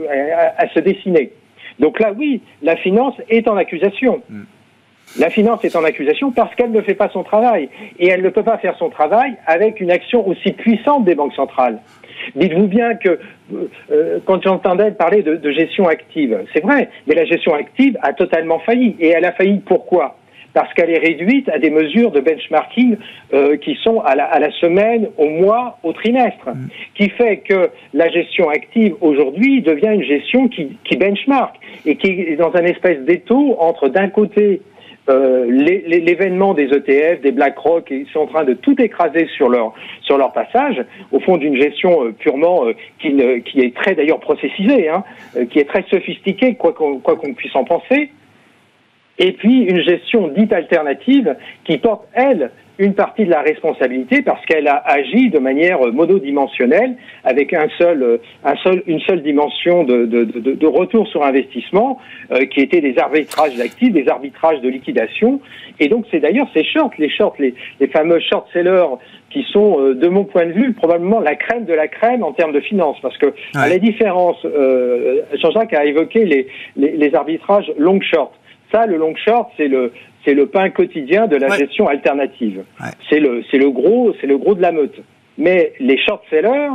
à, 0.56 0.68
se 0.68 0.80
dessiner. 0.80 1.32
Donc 1.78 2.00
là, 2.00 2.12
oui, 2.16 2.40
la 2.62 2.76
finance 2.76 3.14
est 3.28 3.48
en 3.48 3.56
accusation. 3.56 4.22
Mm. 4.28 4.42
La 5.18 5.28
finance 5.28 5.64
est 5.64 5.74
en 5.74 5.82
accusation 5.82 6.30
parce 6.30 6.54
qu'elle 6.54 6.70
ne 6.70 6.80
fait 6.82 6.94
pas 6.94 7.08
son 7.08 7.24
travail. 7.24 7.68
Et 7.98 8.08
elle 8.08 8.22
ne 8.22 8.30
peut 8.30 8.44
pas 8.44 8.58
faire 8.58 8.76
son 8.78 8.90
travail 8.90 9.34
avec 9.46 9.80
une 9.80 9.90
action 9.90 10.26
aussi 10.26 10.52
puissante 10.52 11.04
des 11.04 11.16
banques 11.16 11.34
centrales. 11.34 11.80
Dites-vous 12.34 12.66
bien 12.66 12.94
que 12.94 13.18
euh, 13.90 14.18
quand 14.24 14.42
j'entendais 14.42 14.90
parler 14.92 15.22
de, 15.22 15.50
gestion 15.50 15.88
active, 15.88 16.38
c'est 16.52 16.62
vrai, 16.62 16.88
mais 17.06 17.14
la 17.14 17.24
gestion 17.24 17.54
active 17.54 17.98
a 18.02 18.12
totalement 18.12 18.58
failli. 18.60 18.96
Et 19.00 19.08
elle 19.08 19.24
a 19.24 19.32
failli 19.32 19.60
pourquoi? 19.64 20.16
Parce 20.52 20.72
qu'elle 20.74 20.90
est 20.90 20.98
réduite 20.98 21.48
à 21.48 21.58
des 21.58 21.70
mesures 21.70 22.10
de 22.10 22.20
benchmarking 22.20 22.96
euh, 23.32 23.56
qui 23.56 23.76
sont 23.82 24.00
à 24.00 24.14
la, 24.16 24.50
semaine, 24.52 25.08
au 25.16 25.28
mois, 25.28 25.78
au 25.84 25.92
trimestre, 25.92 26.48
mm. 26.48 26.68
qui 26.96 27.08
fait 27.10 27.38
que 27.38 27.70
la 27.94 28.08
gestion 28.08 28.48
active 28.48 28.94
aujourd'hui 29.00 29.62
devient 29.62 29.92
une 29.94 30.04
gestion 30.04 30.48
qui, 30.48 30.76
qui 30.84 30.96
benchmark 30.96 31.54
et 31.86 31.96
qui 31.96 32.08
est 32.08 32.36
dans 32.36 32.54
un 32.54 32.64
espèce 32.64 33.00
d'étau 33.00 33.56
entre 33.60 33.88
d'un 33.88 34.08
côté 34.08 34.60
euh, 35.08 35.46
l'événement 35.50 36.54
des 36.54 36.64
ETF, 36.64 37.22
des 37.22 37.32
BlackRock, 37.32 37.88
ils 37.90 38.06
sont 38.12 38.20
en 38.20 38.26
train 38.26 38.44
de 38.44 38.52
tout 38.52 38.80
écraser 38.80 39.26
sur 39.36 39.48
leur 39.48 39.72
sur 40.02 40.18
leur 40.18 40.32
passage, 40.32 40.84
au 41.10 41.20
fond 41.20 41.36
d'une 41.36 41.56
gestion 41.56 42.04
euh, 42.04 42.12
purement 42.12 42.66
euh, 42.66 42.74
qui, 42.98 43.16
qui 43.44 43.60
est 43.60 43.74
très 43.74 43.94
d'ailleurs 43.94 44.20
processisée, 44.20 44.88
hein, 44.88 45.02
qui 45.50 45.58
est 45.58 45.68
très 45.68 45.84
sophistiquée, 45.90 46.54
quoi 46.54 46.72
qu'on 46.72 46.98
quoi 46.98 47.16
qu'on 47.16 47.34
puisse 47.34 47.56
en 47.56 47.64
penser. 47.64 48.10
Et 49.18 49.32
puis 49.32 49.62
une 49.62 49.82
gestion 49.82 50.28
dite 50.28 50.52
alternative 50.52 51.36
qui 51.64 51.78
porte 51.78 52.06
elle 52.12 52.50
une 52.80 52.94
partie 52.94 53.26
de 53.26 53.30
la 53.30 53.42
responsabilité 53.42 54.22
parce 54.22 54.44
qu'elle 54.46 54.66
a 54.66 54.82
agi 54.86 55.28
de 55.28 55.38
manière 55.38 55.80
monodimensionnelle 55.92 56.96
avec 57.24 57.52
un 57.52 57.68
seul, 57.78 58.20
un 58.42 58.56
seul, 58.56 58.82
une 58.86 59.00
seule 59.00 59.22
dimension 59.22 59.84
de, 59.84 60.06
de, 60.06 60.24
de, 60.24 60.52
de 60.52 60.66
retour 60.66 61.06
sur 61.06 61.22
investissement 61.22 61.98
euh, 62.32 62.46
qui 62.46 62.60
était 62.60 62.80
des 62.80 62.98
arbitrages 62.98 63.54
d'actifs, 63.56 63.92
des 63.92 64.08
arbitrages 64.08 64.62
de 64.62 64.68
liquidation. 64.70 65.40
Et 65.78 65.88
donc 65.88 66.06
c'est 66.10 66.20
d'ailleurs 66.20 66.48
ces 66.54 66.64
shorts, 66.64 66.94
les 66.98 67.10
shorts, 67.10 67.36
les, 67.38 67.54
les 67.80 67.88
fameux 67.88 68.18
short 68.18 68.48
sellers 68.52 68.86
qui 69.28 69.44
sont, 69.52 69.78
euh, 69.80 69.94
de 69.94 70.08
mon 70.08 70.24
point 70.24 70.46
de 70.46 70.52
vue, 70.52 70.72
probablement 70.72 71.20
la 71.20 71.36
crème 71.36 71.66
de 71.66 71.74
la 71.74 71.86
crème 71.86 72.22
en 72.24 72.32
termes 72.32 72.52
de 72.52 72.60
finances. 72.60 72.96
Parce 73.02 73.16
que, 73.18 73.32
à 73.54 73.68
la 73.68 73.78
différence, 73.78 74.38
euh, 74.44 75.20
Jean-Jacques 75.34 75.74
a 75.74 75.84
évoqué 75.84 76.24
les, 76.24 76.48
les, 76.76 76.96
les 76.96 77.14
arbitrages 77.14 77.70
long-short. 77.78 78.32
Ça, 78.72 78.86
le 78.86 78.96
long-short, 78.96 79.50
c'est 79.56 79.68
le, 79.68 79.92
c'est 80.24 80.34
le 80.34 80.46
pain 80.46 80.70
quotidien 80.70 81.26
de 81.26 81.36
la 81.36 81.56
gestion 81.56 81.88
alternative. 81.88 82.64
C'est 83.08 83.20
le, 83.20 83.42
c'est 83.50 83.58
le 83.58 83.70
gros, 83.70 84.14
c'est 84.20 84.26
le 84.26 84.38
gros 84.38 84.54
de 84.54 84.62
la 84.62 84.72
meute. 84.72 85.00
Mais 85.38 85.72
les 85.80 85.98
short 85.98 86.22
sellers, 86.28 86.70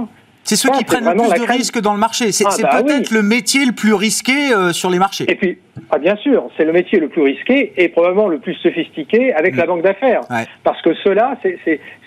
c'est 0.46 0.56
ceux 0.56 0.70
qui 0.70 0.84
prennent 0.84 1.06
le 1.06 1.16
plus 1.16 1.40
de 1.40 1.52
risques 1.52 1.82
dans 1.82 1.94
le 1.94 2.00
marché. 2.00 2.32
C'est 2.32 2.46
ah, 2.48 2.56
bah 2.62 2.84
peut-être 2.84 3.10
le 3.10 3.24
métier 3.24 3.66
le 3.66 3.72
plus 3.72 3.94
risqué 3.94 4.54
euh, 4.54 4.74
sur 4.74 4.92
les 4.92 5.00
marchés. 5.00 5.26
Et 5.28 5.34
puis, 5.34 5.58
ah, 5.90 5.98
bien 5.98 6.16
sûr, 6.18 6.50
c'est 6.56 6.66
le 6.66 6.72
métier 6.72 7.00
le 7.00 7.10
plus 7.10 7.24
risqué 7.24 7.74
et 7.78 7.90
probablement 7.90 8.28
le 8.28 8.38
plus 8.38 8.54
sophistiqué 8.54 9.34
avec 9.34 9.56
mm. 9.56 9.58
la 9.58 9.66
banque 9.66 9.82
d'affaires. 9.82 10.22
Parce 10.64 10.80
que 10.84 10.94
ceux-là, 11.04 11.38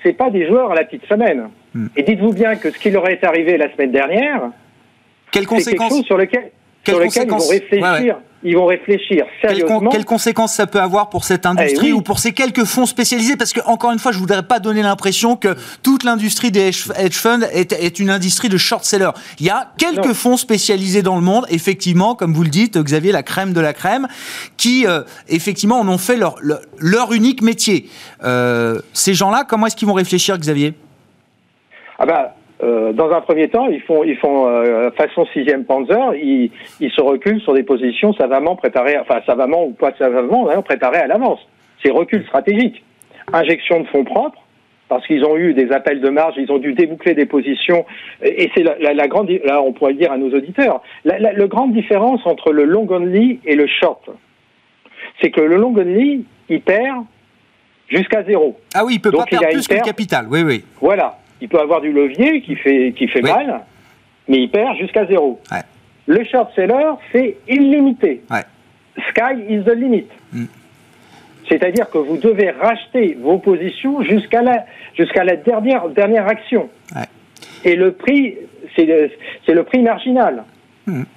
c'est 0.03 0.13
pas 0.13 0.31
des 0.31 0.47
joueurs 0.47 0.71
à 0.71 0.77
la 0.77 0.85
petite 0.85 1.05
semaine. 1.07 1.49
Mm. 1.75 1.87
Et 1.97 2.05
dites-vous 2.05 2.33
bien 2.33 2.55
que 2.55 2.71
ce 2.71 2.79
qui 2.79 2.91
leur 2.91 3.09
est 3.09 3.25
arrivé 3.25 3.59
la 3.59 3.73
semaine 3.73 3.91
dernière, 3.91 4.51
c'est 5.33 5.41
quelque 5.41 5.89
chose 5.89 6.05
sur 6.05 6.17
lequel, 6.17 6.53
sur 6.87 7.01
lequel 7.01 7.25
ils 7.25 7.31
vont 7.31 7.39
réfléchir 7.39 8.19
ils 8.45 8.57
vont 8.57 8.67
réfléchir 8.67 9.25
sérieusement. 9.41 9.81
Quelles, 9.91 10.05
conséquences 10.05 10.55
ça 10.55 10.67
peut 10.67 10.81
avoir 10.81 11.11
pour 11.11 11.25
cette 11.25 11.45
industrie 11.45 11.89
eh 11.89 11.93
ou 11.93 12.03
pour 12.03 12.21
ces 12.21 12.33
quelques 12.33 12.65
fonds 12.65 12.87
spécialisés? 12.87 13.37
Parce 13.37 13.53
que 13.53 13.61
encore 13.67 13.91
une 13.91 13.99
fois, 13.99 14.13
je 14.13 14.19
voudrais 14.19 14.45
pas 14.45 14.61
donner 14.61 14.83
l'impression 14.83 15.35
que 15.37 15.57
toute 15.83 16.05
l'industrie 16.05 16.53
des 16.53 16.69
hedge 16.69 17.15
funds 17.15 17.43
est, 17.53 17.99
une 17.99 18.11
industrie 18.11 18.49
de 18.49 18.57
short 18.57 18.85
sellers. 18.85 19.11
Il 19.41 19.47
y 19.47 19.51
a 19.51 19.73
quelques 19.77 20.13
fonds 20.13 20.37
spécialisés 20.37 21.03
dans 21.03 21.17
le 21.17 21.23
monde, 21.23 21.47
effectivement, 21.51 22.15
comme 22.15 22.33
vous 22.33 22.45
le 22.45 22.49
dites, 22.49 22.79
Xavier, 22.79 23.11
la 23.11 23.25
crème 23.25 23.53
de 23.53 23.61
la 23.61 23.73
crème, 23.73 24.07
qui 24.57 24.87
euh, 24.87 25.03
effectivement 25.29 25.81
en 25.81 25.89
ont 25.89 25.99
fait 25.99 26.17
leur, 26.17 26.37
leur, 26.79 27.13
unique 27.13 27.43
métier. 27.43 27.89
Euh, 28.23 28.81
ces 28.93 29.15
gens-là, 29.15 29.45
comment 29.49 29.67
est-ce 29.67 29.77
qu'ils 29.77 29.89
vont 29.89 29.95
réfléchir, 29.95 30.39
Xavier? 30.39 30.75
Ah 31.99 32.07
bah, 32.07 32.37
euh, 32.63 32.93
dans 32.93 33.11
un 33.11 33.21
premier 33.21 33.49
temps, 33.49 33.69
ils 33.69 33.81
font, 33.83 34.03
ils 34.03 34.17
font 34.17 34.49
euh, 34.49 34.91
façon 34.93 35.27
sixième 35.33 35.65
Panzer, 35.65 36.15
ils, 36.15 36.51
ils, 36.81 36.91
se 36.91 37.01
reculent 37.01 37.41
sur 37.41 37.55
des 37.55 37.63
positions 37.63 38.13
savamment 38.15 38.57
préparées, 38.57 38.99
enfin 38.99 39.21
savamment 39.27 39.65
ou 39.65 39.73
pas 39.73 39.93
savamment, 39.97 40.51
hein, 40.51 40.61
préparées 40.63 40.99
à 40.99 41.07
l'avance. 41.07 41.39
C'est 41.85 41.93
recul 41.93 42.25
stratégique. 42.25 42.83
Injection 43.33 43.81
de 43.81 43.87
fonds 43.87 44.03
propres, 44.03 44.43
parce 44.89 45.07
qu'ils 45.07 45.25
ont 45.25 45.37
eu 45.37 45.55
des 45.55 45.71
appels 45.71 46.01
de 46.01 46.09
marge, 46.09 46.35
ils 46.37 46.51
ont 46.51 46.59
dû 46.59 46.73
déboucler 46.73 47.15
des 47.15 47.27
positions, 47.27 47.85
et 48.23 48.51
c'est 48.57 48.65
la, 48.65 48.93
la, 48.93 49.07
grande, 49.07 49.31
là 49.45 49.63
on 49.63 49.73
pourrait 49.73 49.93
le 49.93 49.99
dire 49.99 50.11
à 50.11 50.17
nos 50.17 50.35
auditeurs, 50.35 50.83
la, 51.05 51.19
la, 51.19 51.47
grande 51.47 51.73
différence 51.73 52.27
entre 52.27 52.53
le 52.53 52.65
long 52.65 52.89
only 52.91 53.39
et 53.45 53.55
le 53.55 53.69
short, 53.69 54.09
c'est 55.21 55.31
que 55.31 55.43
le 55.43 55.57
long 55.57 55.77
only, 55.77 56.25
il 56.49 56.61
perd 56.61 57.05
jusqu'à 57.89 58.25
zéro. 58.25 58.59
Ah 58.75 58.85
oui, 58.85 58.95
il 58.95 59.01
peut 59.01 59.13
pas 59.13 59.27
perdre 59.27 59.49
plus 59.49 59.69
que 59.69 59.75
le 59.75 59.81
capital, 59.81 60.27
oui, 60.29 60.43
oui. 60.43 60.65
Voilà 60.81 61.19
il 61.41 61.49
peut 61.49 61.61
avoir 61.61 61.81
du 61.81 61.93
levier 61.93 62.41
qui 62.43 62.57
fait, 62.57 62.93
qui 62.97 63.09
fait 63.09 63.21
mal, 63.21 63.61
mais 64.29 64.39
il 64.39 64.51
perd 64.51 64.77
jusqu'à 64.77 65.07
zéro. 65.07 65.41
Le 66.07 66.25
short 66.25 66.55
seller, 66.55 66.93
c'est 67.13 67.37
illimité. 67.49 68.23
Sky 69.11 69.41
is 69.49 69.63
the 69.65 69.75
limit. 69.75 70.07
Mm. 70.33 70.47
C'est-à-dire 71.49 71.89
que 71.89 71.99
vous 71.99 72.19
devez 72.19 72.51
racheter 72.51 73.17
vos 73.21 73.39
positions 73.39 74.03
jusqu'à 74.03 74.43
la, 74.43 74.67
jusqu'à 74.95 75.25
la 75.25 75.37
dernière, 75.37 75.89
dernière 75.89 76.27
action. 76.27 76.69
Et 77.65 77.75
le 77.75 77.93
prix, 77.93 78.37
c'est 78.77 78.87
le 78.87 79.63
prix 79.63 79.81
marginal. 79.83 80.45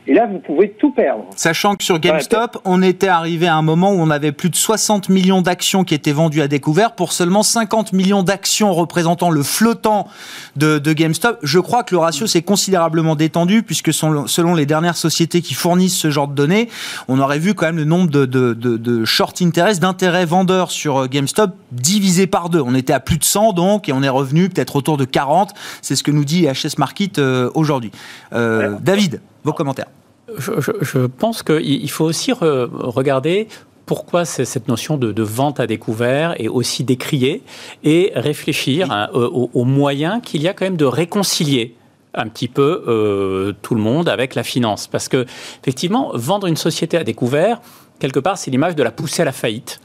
Et 0.08 0.14
là, 0.14 0.28
vous 0.28 0.40
pouvez 0.40 0.72
tout 0.72 0.92
perdre. 0.92 1.26
Sachant 1.36 1.76
que 1.76 1.84
sur 1.84 2.00
GameStop, 2.00 2.60
on 2.66 2.82
était 2.82 3.08
arrivé 3.08 3.48
à 3.48 3.56
un 3.56 3.62
moment 3.62 3.92
où 3.92 4.00
on 4.00 4.10
avait 4.10 4.32
plus 4.32 4.50
de 4.50 4.56
60 4.56 5.10
millions 5.10 5.42
d'actions 5.42 5.84
qui 5.84 5.94
étaient 5.94 6.12
vendues 6.12 6.42
à 6.42 6.48
découvert 6.48 6.94
pour 6.94 7.14
seulement 7.14 7.44
50 7.44 7.94
millions 7.94 8.24
d'actions 8.24 8.74
représentant 8.74 9.30
le 9.30 9.44
flottant 9.44 10.08
de, 10.56 10.80
GameStop. 10.80 11.40
Je 11.44 11.60
crois 11.60 11.84
que 11.84 11.96
le 11.96 12.00
ratio 12.00 12.28
s'est 12.28 12.42
considérablement 12.42 13.16
détendu 13.16 13.64
puisque 13.64 13.94
selon 13.94 14.56
les 14.56 14.66
dernières 14.66 14.98
sociétés 14.98 15.42
qui 15.42 15.54
fournissent 15.54 15.98
ce 15.98 16.10
genre 16.10 16.28
de 16.28 16.36
données, 16.36 16.70
on 17.08 17.20
aurait 17.20 17.40
vu 17.40 17.54
quand 17.54 17.66
même 17.68 17.78
le 17.78 17.86
nombre 17.86 18.10
de, 18.10 18.26
de 18.26 19.06
short 19.06 19.42
interest, 19.42 19.82
d'intérêts 19.82 20.26
vendeurs 20.26 20.72
sur 20.72 20.98
euh, 20.98 21.08
GameStop 21.08 21.52
divisé 21.72 22.28
par 22.28 22.50
deux. 22.50 22.62
On 22.62 22.76
était 22.76 22.94
à 22.94 23.00
plus 23.00 23.18
de 23.18 23.24
100 23.24 23.54
donc 23.54 23.90
et 23.90 23.94
on 23.94 24.04
est 24.04 24.10
revenu 24.10 24.50
peut-être 24.50 24.76
autour 24.76 24.98
de 24.98 25.06
40. 25.06 25.54
C'est 25.82 25.96
ce 25.96 26.04
que 26.04 26.12
nous 26.12 26.26
dit 26.26 26.46
HS 26.46 26.78
Market 26.78 27.20
euh, 27.20 27.50
aujourd'hui. 27.54 27.92
Euh, 28.34 28.78
David 28.82 29.22
vos 29.44 29.54
commentaires. 29.54 29.90
Je, 30.38 31.06
pense 31.06 31.44
qu'il 31.44 31.90
faut 31.92 32.06
aussi 32.06 32.32
regarder 32.32 33.48
pourquoi 33.86 34.24
cette 34.24 34.68
notion 34.68 34.98
de, 34.98 35.24
vente 35.24 35.60
à 35.60 35.68
découvert 35.68 36.40
est 36.40 36.48
aussi 36.48 36.84
décriée 36.84 37.42
et 37.84 38.12
réfléchir 38.16 38.92
hein, 38.92 39.10
aux, 39.14 39.66
moyens 39.66 40.22
qu'il 40.24 40.42
y 40.42 40.48
a 40.48 40.54
quand 40.54 40.66
même 40.66 40.78
de 40.78 40.86
réconcilier 40.86 41.76
un 42.14 42.28
petit 42.28 42.48
peu 42.48 42.84
euh, 42.88 43.54
tout 43.62 43.76
le 43.76 43.82
monde 43.82 44.10
avec 44.10 44.36
la 44.36 44.44
finance. 44.44 44.88
Parce 44.88 45.08
que, 45.08 45.26
effectivement, 45.62 46.12
vendre 46.14 46.48
une 46.48 46.58
société 46.58 46.98
à 46.98 47.04
découvert, 47.04 47.62
quelque 48.02 48.20
part, 48.20 48.38
c'est 48.38 48.52
l'image 48.52 48.76
de 48.76 48.84
la 48.84 48.92
pousser 48.92 49.22
à 49.22 49.26
la 49.26 49.32
faillite. 49.32 49.80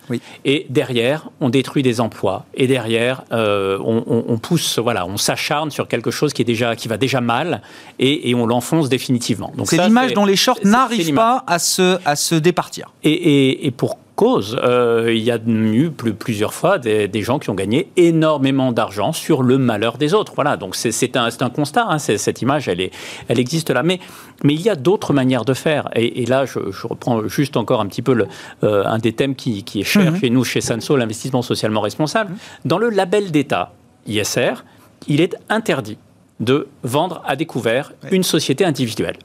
Et 0.44 0.66
derrière, 0.70 1.30
on 1.40 1.50
détruit 1.50 1.82
des 1.82 2.00
emplois. 2.00 2.46
Et 2.54 2.66
derrière, 2.66 3.22
euh, 3.32 3.78
on, 3.78 4.38
pousse, 4.38 4.78
voilà, 4.78 5.06
on 5.06 5.16
s'acharne 5.16 5.70
sur 5.70 5.86
quelque 5.86 6.10
chose 6.10 6.32
qui, 6.32 6.42
est 6.42 6.46
déjà, 6.46 6.74
qui 6.74 6.88
va 6.88 6.96
déjà 6.96 7.20
mal 7.20 7.62
et, 7.98 8.34
on 8.34 8.46
l'enfonce 8.46 8.88
définitivement. 8.88 9.52
C'est 9.64 9.78
l'image 9.78 10.12
dont 10.14 10.24
les 10.24 10.36
shorts 10.36 10.58
n'arrivent 10.64 11.14
pas 11.14 11.44
à 11.46 11.58
se, 11.58 11.98
à 12.04 12.16
se 12.16 12.34
départir. 12.34 12.92
Et, 13.02 13.10
et, 13.10 13.66
et 13.66 13.70
pour 13.70 13.98
cause. 14.16 14.58
Euh, 14.62 15.12
il 15.14 15.22
y 15.22 15.30
a 15.30 15.38
eu 15.46 15.90
plusieurs 15.90 16.52
fois 16.52 16.78
des, 16.78 17.22
gens 17.22 17.38
qui 17.38 17.50
ont 17.50 17.54
gagné 17.54 17.90
énormément 17.96 18.72
d'argent 18.72 19.12
sur 19.12 19.42
le 19.42 19.58
malheur 19.58 19.98
des 19.98 20.14
autres. 20.14 20.32
Voilà, 20.34 20.56
donc 20.56 20.74
c'est 20.74 21.16
un, 21.16 21.28
un, 21.40 21.50
constat, 21.50 21.86
hein. 21.88 21.98
cette 21.98 22.42
image, 22.42 22.68
elle, 22.68 22.80
est, 22.80 22.90
elle 23.28 23.38
existe 23.38 23.70
là. 23.70 23.82
Mais, 23.82 24.00
mais 24.42 24.54
il 24.54 24.60
y 24.60 24.70
a 24.70 24.74
d'autres 24.74 25.12
manières 25.12 25.44
de 25.44 25.54
faire. 25.54 25.88
Et, 25.94 26.26
là, 26.26 26.44
je, 26.46 26.58
reprends 26.86 27.28
juste 27.28 27.56
encore 27.56 27.80
un 27.80 27.86
petit 27.86 28.02
peu 28.02 28.14
le, 28.14 28.26
euh, 28.64 28.84
un 28.84 28.98
des 28.98 29.12
thèmes 29.12 29.36
qui, 29.36 29.62
est 29.74 29.82
cher 29.84 30.10
mhm. 30.12 30.20
chez 30.20 30.30
nous, 30.30 30.44
chez 30.44 30.60
Sanso, 30.60 30.96
l'investissement 30.96 31.42
socialement 31.42 31.80
responsable. 31.80 32.34
Dans 32.64 32.78
le 32.78 32.88
label 32.88 33.30
d'État, 33.30 33.72
ISR, 34.06 34.64
il 35.06 35.20
est 35.20 35.36
interdit 35.48 35.98
de 36.40 36.68
vendre 36.82 37.22
à 37.26 37.36
découvert 37.36 37.92
une 38.10 38.22
société 38.22 38.64
individuelle. 38.64 39.16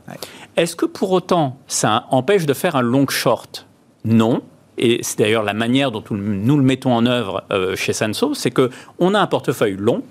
Est-ce 0.56 0.76
que 0.76 0.86
pour 0.86 1.12
autant 1.12 1.58
ça 1.68 2.06
empêche 2.10 2.46
de 2.46 2.54
faire 2.54 2.76
un 2.76 2.82
long 2.82 3.08
short? 3.08 3.68
Non 4.06 4.42
et 4.82 5.00
c'est 5.04 5.20
d'ailleurs 5.20 5.44
la 5.44 5.54
manière 5.54 5.92
dont 5.92 6.04
nous 6.12 6.58
le 6.58 6.64
mettons 6.64 6.94
en 6.94 7.06
œuvre 7.06 7.44
euh, 7.52 7.76
chez 7.76 7.94
Sanso, 7.94 8.34
c'est 8.34 8.52
qu'on 8.52 9.14
a 9.14 9.20
un 9.20 9.28
portefeuille 9.28 9.78
long 9.78 10.04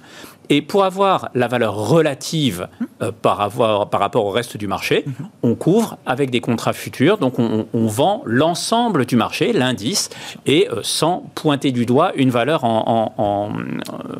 Et 0.48 0.62
pour 0.62 0.82
avoir 0.84 1.30
la 1.34 1.46
valeur 1.46 1.74
relative 1.74 2.68
euh, 3.02 3.12
par, 3.12 3.40
avoir, 3.40 3.88
par 3.88 4.00
rapport 4.00 4.24
au 4.26 4.30
reste 4.30 4.56
du 4.56 4.66
marché, 4.66 5.04
on 5.42 5.54
couvre 5.54 5.96
avec 6.06 6.30
des 6.30 6.40
contrats 6.40 6.72
futurs. 6.72 7.18
Donc 7.18 7.38
on, 7.38 7.66
on 7.72 7.86
vend 7.86 8.22
l'ensemble 8.26 9.06
du 9.06 9.16
marché, 9.16 9.52
l'indice, 9.52 10.10
et 10.46 10.68
euh, 10.68 10.80
sans 10.82 11.30
pointer 11.36 11.70
du 11.70 11.86
doigt 11.86 12.12
une 12.16 12.30
valeur 12.30 12.64
en, 12.64 13.12
en, 13.16 13.22
en, 13.22 13.52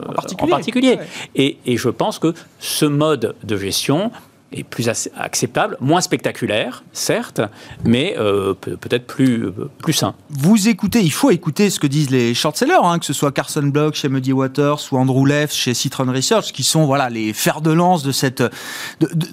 En 0.08 0.12
particulier. 0.12 0.52
en 0.52 0.56
particulier. 0.56 0.94
Ouais. 0.96 1.06
Et, 1.34 1.58
et 1.66 1.76
je 1.76 1.88
pense 1.88 2.18
que 2.18 2.32
ce 2.60 2.86
mode 2.86 3.34
de 3.42 3.56
gestion 3.56 4.12
est 4.52 4.64
plus 4.64 4.88
ac- 4.88 5.08
acceptable, 5.16 5.76
moins 5.80 6.00
spectaculaire, 6.00 6.82
certes, 6.92 7.40
mais 7.84 8.16
euh, 8.18 8.54
peut- 8.54 8.76
peut-être 8.76 9.06
plus, 9.06 9.44
euh, 9.46 9.70
plus 9.78 9.92
sain. 9.92 10.14
Vous 10.30 10.68
écoutez, 10.68 11.00
il 11.02 11.12
faut 11.12 11.30
écouter 11.30 11.70
ce 11.70 11.78
que 11.78 11.86
disent 11.86 12.10
les 12.10 12.34
short-sellers, 12.34 12.78
hein, 12.82 12.98
que 12.98 13.04
ce 13.06 13.12
soit 13.12 13.30
Carson 13.30 13.62
Block 13.62 13.94
chez 13.94 14.08
Muddy 14.08 14.32
Waters 14.32 14.80
ou 14.90 14.96
Andrew 14.98 15.24
Leff 15.26 15.52
chez 15.52 15.72
Citron 15.72 16.10
Research, 16.12 16.52
qui 16.52 16.64
sont 16.64 16.84
voilà 16.84 17.08
les 17.10 17.32
fers 17.32 17.60
de 17.60 17.70
lance 17.70 18.02
de 18.02 18.10
cette 18.12 18.42
de, 18.42 19.08
de, 19.14 19.26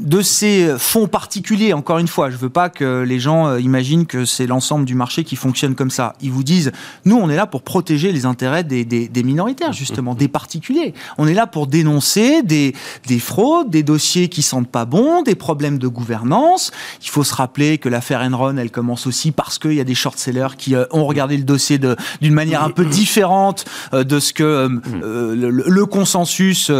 de 0.00 0.22
ces 0.22 0.74
fonds 0.76 1.06
particuliers. 1.06 1.72
Encore 1.72 1.98
une 1.98 2.08
fois, 2.08 2.30
je 2.30 2.36
veux 2.36 2.50
pas 2.50 2.68
que 2.68 3.02
les 3.02 3.20
gens 3.20 3.46
euh, 3.46 3.60
imaginent 3.60 4.06
que 4.06 4.24
c'est 4.24 4.46
l'ensemble 4.46 4.84
du 4.86 4.94
marché 4.96 5.22
qui 5.22 5.36
fonctionne 5.36 5.74
comme 5.76 5.90
ça. 5.90 6.14
Ils 6.20 6.32
vous 6.32 6.42
disent, 6.42 6.72
nous, 7.04 7.16
on 7.16 7.30
est 7.30 7.36
là 7.36 7.46
pour 7.46 7.62
protéger 7.62 8.10
les 8.10 8.26
intérêts 8.26 8.64
des, 8.64 8.84
des, 8.84 9.06
des 9.06 9.22
minoritaires, 9.22 9.72
justement, 9.72 10.14
des 10.16 10.28
particuliers. 10.28 10.94
On 11.16 11.28
est 11.28 11.34
là 11.34 11.46
pour 11.46 11.68
dénoncer 11.68 12.42
des, 12.42 12.74
des 13.06 13.20
fraudes, 13.20 13.70
des 13.70 13.82
dossiers 13.84 14.28
qui 14.28 14.42
sentent 14.48 14.70
pas 14.70 14.84
bon, 14.84 15.22
des 15.22 15.34
problèmes 15.34 15.78
de 15.78 15.88
gouvernance. 15.88 16.70
Il 17.02 17.10
faut 17.10 17.24
se 17.24 17.34
rappeler 17.34 17.78
que 17.78 17.88
l'affaire 17.88 18.20
Enron, 18.20 18.56
elle 18.56 18.70
commence 18.70 19.06
aussi 19.06 19.30
parce 19.30 19.58
qu'il 19.58 19.74
y 19.74 19.80
a 19.80 19.84
des 19.84 19.94
short-sellers 19.94 20.56
qui 20.56 20.74
euh, 20.74 20.84
ont 20.90 21.06
regardé 21.06 21.36
le 21.36 21.44
dossier 21.44 21.78
d'une 22.20 22.34
manière 22.34 22.62
un 22.62 22.70
peu 22.70 22.84
différente 22.84 23.64
euh, 23.92 24.04
de 24.04 24.18
ce 24.20 24.32
que 24.32 24.42
euh, 24.42 24.68
euh, 25.02 25.34
le, 25.34 25.64
le 25.66 25.86
consensus 25.86 26.70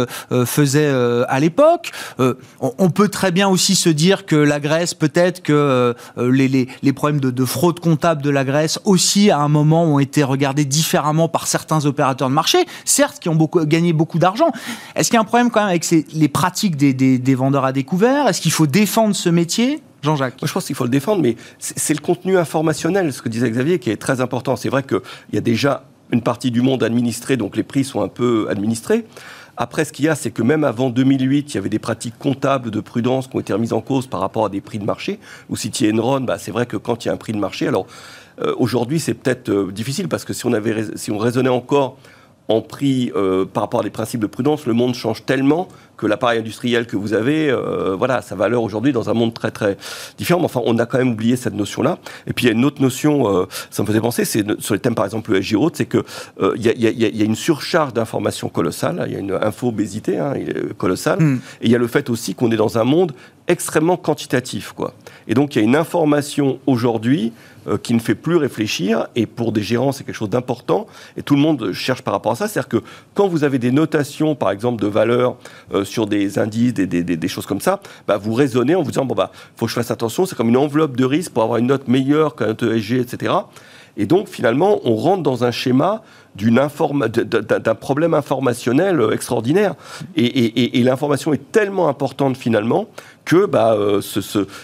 faisait 0.45 0.91
à 1.27 1.39
l'époque. 1.39 1.91
On, 2.19 2.73
on 2.77 2.89
peut 2.89 3.09
très 3.09 3.31
bien 3.31 3.47
aussi 3.47 3.75
se 3.75 3.89
dire 3.89 4.25
que 4.25 4.35
la 4.35 4.59
Grèce, 4.59 4.93
peut-être 4.93 5.41
que 5.41 5.95
les, 6.17 6.47
les, 6.47 6.67
les 6.81 6.93
problèmes 6.93 7.19
de, 7.19 7.31
de 7.31 7.45
fraude 7.45 7.79
comptable 7.79 8.21
de 8.21 8.29
la 8.29 8.43
Grèce 8.43 8.79
aussi, 8.85 9.31
à 9.31 9.39
un 9.39 9.47
moment, 9.47 9.83
ont 9.85 9.99
été 9.99 10.23
regardés 10.23 10.65
différemment 10.65 11.27
par 11.27 11.47
certains 11.47 11.85
opérateurs 11.85 12.29
de 12.29 12.33
marché, 12.33 12.65
certes, 12.85 13.19
qui 13.19 13.29
ont 13.29 13.35
beaucoup, 13.35 13.65
gagné 13.65 13.93
beaucoup 13.93 14.19
d'argent. 14.19 14.51
Est-ce 14.95 15.09
qu'il 15.09 15.15
y 15.15 15.17
a 15.17 15.21
un 15.21 15.25
problème 15.25 15.49
quand 15.51 15.61
même 15.61 15.69
avec 15.69 15.83
ces, 15.83 16.05
les 16.13 16.27
pratiques 16.27 16.75
des, 16.75 16.93
des, 16.93 17.17
des 17.17 17.35
vendeurs 17.35 17.58
à 17.65 17.71
découvert? 17.71 18.27
Est-ce 18.27 18.41
qu'il 18.41 18.51
faut 18.51 18.67
défendre 18.67 19.15
ce 19.15 19.29
métier? 19.29 19.81
Jean-Jacques 20.01 20.35
je 20.43 20.51
pense 20.51 20.65
qu'il 20.65 20.75
faut 20.75 20.85
le 20.85 20.89
défendre, 20.89 21.21
mais 21.21 21.35
c'est 21.59 21.93
le 21.93 21.99
contenu 21.99 22.37
informationnel, 22.37 23.11
ce 23.11 23.21
que 23.21 23.29
disait 23.29 23.49
Xavier, 23.49 23.79
qui 23.79 23.89
est 23.89 23.97
très 23.97 24.21
important. 24.21 24.55
C'est 24.55 24.69
vrai 24.69 24.83
qu'il 24.83 25.01
y 25.33 25.37
a 25.37 25.41
déjà 25.41 25.83
une 26.11 26.21
partie 26.21 26.51
du 26.51 26.61
monde 26.61 26.83
administré, 26.83 27.37
donc 27.37 27.55
les 27.55 27.63
prix 27.63 27.83
sont 27.83 28.01
un 28.01 28.07
peu 28.07 28.47
administrés. 28.49 29.05
Après, 29.57 29.83
ce 29.83 29.91
qu'il 29.91 30.05
y 30.05 30.07
a, 30.07 30.15
c'est 30.15 30.31
que 30.31 30.41
même 30.41 30.63
avant 30.63 30.89
2008, 30.89 31.53
il 31.53 31.55
y 31.55 31.57
avait 31.57 31.67
des 31.67 31.79
pratiques 31.79 32.17
comptables 32.17 32.71
de 32.71 32.79
prudence 32.79 33.27
qui 33.27 33.35
ont 33.35 33.41
été 33.41 33.51
remises 33.51 33.73
en 33.73 33.81
cause 33.81 34.07
par 34.07 34.21
rapport 34.21 34.45
à 34.45 34.49
des 34.49 34.61
prix 34.61 34.79
de 34.79 34.85
marché. 34.85 35.19
Vous 35.49 35.57
citiez 35.57 35.91
Enron, 35.93 36.21
bah, 36.21 36.37
c'est 36.37 36.51
vrai 36.51 36.65
que 36.65 36.77
quand 36.77 37.03
il 37.03 37.09
y 37.09 37.11
a 37.11 37.13
un 37.13 37.17
prix 37.17 37.33
de 37.33 37.39
marché, 37.39 37.67
alors 37.67 37.85
euh, 38.41 38.55
aujourd'hui, 38.57 39.01
c'est 39.01 39.13
peut-être 39.13 39.49
euh, 39.49 39.69
difficile 39.69 40.07
parce 40.07 40.23
que 40.23 40.31
si 40.31 40.45
on, 40.45 40.53
avait, 40.53 40.85
si 40.95 41.11
on 41.11 41.17
raisonnait 41.17 41.49
encore 41.49 41.97
en 42.49 42.61
prix 42.61 43.11
euh, 43.15 43.45
par 43.45 43.63
rapport 43.63 43.81
à 43.81 43.83
des 43.83 43.91
principes 43.91 44.19
de 44.19 44.27
prudence, 44.27 44.65
le 44.65 44.73
monde 44.73 44.95
change 44.95 45.23
tellement 45.23 45.67
que 45.97 46.07
l'appareil 46.07 46.39
industriel 46.39 46.87
que 46.87 46.97
vous 46.97 47.13
avez, 47.13 47.49
euh, 47.49 47.95
voilà, 47.95 48.21
sa 48.21 48.35
valeur 48.35 48.63
aujourd'hui 48.63 48.91
dans 48.91 49.09
un 49.09 49.13
monde 49.13 49.33
très 49.33 49.51
très 49.51 49.77
différent. 50.17 50.39
Mais 50.39 50.45
enfin, 50.45 50.61
on 50.65 50.77
a 50.79 50.85
quand 50.85 50.97
même 50.97 51.11
oublié 51.11 51.35
cette 51.35 51.53
notion-là. 51.53 51.99
Et 52.25 52.33
puis 52.33 52.45
il 52.45 52.47
y 52.47 52.51
a 52.51 52.55
une 52.55 52.65
autre 52.65 52.81
notion, 52.81 53.41
euh, 53.41 53.45
ça 53.69 53.83
me 53.83 53.87
faisait 53.87 54.01
penser, 54.01 54.25
c'est 54.25 54.43
sur 54.61 54.73
les 54.73 54.79
thèmes 54.79 54.95
par 54.95 55.05
exemple 55.05 55.31
le 55.31 55.41
SG 55.41 55.55
Haute, 55.57 55.75
c'est 55.75 55.85
que 55.85 56.03
il 56.55 56.61
y, 56.61 56.69
a, 56.69 56.89
y 56.89 57.17
y 57.17 57.23
une 57.23 57.35
surcharge 57.35 57.93
d'informations 57.93 58.49
colossale. 58.49 59.03
Il 59.07 59.13
y 59.13 59.15
a 59.15 59.19
une 59.19 59.33
info-obésité 59.33 60.17
hein, 60.17 60.33
colossale. 60.77 61.21
Mm. 61.21 61.41
Et 61.61 61.65
il 61.65 61.71
y 61.71 61.75
a 61.75 61.77
le 61.77 61.87
fait 61.87 62.09
aussi 62.09 62.33
qu'on 62.33 62.49
est 62.51 62.57
dans 62.57 62.77
un 62.77 62.83
monde 62.83 63.11
extrêmement 63.47 63.97
quantitatif, 63.97 64.73
quoi. 64.73 64.93
Et 65.27 65.33
donc 65.33 65.55
il 65.55 65.59
y 65.59 65.61
a 65.61 65.65
une 65.65 65.75
information 65.75 66.59
aujourd'hui 66.65 67.33
euh, 67.69 67.77
qui 67.77 67.93
ne 67.93 67.99
fait 67.99 68.15
plus 68.15 68.35
réfléchir. 68.35 69.07
Et 69.15 69.25
pour 69.25 69.51
des 69.51 69.61
gérants, 69.61 69.91
c'est 69.91 70.03
quelque 70.03 70.15
chose 70.15 70.29
d'important. 70.29 70.87
Et 71.17 71.21
tout 71.23 71.35
le 71.35 71.41
monde 71.41 71.71
cherche 71.71 72.01
par 72.01 72.13
rapport 72.13 72.31
à 72.31 72.35
ça. 72.35 72.47
C'est-à-dire 72.47 72.69
que 72.69 72.77
quand 73.13 73.27
vous 73.27 73.43
avez 73.43 73.59
des 73.59 73.71
notations, 73.71 74.35
par 74.35 74.51
exemple, 74.51 74.81
de 74.81 74.87
valeur 74.87 75.35
euh, 75.73 75.85
sur 75.85 76.07
des 76.07 76.39
indices, 76.39 76.73
des, 76.73 76.87
des- 76.87 77.03
des- 77.03 77.27
choses 77.27 77.45
comme 77.45 77.61
ça, 77.61 77.79
bah, 78.07 78.17
vous 78.17 78.33
raisonnez 78.33 78.75
en 78.75 78.81
vous 78.81 78.91
disant 78.91 79.05
bon 79.05 79.15
bah 79.15 79.31
faut 79.55 79.65
que 79.65 79.69
je 79.69 79.75
fasse 79.75 79.91
attention. 79.91 80.25
C'est 80.25 80.35
comme 80.35 80.49
une 80.49 80.57
enveloppe 80.57 80.97
de 80.97 81.05
risque 81.05 81.31
pour 81.31 81.43
avoir 81.43 81.59
une 81.59 81.67
note 81.67 81.87
meilleure 81.87 82.35
qu'un 82.35 82.55
ESG, 82.55 82.93
etc. 82.99 83.33
Et 83.97 84.05
donc 84.05 84.27
finalement, 84.29 84.79
on 84.83 84.95
rentre 84.95 85.23
dans 85.23 85.43
un 85.43 85.51
schéma 85.51 86.01
d'un 86.35 87.75
problème 87.75 88.13
informationnel 88.13 88.99
euh, 88.99 89.11
extraordinaire. 89.11 89.75
Et, 90.15 90.83
l'information 90.83 91.33
est 91.33 91.51
tellement 91.51 91.87
importante 91.87 92.37
finalement 92.37 92.87
que 93.25 93.45
bah, 93.45 93.73
euh, 93.73 94.01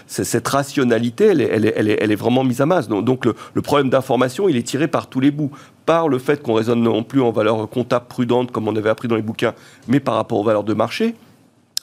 cette 0.08 0.48
rationalité, 0.48 1.26
elle 1.26 1.42
est, 1.42 2.16
vraiment 2.16 2.44
mise 2.44 2.62
à 2.62 2.66
masse. 2.66 2.88
Donc, 2.88 3.26
le, 3.26 3.62
problème 3.62 3.90
d'information, 3.90 4.50
il 4.50 4.58
est 4.58 4.64
tiré 4.64 4.88
par 4.88 5.08
tous 5.08 5.20
les 5.20 5.32
bouts. 5.32 5.52
Par 5.86 6.08
le 6.08 6.18
fait 6.18 6.42
qu'on 6.42 6.54
raisonne 6.54 6.82
non 6.82 7.04
plus 7.04 7.22
en 7.22 7.32
valeur 7.32 7.70
comptable 7.70 8.08
prudente, 8.08 8.52
comme 8.52 8.68
on 8.68 8.76
avait 8.76 8.90
appris 8.90 9.08
dans 9.08 9.16
les 9.16 9.22
bouquins, 9.22 9.54
mais 9.88 10.00
par 10.00 10.16
rapport 10.16 10.40
aux 10.40 10.44
valeurs 10.44 10.64
de 10.64 10.74
marché. 10.74 11.16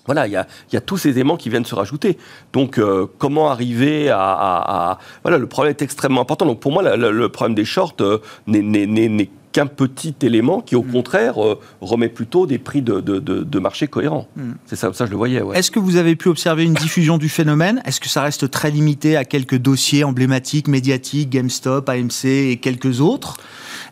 Voilà, 0.07 0.27
il 0.27 0.33
y 0.33 0.77
a, 0.77 0.81
tous 0.81 0.97
ces 0.97 1.11
éléments 1.11 1.37
qui 1.37 1.49
viennent 1.49 1.65
se 1.65 1.77
rajouter. 1.77 2.19
Donc, 2.53 2.79
euh, 2.79 3.07
comment 3.19 3.51
arriver 3.51 4.11
à, 4.11 4.99
Voilà, 5.23 5.39
le 5.39 5.47
problème 5.47 5.71
est 5.71 5.83
extrêmement 5.83 6.21
important. 6.21 6.45
Donc, 6.45 6.59
pour 6.59 6.73
moi, 6.73 6.97
le 6.97 7.29
problème 7.29 7.55
des 7.55 7.65
shorts 7.65 7.95
euh, 8.01 8.19
n'est 8.49 9.31
qu'un 9.53 9.67
petit 9.67 10.15
élément 10.23 10.61
qui, 10.61 10.75
au 10.77 10.83
contraire, 10.83 11.43
euh, 11.45 11.61
remet 11.81 12.09
plutôt 12.09 12.47
des 12.47 12.59
prix 12.59 12.83
de, 12.83 13.01
de- 13.01 13.19
de- 13.19 13.43
de 13.45 13.59
marché 13.59 13.87
cohérents. 13.87 14.27
C'est 14.67 14.77
ça, 14.77 14.93
ça, 14.93 15.05
je 15.07 15.11
le 15.11 15.17
voyais. 15.17 15.43
Ouais. 15.43 15.59
Est-ce 15.59 15.71
que 15.71 15.79
vous 15.79 15.97
avez 15.97 16.17
pu 16.17 16.29
observer 16.29 16.65
une 16.65 16.75
diffusion 16.75 17.19
du 17.19 17.29
phénomène? 17.29 17.83
Est-ce 17.85 18.01
que 18.01 18.09
ça 18.09 18.23
reste 18.23 18.51
très 18.51 18.71
limité 18.71 19.17
à 19.17 19.25
quelques 19.25 19.59
dossiers 19.59 20.05
emblématiques, 20.05 20.69
médiatiques, 20.69 21.31
GameStop, 21.31 21.89
AMC 21.89 22.25
et 22.25 22.57
quelques 22.57 23.01
autres? 23.01 23.37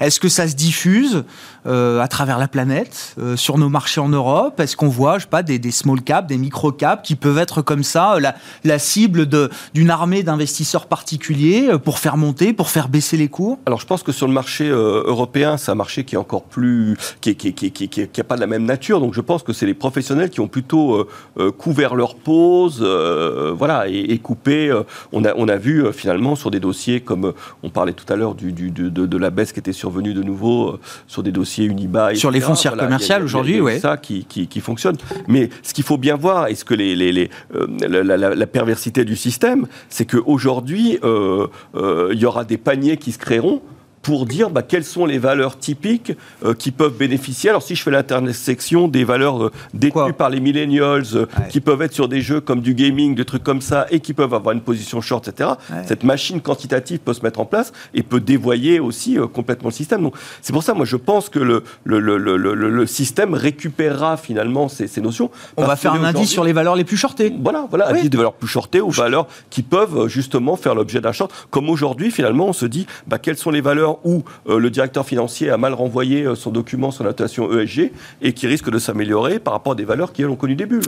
Est-ce 0.01 0.19
que 0.19 0.29
ça 0.29 0.49
se 0.49 0.55
diffuse? 0.57 1.25
À 1.67 2.09
travers 2.09 2.39
la 2.39 2.49
planète, 2.49 3.15
euh, 3.19 3.37
sur 3.37 3.59
nos 3.59 3.69
marchés 3.69 4.01
en 4.01 4.09
Europe 4.09 4.61
Est-ce 4.61 4.77
qu'on 4.77 4.89
voit, 4.89 5.19
je 5.19 5.25
sais 5.25 5.29
pas, 5.29 5.43
des, 5.43 5.71
small 5.71 6.03
caps, 6.03 6.27
des 6.27 6.39
micro 6.39 6.73
caps 6.73 7.07
qui 7.07 7.17
peuvent 7.17 7.39
être 7.39 7.63
comme 7.63 7.83
ça 7.83 8.15
euh, 8.15 8.31
la, 8.65 8.79
cible 8.79 9.27
d'une 9.75 9.91
armée 9.91 10.23
d'investisseurs 10.23 10.87
particuliers 10.87 11.69
euh, 11.71 11.79
pour 11.79 11.99
faire 11.99 12.17
monter, 12.17 12.53
pour 12.53 12.71
faire 12.71 12.89
baisser 12.89 13.17
les 13.17 13.29
cours? 13.29 13.59
Alors, 13.67 13.81
je 13.81 13.87
pense 13.87 14.03
que 14.03 14.13
sur 14.13 14.27
le 14.27 14.33
marché 14.33 14.69
euh, 14.69 15.03
européen, 15.07 15.57
c'est 15.57 15.71
un 15.71 15.75
marché 15.75 16.05
qui 16.05 16.15
est 16.15 16.19
encore 16.19 16.45
plus, 16.45 16.97
qui, 17.21 17.37
qui, 17.37 17.53
pas 18.23 18.37
de 18.37 18.41
la 18.41 18.47
même 18.47 18.65
nature. 18.65 19.01
Donc, 19.01 19.15
je 19.15 19.21
pense 19.21 19.43
que 19.43 19.53
c'est 19.53 19.67
les 19.67 19.75
professionnels 19.75 20.31
qui 20.31 20.41
ont 20.41 20.49
plutôt 20.49 20.95
euh, 20.95 21.09
euh, 21.39 21.51
couvert 21.51 21.95
leur 21.95 22.15
pause, 22.15 22.81
euh, 22.83 23.53
voilà, 23.57 23.89
et, 23.89 24.19
coupé. 24.19 24.69
euh, 24.69 24.83
on 25.13 25.49
a, 25.49 25.57
vu 25.57 25.85
euh, 25.85 25.93
finalement 25.93 26.37
sur 26.37 26.51
des 26.51 26.61
dossiers 26.61 27.01
comme 27.01 27.27
euh, 27.27 27.33
on 27.63 27.71
parlait 27.71 27.93
tout 27.93 28.11
à 28.13 28.17
l'heure 28.17 28.35
de, 28.35 29.17
la 29.19 29.31
baisse 29.31 29.53
qui 29.53 29.59
était 29.59 29.73
survenue 29.73 30.15
de 30.15 30.23
nouveau 30.23 30.69
euh, 30.69 30.81
sur 31.07 31.23
des 31.23 31.33
dossiers 31.33 31.50
Unibail. 31.59 32.17
Sur 32.17 32.31
les 32.31 32.41
foncières 32.41 32.73
Voilà, 32.73 32.87
commerciales 32.87 33.23
aujourd'hui, 33.23 33.57
eu 33.57 33.61
ouais. 33.61 33.79
ça 33.79 33.97
qui, 33.97 34.25
qui, 34.25 34.47
qui 34.47 34.61
fonctionne. 34.61 34.97
Mais 35.29 35.51
ce 35.63 35.75
qu'il 35.75 35.85
faut 35.85 35.99
bien 35.99 36.17
voir, 36.17 36.49
et 36.49 36.55
ce 36.55 36.65
que 36.65 36.75
les, 36.75 36.95
les, 36.97 37.13
les, 37.13 37.31
euh, 37.55 37.67
la, 37.89 38.03
la- 38.03 38.17
la- 38.17 38.35
la 38.35 38.47
perversité 38.47 39.05
du 39.05 39.17
système, 39.17 39.67
c'est 39.89 40.05
qu'aujourd'hui, 40.07 40.99
euh, 41.05 41.47
euh, 41.75 42.11
il 42.13 42.19
y 42.21 42.27
aura 42.27 42.45
des 42.45 42.57
paniers 42.59 42.97
qui 42.97 43.13
se 43.13 43.19
créeront 43.19 43.63
pour 44.03 44.25
dire 44.27 44.51
bah, 44.51 44.63
quelles 44.63 44.85
sont 44.85 45.05
les 45.07 45.19
valeurs 45.19 45.59
typiques 45.59 46.13
euh, 46.45 46.55
qui 46.55 46.71
peuvent 46.71 46.97
bénéficier. 46.97 47.51
Alors 47.51 47.63
si 47.63 47.75
je 47.75 47.83
fais 47.83 47.91
l'intersection 47.91 48.89
des 48.89 49.05
valeurs 49.05 49.45
euh, 49.45 49.53
détenues 49.75 49.91
Quoi 49.93 50.13
par 50.13 50.31
les 50.31 50.41
millennials, 50.41 51.05
euh, 51.15 51.27
Ouais. 51.39 51.49
qui 51.51 51.61
peuvent 51.61 51.83
être 51.83 51.93
sur 51.93 52.09
des 52.09 52.21
jeux 52.23 52.41
comme 52.41 52.61
du 52.61 52.75
gaming, 52.75 53.15
des 53.15 53.25
trucs 53.25 53.43
comme 53.45 53.61
ça, 53.61 53.87
et 53.91 54.01
qui 54.01 54.15
peuvent 54.15 54.33
avoir 54.35 54.55
une 54.55 54.63
position 54.63 55.01
short, 55.01 55.29
etc., 55.29 55.51
Ouais. 55.71 55.83
cette 55.87 56.03
machine 56.05 56.41
quantitative 56.41 56.99
peut 57.01 57.13
se 57.13 57.23
mettre 57.23 57.41
en 57.41 57.45
place 57.45 57.73
et 57.95 58.03
peut 58.03 58.21
dévoyer 58.21 58.81
aussi 58.81 59.19
euh, 59.19 59.27
complètement 59.27 59.69
le 59.69 59.75
système. 59.75 60.03
Donc 60.03 60.15
c'est 60.43 60.53
pour 60.53 60.63
ça, 60.63 60.73
moi 60.75 60.85
je 60.87 60.97
pense 60.97 61.29
que 61.29 61.39
le, 61.39 61.63
le, 61.85 62.01
le, 62.01 62.17
le, 62.19 62.37
le- 62.37 62.55
le 62.71 62.87
système 62.87 63.35
récupérera 63.35 64.17
finalement 64.17 64.69
ces, 64.69 64.87
ces 64.87 65.01
notions. 65.01 65.31
On 65.57 65.65
va 65.65 65.77
faire 65.77 65.93
un 65.95 66.05
indice 66.05 66.31
sur 66.31 66.45
les 66.45 66.53
valeurs 66.53 66.75
les 66.77 66.85
plus 66.85 66.97
shortées. 66.97 67.33
voilà, 67.43 67.67
voilà, 67.69 67.91
Oui. 67.93 67.99
indice 67.99 68.11
de 68.11 68.17
valeurs 68.17 68.33
plus 68.35 68.49
shortées 68.49 68.81
ou 68.81 68.91
valeurs 68.91 69.27
qui 69.51 69.63
peuvent 69.63 70.09
justement 70.09 70.57
faire 70.57 70.75
l'objet 70.75 71.01
d'un 71.01 71.13
short. 71.13 71.33
Comme 71.51 71.69
aujourd'hui, 71.69 72.11
finalement, 72.11 72.49
on 72.49 72.53
se 72.53 72.67
dit 72.67 72.87
bah, 73.07 73.19
quelles 73.19 73.37
sont 73.37 73.51
les 73.51 73.61
valeurs 73.61 73.90
où 74.05 74.23
euh, 74.49 74.59
le 74.59 74.71
directeur 74.71 75.05
financier 75.05 75.51
a 75.51 75.57
mal 75.57 75.75
renvoyé 75.75 76.25
euh, 76.25 76.35
son 76.35 76.51
document 76.51 76.91
sur 76.91 77.05
la 77.05 77.11
notation 77.11 77.51
ESG 77.53 77.93
et 78.23 78.33
qui 78.33 78.47
risquent 78.47 78.71
de 78.71 78.79
s'améliorer 78.79 79.39
par 79.39 79.55
rapport 79.55 79.73
à 79.73 79.77
des 79.77 79.85
valeurs 79.85 80.13
qui, 80.13 80.25
ont 80.25 80.37
connu 80.37 80.55
des 80.55 80.67
bulles. 80.67 80.83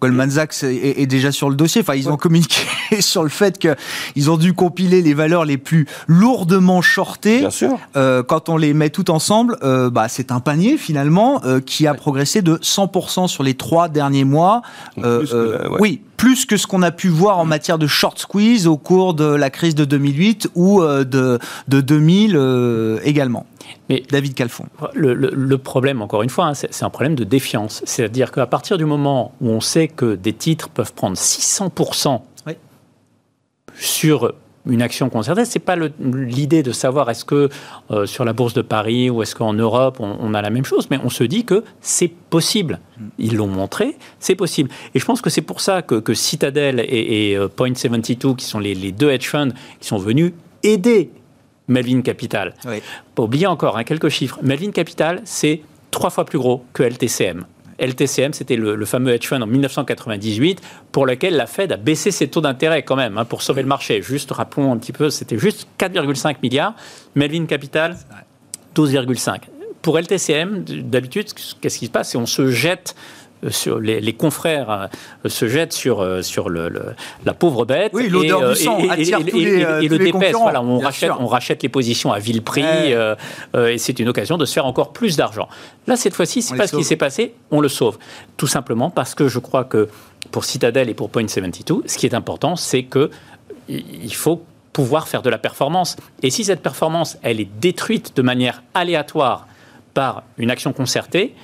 Goldman 0.00 0.30
Sachs 0.30 0.62
est, 0.62 1.00
est 1.02 1.06
déjà 1.06 1.32
sur 1.32 1.50
le 1.50 1.56
dossier. 1.56 1.80
Enfin, 1.80 1.94
ils 1.94 2.08
ont 2.08 2.16
communiqué 2.16 2.60
sur 3.00 3.22
le 3.22 3.28
fait 3.28 3.58
qu'ils 3.58 4.30
ont 4.30 4.36
dû 4.36 4.52
compiler 4.52 5.02
les 5.02 5.14
valeurs 5.14 5.44
les 5.44 5.58
plus 5.58 5.86
lourdement 6.06 6.80
shortées. 6.82 7.40
Bien 7.40 7.50
sûr. 7.50 7.78
Euh, 7.96 8.22
quand 8.22 8.48
on 8.48 8.56
les 8.56 8.74
met 8.74 8.90
tout 8.90 9.10
ensemble, 9.10 9.56
euh, 9.62 9.90
bah, 9.90 10.06
c'est 10.08 10.30
un 10.32 10.40
panier 10.40 10.76
finalement 10.76 11.40
euh, 11.44 11.60
qui 11.60 11.86
a 11.86 11.94
progressé 11.94 12.42
de 12.42 12.56
100% 12.56 13.28
sur 13.28 13.42
les 13.42 13.54
trois 13.54 13.88
derniers 13.88 14.24
mois. 14.24 14.62
Euh, 14.98 15.18
plus 15.20 15.30
que 15.30 15.36
la- 15.62 15.70
ouais. 15.70 15.78
Oui, 15.80 16.00
plus 16.16 16.46
que 16.46 16.56
ce 16.56 16.66
qu'on 16.66 16.82
a 16.82 16.90
pu 16.90 17.08
voir 17.08 17.38
en 17.38 17.44
matière 17.44 17.78
de 17.78 17.86
short 17.86 18.18
squeeze 18.18 18.66
au 18.66 18.76
cours 18.76 19.14
de 19.14 19.24
la 19.24 19.50
crise 19.50 19.74
de 19.74 19.84
2008 19.84 20.48
ou 20.54 20.80
de, 20.82 21.38
de 21.68 21.80
2000 21.80 22.34
euh, 22.36 22.98
également. 23.04 23.46
Mais 23.88 24.02
David 24.10 24.34
Calfon. 24.34 24.66
Le, 24.94 25.56
problème, 25.56 26.02
encore 26.02 26.22
une 26.22 26.30
fois, 26.30 26.46
hein, 26.46 26.54
c'est 26.54 26.82
un 26.82 26.90
problème 26.90 27.14
de 27.14 27.24
défiance. 27.24 27.82
C'est-à-dire 27.84 28.32
qu'à 28.32 28.46
partir 28.46 28.78
du 28.78 28.84
moment 28.84 29.32
où 29.40 29.50
on 29.50 29.60
sait 29.60 29.88
que 29.88 30.14
des 30.14 30.32
titres 30.32 30.68
peuvent 30.68 30.92
prendre 30.92 31.16
600% 31.16 32.20
sur 33.74 34.32
une 34.68 34.82
action 34.82 35.08
concertée. 35.08 35.44
C'est 35.44 35.58
pas 35.58 35.76
l'idée 36.00 36.62
de 36.62 36.72
savoir 36.72 37.10
est-ce 37.10 37.24
que 37.24 37.48
euh, 37.90 38.06
sur 38.06 38.24
la 38.24 38.32
bourse 38.32 38.54
de 38.54 38.62
Paris 38.62 39.10
ou 39.10 39.22
est-ce 39.22 39.34
qu'en 39.34 39.54
Europe 39.54 39.98
on, 40.00 40.34
a 40.34 40.42
la 40.42 40.50
même 40.50 40.64
chose, 40.64 40.88
mais 40.90 40.98
on 41.02 41.08
se 41.08 41.24
dit 41.24 41.44
que 41.44 41.64
c'est 41.80 42.08
possible. 42.08 42.80
Ils 43.18 43.36
l'ont 43.36 43.46
montré, 43.46 43.96
c'est 44.20 44.34
possible. 44.34 44.70
Et 44.94 44.98
je 44.98 45.04
pense 45.04 45.22
que 45.22 45.30
c'est 45.30 45.42
pour 45.42 45.60
ça 45.60 45.82
que, 45.82 46.14
Citadel 46.14 46.80
et, 46.80 47.36
euh, 47.36 47.48
Point72, 47.48 48.36
qui 48.36 48.44
sont 48.44 48.58
les, 48.58 48.92
deux 48.92 49.10
hedge 49.10 49.28
funds 49.28 49.52
qui 49.80 49.88
sont 49.88 49.98
venus 49.98 50.32
aider 50.62 51.10
Melvin 51.68 52.02
Capital. 52.02 52.54
Pas 53.14 53.22
oublier 53.22 53.46
encore 53.46 53.76
hein, 53.76 53.84
quelques 53.84 54.08
chiffres. 54.08 54.38
Melvin 54.42 54.70
Capital, 54.70 55.20
c'est 55.24 55.62
trois 55.90 56.10
fois 56.10 56.24
plus 56.24 56.38
gros 56.38 56.64
que 56.72 56.82
LTCM. 56.82 57.44
LTCM, 57.78 58.32
c'était 58.32 58.56
le, 58.56 58.84
fameux 58.84 59.12
hedge 59.12 59.26
fund 59.26 59.40
en 59.40 59.46
1998 59.46 60.60
pour 60.90 61.06
lequel 61.06 61.36
la 61.36 61.46
Fed 61.46 61.70
a 61.70 61.76
baissé 61.76 62.10
ses 62.10 62.28
taux 62.28 62.40
d'intérêt 62.40 62.82
quand 62.82 62.96
même 62.96 63.18
hein, 63.18 63.24
pour 63.24 63.42
sauver 63.42 63.62
le 63.62 63.68
marché. 63.68 64.02
Juste, 64.02 64.32
rappelons 64.32 64.72
un 64.72 64.78
petit 64.78 64.92
peu, 64.92 65.10
c'était 65.10 65.38
juste 65.38 65.68
4,5 65.78 66.36
milliards. 66.42 66.74
Melvin 67.14 67.46
Capital, 67.46 67.96
12,5. 68.74 69.42
Pour 69.80 69.98
LTCM, 69.98 70.64
d'habitude, 70.64 71.26
qu'est-ce 71.60 71.78
qui 71.78 71.86
se 71.86 71.90
passe 71.90 72.10
C'est 72.10 72.18
on 72.18 72.26
se 72.26 72.50
jette 72.50 72.96
sur 73.50 73.78
les, 73.78 74.12
confrères 74.12 74.70
euh, 74.70 75.28
se 75.28 75.48
jettent 75.48 75.72
sur, 75.72 76.00
euh, 76.00 76.22
sur 76.22 76.48
le, 76.48 76.70
la 77.24 77.34
pauvre 77.34 77.64
bête. 77.64 77.92
Oui, 77.94 78.08
l'odeur 78.08 78.50
du 78.50 78.56
sang 78.56 78.78
attire 78.88 79.18
tous 79.24 79.36
les, 79.36 79.60
et, 79.82 79.88
le. 79.88 80.32
Voilà, 80.36 80.62
on, 80.62 80.78
rachète, 80.78 81.12
on 81.18 81.26
rachète 81.26 81.62
les 81.62 81.68
positions 81.68 82.12
à 82.12 82.18
vil 82.18 82.42
prix 82.42 82.64
et 82.64 83.78
c'est 83.78 83.98
une 83.98 84.08
occasion 84.08 84.38
de 84.38 84.44
se 84.44 84.52
faire 84.52 84.66
encore 84.66 84.92
plus 84.92 85.16
d'argent. 85.16 85.48
Là, 85.86 85.96
cette 85.96 86.14
fois-ci, 86.14 86.42
c'est 86.42 86.56
pas 86.56 86.66
ce 86.66 86.76
qui 86.76 86.84
s'est 86.84 86.96
passé, 86.96 87.34
on 87.50 87.60
le 87.60 87.68
sauve. 87.68 87.98
Tout 88.36 88.46
simplement 88.46 88.90
parce 88.90 89.14
que 89.14 89.28
je 89.28 89.38
crois 89.38 89.64
que 89.64 89.88
pour 90.30 90.44
Citadel 90.44 90.88
et 90.88 90.94
pour 90.94 91.10
Point72, 91.10 91.82
ce 91.86 91.98
qui 91.98 92.06
est 92.06 92.14
important, 92.14 92.56
c'est 92.56 92.82
que 92.82 93.10
il 93.68 94.14
faut 94.14 94.42
pouvoir 94.72 95.08
faire 95.08 95.22
de 95.22 95.30
la 95.30 95.38
performance. 95.38 95.96
Et 96.22 96.30
si 96.30 96.44
cette 96.44 96.62
performance, 96.62 97.18
elle 97.22 97.40
est 97.40 97.50
détruite 97.60 98.16
de 98.16 98.22
manière 98.22 98.62
aléatoire 98.74 99.46
par 99.94 100.22
une 100.36 100.50
action 100.50 100.72
concertée, 100.72 101.34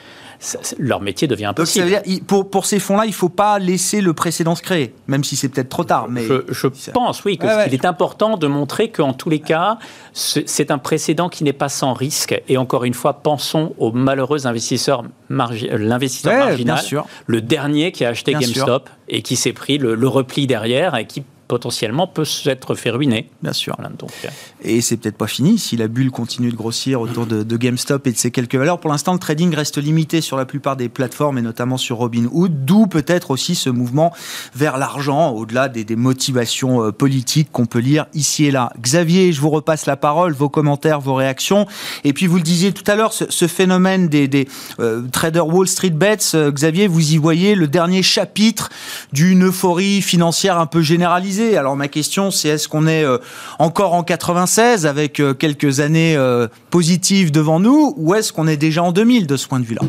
leur 0.78 1.01
métier 1.01 1.28
devient 1.28 1.47
impossible. 1.47 1.90
Donc, 1.90 2.03
dire, 2.05 2.20
pour, 2.26 2.51
pour 2.51 2.66
ces 2.66 2.78
fonds-là, 2.78 3.05
il 3.05 3.11
ne 3.11 3.14
faut 3.14 3.28
pas 3.28 3.59
laisser 3.59 4.01
le 4.01 4.12
précédent 4.12 4.55
se 4.55 4.62
créer, 4.62 4.95
même 5.07 5.24
si 5.24 5.36
c'est 5.36 5.49
peut-être 5.49 5.68
trop 5.68 5.84
tard. 5.84 6.09
Mais 6.09 6.26
je, 6.26 6.66
pense, 6.92 7.24
oui, 7.24 7.38
qu'il 7.38 7.74
est 7.74 7.84
important 7.84 8.36
de 8.36 8.47
montrer 8.47 8.90
qu'en 8.90 9.12
tous 9.12 9.30
les 9.30 9.40
cas, 9.40 9.78
c'est 10.12 10.70
un 10.70 10.78
précédent 10.78 11.28
qui 11.28 11.45
n'est 11.45 11.53
pas 11.53 11.68
sans 11.68 11.92
risque. 11.92 12.40
Et 12.49 12.57
encore 12.57 12.84
une 12.84 12.95
fois, 12.95 13.14
pensons 13.14 13.74
aux 13.78 13.92
malheureux 13.92 14.47
investisseurs, 14.47 15.05
l'investisseur 15.28 16.47
marginal, 16.47 16.82
le 17.26 17.40
dernier 17.40 17.92
qui 17.92 18.05
a 18.05 18.11
acheté 18.11 18.32
GameStop 18.32 18.88
et 19.09 19.22
qui 19.22 19.36
s'est 19.36 19.53
pris 19.53 19.78
le, 19.78 19.95
le 19.95 20.09
repli 20.09 20.47
derrière 20.47 20.95
et 20.97 21.07
qui 21.07 21.22
potentiellement 21.55 22.09
peut 22.09 22.24
s'être 22.24 22.74
fait 22.74 22.90
ruiner. 22.90 23.30
Bien 23.40 23.52
sûr. 23.52 23.76
donc, 23.96 24.11
euh. 24.24 24.28
Et 24.64 24.80
c'est 24.80 24.96
peut-être 24.96 25.16
pas 25.16 25.28
fini 25.28 25.57
si 25.57 25.76
la 25.76 25.86
bulle 25.86 26.11
continue 26.11 26.50
de 26.50 26.57
grossir 26.57 27.00
autour 27.00 27.26
de, 27.26 27.57
GameStop 27.57 28.09
et 28.09 28.12
de 28.12 28.16
ses 28.16 28.32
quelques 28.32 28.57
valeurs. 28.57 28.80
Pour 28.80 28.90
l'instant, 28.90 29.12
le 29.12 29.20
trading 29.20 29.55
reste 29.55 29.78
limité 29.78 30.20
sur 30.20 30.36
la 30.36 30.46
plupart 30.46 30.74
des 30.74 30.88
plateformes 30.88 31.38
et 31.38 31.42
notamment 31.42 31.76
sur 31.76 31.98
Robinhood, 31.98 32.64
d'où 32.64 32.88
peut-être 32.88 33.30
aussi 33.30 33.55
ce 33.55 33.70
mouvement 33.70 34.12
vers 34.57 34.78
l'argent, 34.78 35.30
au-delà 35.30 35.68
des, 35.68 35.94
motivations 35.94 36.82
euh, 36.82 36.90
politiques 36.90 37.52
qu'on 37.52 37.66
peut 37.66 37.78
lire 37.78 38.07
ici 38.14 38.46
et 38.46 38.50
là. 38.50 38.72
Xavier, 38.80 39.32
je 39.32 39.40
vous 39.40 39.50
repasse 39.50 39.86
la 39.86 39.96
parole, 39.96 40.32
vos 40.32 40.48
commentaires, 40.48 40.98
vos 40.98 41.14
réactions. 41.14 41.68
Et 42.02 42.12
puis 42.12 42.26
vous 42.26 42.36
le 42.36 42.42
disiez 42.42 42.72
tout 42.72 42.90
à 42.90 42.96
l'heure, 42.96 43.12
ce, 43.12 43.46
phénomène 43.46 44.09
des, 44.09 44.48
euh, 44.80 45.02
traders 45.12 45.46
Wall 45.46 45.68
Street 45.68 45.90
Bets, 45.90 46.34
Xavier, 46.34 46.88
vous 46.88 47.12
y 47.12 47.16
voyez 47.16 47.55
le 47.55 47.68
dernier 47.68 48.02
chapitre 48.02 48.70
d'une 49.12 49.44
euphorie 49.44 50.02
financière 50.02 50.59
un 50.59 50.66
peu 50.66 50.82
généralisée 50.82 51.43
alors 51.53 51.76
ma 51.76 51.88
question, 51.88 52.30
c'est 52.30 52.49
est-ce 52.49 52.68
qu'on 52.68 52.86
est 52.86 53.05
euh, 53.05 53.18
encore 53.59 53.95
en 53.95 54.03
96 54.03 54.86
avec 54.86 55.20
euh, 55.20 55.34
quelques 55.34 55.80
années 55.80 56.16
euh, 56.16 56.47
positives 56.70 57.30
devant 57.30 57.61
nous, 57.61 57.95
ou 57.97 58.14
est-ce 58.14 58.32
qu'on 58.32 58.49
est 58.49 58.57
déjà 58.57 58.82
en 58.82 58.92
2000 58.92 59.26
de 59.26 59.36
ce 59.36 59.47
point 59.49 59.61
de 59.61 59.64
vue-là? 59.64 59.82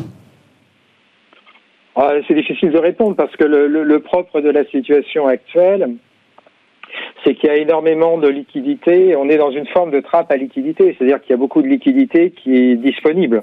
Ah, 1.96 2.12
C'est 2.28 2.34
difficile 2.34 2.70
de 2.70 2.78
répondre 2.78 3.16
parce 3.16 3.34
que 3.36 3.44
le, 3.44 4.00
propre 4.00 4.40
de 4.40 4.50
la 4.50 4.64
situation 4.66 5.26
actuelle, 5.26 5.94
c'est 7.24 7.34
qu'il 7.34 7.48
y 7.48 7.52
a 7.52 7.56
énormément 7.56 8.18
de 8.18 8.28
liquidités. 8.28 9.16
On 9.16 9.28
est 9.28 9.38
dans 9.38 9.50
une 9.50 9.66
forme 9.66 9.90
de 9.90 10.00
trappe 10.00 10.30
à 10.30 10.36
liquidité, 10.36 10.94
c'est-à-dire 10.96 11.20
qu'il 11.22 11.30
y 11.30 11.34
a 11.34 11.38
beaucoup 11.38 11.62
de 11.62 11.68
liquidités 11.68 12.30
qui 12.30 12.54
est 12.56 12.76
disponible. 12.76 13.40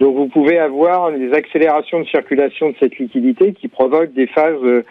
Donc 0.00 0.16
vous 0.16 0.28
pouvez 0.28 0.58
avoir 0.58 1.12
des 1.12 1.32
accélérations 1.32 2.00
de 2.00 2.06
circulation 2.06 2.70
de 2.70 2.74
cette 2.80 2.98
liquidité 2.98 3.52
qui 3.52 3.68
provoquent 3.68 4.12
des 4.14 4.26
phases 4.26 4.84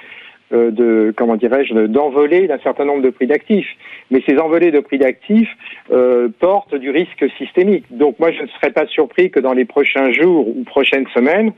de 0.51 1.13
comment 1.15 1.35
dirais-je 1.35 1.73
d'envolée 1.87 2.47
d'un 2.47 2.59
certain 2.59 2.85
nombre 2.85 3.01
de 3.01 3.09
prix 3.09 3.27
d'actifs. 3.27 3.67
Mais 4.11 4.21
ces 4.27 4.37
envolées 4.37 4.71
de 4.71 4.79
prix 4.79 4.97
d'actifs 4.97 5.49
euh, 5.91 6.29
portent 6.39 6.75
du 6.75 6.89
risque 6.91 7.25
systémique. 7.37 7.85
Donc 7.89 8.19
moi 8.19 8.31
je 8.31 8.43
ne 8.43 8.47
serais 8.47 8.71
pas 8.71 8.85
surpris 8.87 9.31
que 9.31 9.39
dans 9.39 9.53
les 9.53 9.65
prochains 9.65 10.11
jours 10.11 10.47
ou 10.47 10.63
prochaines 10.63 11.07
semaines 11.13 11.51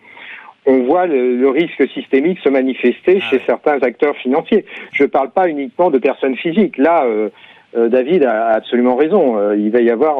on 0.67 0.83
voit 0.83 1.07
le, 1.07 1.49
risque 1.49 1.89
systémique 1.93 2.39
se 2.43 2.49
manifester 2.49 3.19
ah 3.21 3.29
chez 3.29 3.41
certains 3.45 3.79
acteurs 3.81 4.15
financiers. 4.17 4.65
Je 4.91 5.03
ne 5.03 5.07
parle 5.07 5.31
pas 5.31 5.47
uniquement 5.47 5.89
de 5.89 5.97
personnes 5.97 6.35
physiques. 6.35 6.77
Là, 6.77 7.05
euh, 7.05 7.29
David 7.76 8.24
a 8.24 8.47
absolument 8.47 8.95
raison. 8.95 9.53
il 9.53 9.70
va 9.72 9.82
y 9.82 9.89
avoir, 9.89 10.18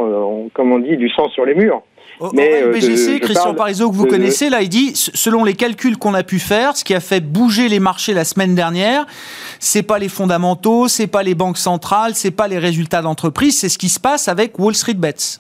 comme 0.54 0.72
on 0.72 0.80
dit, 0.80 0.98
du 0.98 1.10
sang 1.10 1.30
sur 1.30 1.46
les 1.46 1.56
murs. 1.56 1.82
Mais 2.34 2.64
au 2.64 2.72
Christian 2.72 3.54
Parizeau, 3.54 3.90
que 3.92 3.96
vous 3.96 4.08
connaissez, 4.08 4.50
là, 4.50 4.62
il 4.62 4.70
dit, 4.70 4.92
selon 4.96 5.44
les 5.44 5.54
calculs 5.54 5.98
qu'on 5.98 6.14
a 6.14 6.24
pu 6.24 6.40
faire, 6.40 6.76
ce 6.76 6.84
qui 6.84 6.94
a 6.94 7.00
fait 7.00 7.24
bouger 7.24 7.70
les 7.70 7.80
marchés 7.80 8.14
la 8.14 8.24
semaine 8.24 8.56
dernière, 8.56 9.06
c'est 9.60 9.86
pas 9.86 10.00
les 10.00 10.10
fondamentaux, 10.10 10.88
c'est 10.88 11.08
pas 11.08 11.24
les 11.24 11.36
banques 11.36 11.58
centrales, 11.58 12.16
c'est 12.16 12.36
pas 12.36 12.48
les 12.48 12.58
résultats 12.58 13.02
d'entreprise, 13.02 13.60
c'est 13.60 13.70
ce 13.70 13.78
qui 13.78 13.90
se 13.90 14.00
passe 14.00 14.28
avec 14.28 14.58
Wall 14.58 14.74
Street 14.74 14.96
Bets. 14.96 15.40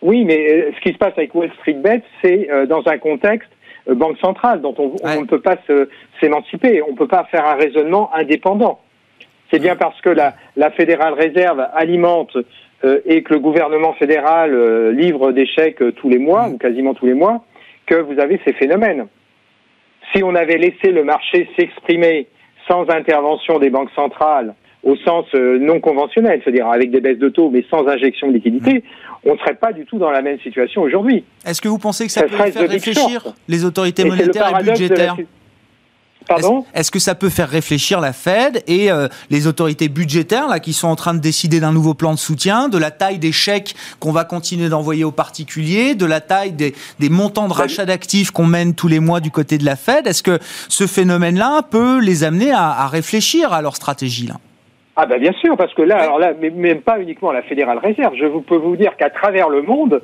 Oui, 0.00 0.24
mais 0.24 0.52
euh, 0.52 0.72
ce 0.76 0.80
qui 0.80 0.92
se 0.92 0.98
passe 0.98 1.14
avec 1.16 1.34
Wall 1.34 1.50
Street 1.60 1.74
Bets, 1.82 2.02
c'est 2.22 2.50
euh, 2.50 2.66
dans 2.66 2.82
un 2.86 2.98
contexte 2.98 3.48
euh, 3.88 3.94
banque 3.94 4.18
centrale 4.18 4.60
dont 4.60 4.74
on, 4.78 5.20
ne 5.20 5.26
peut 5.26 5.40
pas 5.40 5.56
s'émanciper, 6.20 6.82
on 6.82 6.92
ne 6.92 6.96
peut 6.96 7.08
pas 7.08 7.24
faire 7.30 7.46
un 7.46 7.54
raisonnement 7.54 8.10
indépendant. 8.14 8.80
C'est 9.54 9.60
bien 9.60 9.76
parce 9.76 10.00
que 10.00 10.10
la, 10.10 10.34
la 10.56 10.72
Fédérale 10.72 11.14
Réserve 11.14 11.64
alimente 11.74 12.36
euh, 12.84 12.98
et 13.06 13.22
que 13.22 13.34
le 13.34 13.38
gouvernement 13.38 13.92
fédéral 13.92 14.52
euh, 14.52 14.90
livre 14.90 15.30
des 15.30 15.46
chèques 15.46 15.80
euh, 15.80 15.92
tous 15.92 16.08
les 16.08 16.18
mois, 16.18 16.48
ou 16.48 16.58
quasiment 16.58 16.92
tous 16.92 17.06
les 17.06 17.14
mois, 17.14 17.44
que 17.86 17.94
vous 17.94 18.18
avez 18.18 18.40
ces 18.44 18.52
phénomènes. 18.54 19.06
Si 20.12 20.24
on 20.24 20.34
avait 20.34 20.58
laissé 20.58 20.90
le 20.90 21.04
marché 21.04 21.48
s'exprimer 21.56 22.26
sans 22.66 22.90
intervention 22.90 23.60
des 23.60 23.70
banques 23.70 23.92
centrales, 23.94 24.54
au 24.82 24.96
sens 24.96 25.26
non 25.34 25.78
conventionnel, 25.78 26.40
c'est-à-dire 26.42 26.66
avec 26.66 26.90
des 26.90 27.00
baisses 27.00 27.18
de 27.18 27.28
taux, 27.28 27.48
mais 27.48 27.64
sans 27.70 27.86
injection 27.86 28.28
de 28.28 28.32
liquidité, 28.32 28.74
mmh. 28.74 29.28
on 29.30 29.34
ne 29.34 29.38
serait 29.38 29.54
pas 29.54 29.72
du 29.72 29.86
tout 29.86 29.98
dans 29.98 30.10
la 30.10 30.20
même 30.20 30.40
situation 30.40 30.82
aujourd'hui. 30.82 31.24
Est-ce 31.46 31.62
que 31.62 31.68
vous 31.68 31.78
pensez 31.78 32.06
que 32.06 32.12
ça, 32.12 32.22
peut 32.22 32.28
faire 32.28 32.68
réfléchir 32.68 33.22
les 33.48 33.64
autorités 33.64 34.04
monétaires 34.04 34.58
et 34.60 34.64
budgétaires? 34.64 35.16
Est-ce 36.74 36.90
que 36.90 36.98
ça 36.98 37.14
peut 37.14 37.28
faire 37.28 37.48
réfléchir 37.48 38.00
la 38.00 38.12
Fed 38.12 38.62
et 38.66 38.90
euh, 38.90 39.08
les 39.30 39.46
autorités 39.46 39.88
budgétaires 39.88 40.48
là 40.48 40.58
qui 40.58 40.72
sont 40.72 40.88
en 40.88 40.96
train 40.96 41.14
de 41.14 41.18
décider 41.18 41.60
d'un 41.60 41.72
nouveau 41.72 41.94
plan 41.94 42.12
de 42.12 42.18
soutien, 42.18 42.68
de 42.68 42.78
la 42.78 42.90
taille 42.90 43.18
des 43.18 43.32
chèques 43.32 43.74
qu'on 44.00 44.12
va 44.12 44.24
continuer 44.24 44.68
d'envoyer 44.68 45.04
aux 45.04 45.12
particuliers, 45.12 45.94
de 45.94 46.06
la 46.06 46.20
taille 46.20 46.52
des, 46.52 46.74
montants 47.10 47.48
de 47.48 47.52
rachat 47.52 47.84
d'actifs 47.84 48.30
qu'on 48.30 48.46
mène 48.46 48.74
tous 48.74 48.88
les 48.88 49.00
mois 49.00 49.20
du 49.20 49.30
côté 49.30 49.58
de 49.58 49.64
la 49.64 49.76
Fed? 49.76 50.06
Est-ce 50.06 50.22
que 50.22 50.38
ce 50.40 50.86
phénomène-là 50.86 51.62
peut 51.70 52.00
les 52.00 52.24
amener 52.24 52.52
à, 52.52 52.86
réfléchir 52.88 53.52
à 53.52 53.62
leur 53.62 53.76
stratégie 53.76 54.26
là? 54.26 54.34
Ah 54.96 55.06
ben 55.06 55.20
bien 55.20 55.32
sûr, 55.32 55.56
parce 55.56 55.74
que 55.74 55.82
là, 55.82 55.96
alors 55.96 56.20
là, 56.20 56.32
même 56.34 56.80
pas 56.80 57.00
uniquement 57.00 57.32
la 57.32 57.42
Fédérale 57.42 57.78
Réserve, 57.78 58.14
je 58.16 58.26
peux 58.38 58.56
vous 58.56 58.76
dire 58.76 58.96
qu'à 58.96 59.10
travers 59.10 59.48
le 59.48 59.62
monde, 59.62 60.02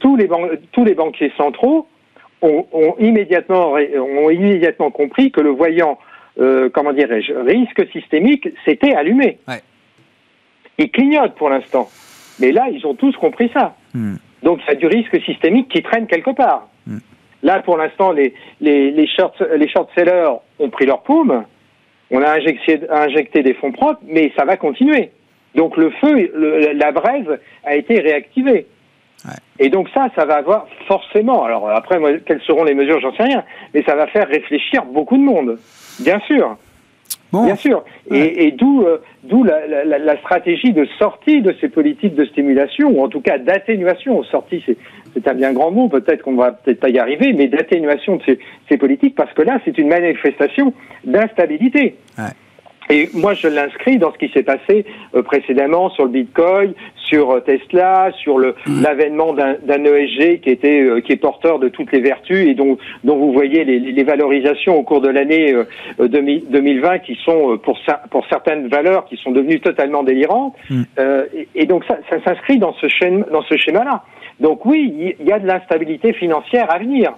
tous 0.00 0.16
les, 0.16 0.28
tous 0.72 0.84
les 0.84 0.94
banquiers 0.94 1.32
centraux 1.36 1.86
ont, 2.42 2.94
immédiatement, 2.98 3.72
ont 3.72 4.30
immédiatement 4.30 4.90
compris 4.90 5.30
que 5.30 5.40
le 5.40 5.50
voyant, 5.50 5.98
euh, 6.40 6.68
comment 6.72 6.92
dirais-je, 6.92 7.32
risque 7.32 7.90
systémique, 7.92 8.48
s'était 8.64 8.94
allumé. 8.94 9.38
Ouais. 9.48 9.62
Ils 10.78 10.90
clignotent 10.90 11.34
pour 11.36 11.50
l'instant. 11.50 11.88
Mais 12.38 12.52
là, 12.52 12.68
ils 12.70 12.86
ont 12.86 12.94
tous 12.94 13.16
compris 13.16 13.50
ça. 13.52 13.74
Hmm. 13.94 14.16
Donc, 14.42 14.60
il 14.64 14.68
y 14.68 14.72
a 14.72 14.74
du 14.74 14.86
risque 14.86 15.20
systémique 15.24 15.68
qui 15.68 15.82
traîne 15.82 16.06
quelque 16.06 16.30
part. 16.30 16.68
Hmm. 16.86 16.98
Là, 17.42 17.60
pour 17.60 17.76
l'instant, 17.76 18.12
les, 18.12 18.34
les, 18.60 18.90
les, 18.90 19.06
short, 19.06 19.42
les 19.56 19.68
short-sellers 19.68 20.32
ont 20.58 20.68
pris 20.68 20.86
leur 20.86 21.02
paume. 21.02 21.44
On 22.10 22.22
a 22.22 22.32
injecté, 22.32 22.80
injecté 22.90 23.42
des 23.42 23.54
fonds 23.54 23.72
propres, 23.72 24.00
mais 24.06 24.32
ça 24.36 24.44
va 24.44 24.56
continuer. 24.56 25.10
Donc, 25.54 25.76
le 25.76 25.90
feu, 25.90 26.30
la 26.74 26.92
braise 26.92 27.38
a 27.64 27.74
été 27.74 27.98
réactivée. 28.00 28.66
Et 29.58 29.70
donc 29.70 29.88
ça, 29.94 30.08
ça 30.14 30.24
va 30.24 30.36
avoir 30.36 30.66
forcément, 30.86 31.44
alors 31.44 31.68
après, 31.70 31.98
quelles 32.26 32.42
seront 32.42 32.64
les 32.64 32.74
mesures, 32.74 33.00
j'en 33.00 33.14
sais 33.16 33.24
rien, 33.24 33.42
mais 33.74 33.82
ça 33.82 33.96
va 33.96 34.06
faire 34.06 34.28
réfléchir 34.28 34.84
beaucoup 34.84 35.16
de 35.16 35.22
monde, 35.22 35.58
bien 36.00 36.20
sûr. 36.20 36.56
Bien 37.32 37.56
sûr. 37.56 37.84
Et, 38.10 38.52
d'où 38.52 38.82
euh, 38.82 38.98
d'où 39.24 39.44
la, 39.44 39.66
la, 39.84 40.16
stratégie 40.18 40.72
de 40.72 40.86
sortie 40.98 41.42
de 41.42 41.54
ces 41.60 41.68
politiques 41.68 42.14
de 42.14 42.24
stimulation, 42.24 42.88
ou 42.88 43.04
en 43.04 43.08
tout 43.08 43.20
cas 43.20 43.36
d'atténuation. 43.36 44.22
Sortie, 44.24 44.62
c'est 44.64 44.78
c'est 45.16 45.28
un 45.28 45.34
bien 45.34 45.52
grand 45.52 45.70
mot, 45.70 45.88
peut-être 45.88 46.22
qu'on 46.22 46.36
va 46.36 46.52
peut-être 46.52 46.80
pas 46.80 46.90
y 46.90 46.98
arriver, 46.98 47.32
mais 47.32 47.48
d'atténuation 47.48 48.16
de 48.16 48.22
ces, 48.24 48.38
ces, 48.68 48.76
politiques, 48.76 49.14
parce 49.14 49.32
que 49.32 49.42
là, 49.42 49.58
c'est 49.64 49.78
une 49.78 49.88
manifestation 49.88 50.74
d'instabilité. 51.04 51.96
Ouais. 52.18 52.24
Et 52.90 53.08
moi, 53.14 53.34
je 53.34 53.48
l'inscris 53.48 53.98
dans 53.98 54.12
ce 54.12 54.18
qui 54.18 54.28
s'est 54.32 54.42
passé 54.42 54.84
euh, 55.14 55.22
précédemment 55.22 55.90
sur 55.90 56.04
le 56.04 56.10
Bitcoin, 56.10 56.72
sur 56.96 57.30
euh, 57.30 57.40
Tesla, 57.40 58.10
sur 58.18 58.38
le 58.38 58.54
mm. 58.66 58.82
l'avènement 58.82 59.32
d'un 59.32 59.84
ESG 59.84 60.40
qui 60.40 60.50
était 60.50 60.82
euh, 60.82 61.00
qui 61.00 61.12
est 61.12 61.16
porteur 61.16 61.58
de 61.58 61.68
toutes 61.68 61.92
les 61.92 62.00
vertus 62.00 62.48
et 62.48 62.54
dont 62.54 62.78
dont 63.04 63.16
vous 63.16 63.32
voyez 63.32 63.64
les, 63.64 63.78
les 63.78 64.04
valorisations 64.04 64.76
au 64.76 64.82
cours 64.82 65.00
de 65.00 65.08
l'année 65.08 65.54
2020 65.98 67.00
qui 67.00 67.16
sont 67.24 67.58
pour 67.58 67.78
pour 68.10 68.26
certaines 68.28 68.68
valeurs 68.68 69.06
qui 69.06 69.16
sont 69.16 69.32
devenues 69.32 69.60
totalement 69.60 70.02
délirantes. 70.02 70.54
Mm. 70.70 70.82
Et, 71.34 71.48
et, 71.54 71.66
donc 71.66 71.84
ça, 71.86 71.98
ça 72.08 72.22
s'inscrit 72.24 72.58
dans 72.58 72.74
ce 72.74 72.88
schéma 72.88 73.26
dans 73.32 73.42
ce 73.42 73.56
schéma-là. 73.56 74.04
Donc 74.40 74.66
oui, 74.66 75.14
il 75.18 75.26
y 75.26 75.32
a 75.32 75.38
de 75.38 75.46
l'instabilité 75.46 76.12
financière 76.12 76.70
à 76.70 76.78
venir 76.78 77.14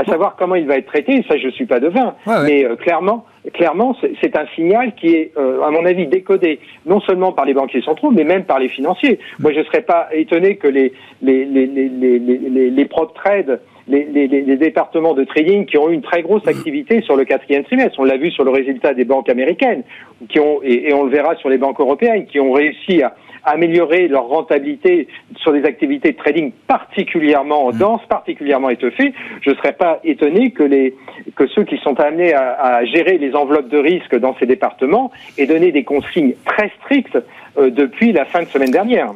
à 0.00 0.04
savoir 0.04 0.36
comment 0.36 0.54
il 0.54 0.66
va 0.66 0.78
être 0.78 0.86
traité, 0.86 1.22
ça 1.28 1.36
je 1.36 1.48
suis 1.50 1.66
pas 1.66 1.78
devin, 1.78 2.14
mais 2.46 2.64
euh, 2.64 2.76
clairement, 2.76 3.26
clairement 3.52 3.94
c'est 4.22 4.34
un 4.34 4.46
signal 4.54 4.94
qui 4.94 5.08
est, 5.08 5.32
euh, 5.36 5.62
à 5.62 5.70
mon 5.70 5.84
avis, 5.84 6.06
décodé 6.06 6.58
non 6.86 7.00
seulement 7.00 7.32
par 7.32 7.44
les 7.44 7.52
banquiers 7.52 7.82
centraux, 7.82 8.10
mais 8.10 8.24
même 8.24 8.44
par 8.44 8.58
les 8.58 8.68
financiers. 8.68 9.18
Moi, 9.38 9.52
je 9.52 9.58
ne 9.58 9.64
serais 9.64 9.82
pas 9.82 10.08
étonné 10.12 10.56
que 10.56 10.68
les 10.68 10.94
les 11.20 11.44
les 11.44 11.66
les 11.66 12.18
les, 12.18 12.70
les 12.70 12.84
prop 12.86 13.14
trades 13.14 13.60
les, 13.88 14.04
les, 14.04 14.28
les, 14.28 14.56
départements 14.56 15.14
de 15.14 15.24
trading 15.24 15.66
qui 15.66 15.78
ont 15.78 15.90
eu 15.90 15.94
une 15.94 16.02
très 16.02 16.22
grosse 16.22 16.46
activité 16.46 17.02
sur 17.02 17.16
le 17.16 17.24
quatrième 17.24 17.64
trimestre. 17.64 17.98
On 17.98 18.04
l'a 18.04 18.16
vu 18.16 18.30
sur 18.30 18.44
le 18.44 18.50
résultat 18.50 18.94
des 18.94 19.04
banques 19.04 19.28
américaines, 19.28 19.82
qui 20.28 20.38
ont, 20.38 20.60
et, 20.62 20.88
et, 20.88 20.94
on 20.94 21.04
le 21.04 21.10
verra 21.10 21.34
sur 21.36 21.48
les 21.48 21.58
banques 21.58 21.80
européennes, 21.80 22.26
qui 22.26 22.40
ont 22.40 22.52
réussi 22.52 23.02
à, 23.02 23.14
améliorer 23.44 24.08
leur 24.08 24.28
rentabilité 24.28 25.08
sur 25.36 25.52
des 25.52 25.64
activités 25.64 26.12
de 26.12 26.16
trading 26.16 26.52
particulièrement 26.66 27.70
mm. 27.70 27.78
denses, 27.78 28.06
particulièrement 28.08 28.70
étoffées, 28.70 29.12
je 29.42 29.50
ne 29.50 29.54
serais 29.56 29.72
pas 29.72 30.00
étonné 30.04 30.50
que, 30.50 30.62
les, 30.62 30.94
que 31.36 31.46
ceux 31.48 31.64
qui 31.64 31.78
sont 31.78 31.98
amenés 32.00 32.34
à, 32.34 32.52
à, 32.52 32.84
gérer 32.84 33.18
les 33.18 33.34
enveloppes 33.34 33.68
de 33.68 33.78
risque 33.78 34.16
dans 34.16 34.36
ces 34.38 34.46
départements 34.46 35.10
aient 35.38 35.46
donné 35.46 35.72
des 35.72 35.84
consignes 35.84 36.34
très 36.44 36.70
strictes 36.82 37.18
euh, 37.58 37.70
depuis 37.70 38.12
la 38.12 38.24
fin 38.24 38.42
de 38.42 38.48
semaine 38.48 38.70
dernière. 38.70 39.12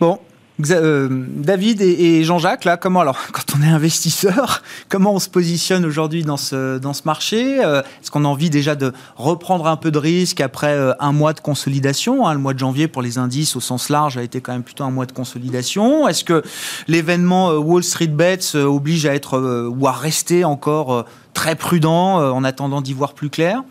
Bon, 0.00 0.18
David 0.58 1.82
et, 1.82 2.22
Jean-Jacques, 2.22 2.64
là, 2.64 2.76
comment 2.76 3.00
alors, 3.00 3.18
quand 3.32 3.56
on 3.58 3.62
est 3.62 3.68
investisseur, 3.68 4.62
comment 4.88 5.14
on 5.14 5.18
se 5.18 5.28
positionne 5.28 5.84
aujourd'hui 5.84 6.22
dans 6.22 6.36
ce, 6.36 6.78
dans 6.78 6.92
ce 6.92 7.02
marché 7.06 7.64
euh, 7.64 7.80
Est-ce 7.80 8.12
qu'on 8.12 8.24
a 8.24 8.28
envie 8.28 8.50
déjà 8.50 8.76
de 8.76 8.92
reprendre 9.16 9.66
un 9.66 9.76
peu 9.76 9.90
de 9.90 9.98
risque 9.98 10.40
après 10.40 10.72
euh, 10.72 10.92
un 11.00 11.12
mois 11.12 11.32
de 11.32 11.40
consolidation 11.40 12.26
hein? 12.26 12.34
Le 12.34 12.38
mois 12.38 12.54
de 12.54 12.60
janvier 12.60 12.86
pour 12.86 13.02
les 13.02 13.18
indices 13.18 13.56
au 13.56 13.60
sens 13.60 13.88
large 13.88 14.16
a 14.16 14.22
été 14.22 14.40
quand 14.40 14.52
même 14.52 14.62
plutôt 14.62 14.84
un 14.84 14.90
mois 14.90 15.06
de 15.06 15.12
consolidation. 15.12 16.06
Est-ce 16.06 16.22
que 16.22 16.44
l'événement 16.86 17.50
Wall 17.54 17.82
Street 17.82 18.06
Bets 18.06 18.54
oblige 18.54 19.06
à 19.06 19.14
être 19.14 19.68
ou 19.68 19.86
à 19.88 19.92
rester 19.92 20.44
encore 20.44 21.04
très 21.32 21.56
prudent 21.56 22.16
en 22.16 22.44
attendant 22.44 22.80
d'y 22.80 22.92
voir 22.92 23.14
plus 23.14 23.30
clair? 23.30 23.62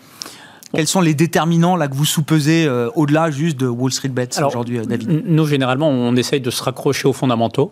Quels 0.74 0.88
sont 0.88 1.02
les 1.02 1.14
déterminants 1.14 1.76
là 1.76 1.88
que 1.88 1.96
vous 1.96 2.06
soupesez 2.06 2.66
euh, 2.66 2.90
au-delà 2.96 3.32
juste 3.32 3.60
de 3.60 3.68
Wall 3.68 3.92
Street 3.92 4.10
Bets 4.10 4.42
aujourd'hui, 4.44 4.80
euh, 4.80 4.86
David 4.86 5.24
Nous, 5.26 5.46
généralement, 5.46 5.90
on 5.90 6.16
essaye 6.16 6.42
de 6.42 6.50
se 6.50 6.64
raccrocher 6.64 7.08
aux 7.08 7.14
fondamentaux. 7.14 7.72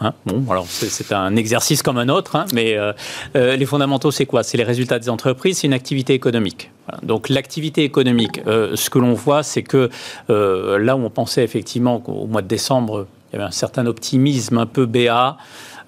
Hein 0.00 0.12
bon, 0.26 0.44
alors 0.50 0.66
c'est 0.68 1.12
un 1.12 1.36
exercice 1.36 1.80
comme 1.82 1.98
un 1.98 2.08
autre, 2.08 2.34
hein, 2.36 2.46
mais 2.52 2.74
euh, 2.76 2.92
les 3.34 3.64
fondamentaux, 3.64 4.10
c'est 4.10 4.26
quoi? 4.26 4.42
C'est 4.42 4.58
les 4.58 4.64
résultats 4.64 4.98
des 4.98 5.08
entreprises, 5.08 5.58
c'est 5.58 5.68
une 5.68 5.72
activité 5.72 6.14
économique. 6.14 6.72
Donc 7.02 7.28
l'activité 7.28 7.84
économique, 7.84 8.40
ce 8.44 8.90
que 8.90 8.98
l'on 8.98 9.14
voit, 9.14 9.42
c'est 9.42 9.62
que 9.62 9.88
là 10.28 10.96
où 10.96 11.00
on 11.00 11.10
pensait 11.10 11.44
effectivement 11.44 12.00
qu'au 12.00 12.26
mois 12.26 12.42
de 12.42 12.48
décembre, 12.48 13.06
il 13.32 13.36
y 13.36 13.40
avait 13.40 13.48
un 13.48 13.52
certain 13.52 13.86
optimisme 13.86 14.58
un 14.58 14.66
peu 14.66 14.84
BA, 14.84 15.38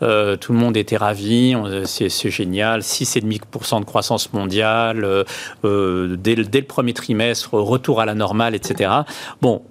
euh, 0.03 0.37
tout 0.37 0.53
le 0.53 0.59
monde 0.59 0.77
était 0.77 0.97
ravi, 0.97 1.57
c'est 1.85 2.31
génial, 2.31 2.81
6,5% 2.81 3.81
de 3.81 3.85
croissance 3.85 4.33
mondiale, 4.33 5.05
euh, 5.05 5.25
euh, 5.65 6.17
dès, 6.19 6.35
le 6.35 6.63
premier 6.63 6.93
trimestre, 6.93 7.55
retour 7.55 8.01
à 8.01 8.07
la 8.07 8.15
normale, 8.15 8.55
etc. 8.55 8.91
Bon, 9.41 9.63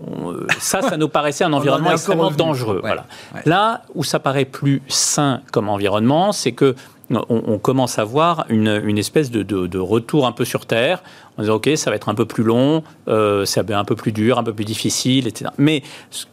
ça, 0.59 0.81
ça 0.81 0.97
nous 0.97 1.09
paraissait 1.09 1.43
un 1.43 1.53
environnement 1.53 1.91
extrêmement 1.91 2.31
dangereux. 2.31 2.79
Voilà. 2.81 3.05
Là 3.45 3.83
où 3.93 4.03
ça 4.03 4.19
paraît 4.19 4.45
plus 4.45 4.81
sain 4.87 5.41
comme 5.51 5.69
environnement, 5.69 6.31
c'est 6.31 6.51
que 6.51 6.75
on, 7.09 7.57
commence 7.59 7.99
à 7.99 8.03
voir 8.03 8.45
une, 8.49 8.97
espèce 8.97 9.31
de, 9.31 9.77
retour 9.77 10.25
un 10.25 10.31
peu 10.31 10.45
sur 10.45 10.65
Terre, 10.65 11.03
en 11.37 11.41
disant 11.41 11.55
ok, 11.55 11.69
ça 11.75 11.89
va 11.89 11.95
être 11.95 12.09
un 12.09 12.15
peu 12.15 12.25
plus 12.25 12.43
long, 12.43 12.83
euh, 13.07 13.45
ça 13.45 13.61
va 13.61 13.73
être 13.73 13.79
un 13.79 13.85
peu 13.85 13.95
plus 13.95 14.11
dur, 14.11 14.39
un 14.39 14.43
peu 14.43 14.53
plus 14.53 14.65
difficile, 14.65 15.27
etc. 15.27 15.51
Mais 15.57 15.83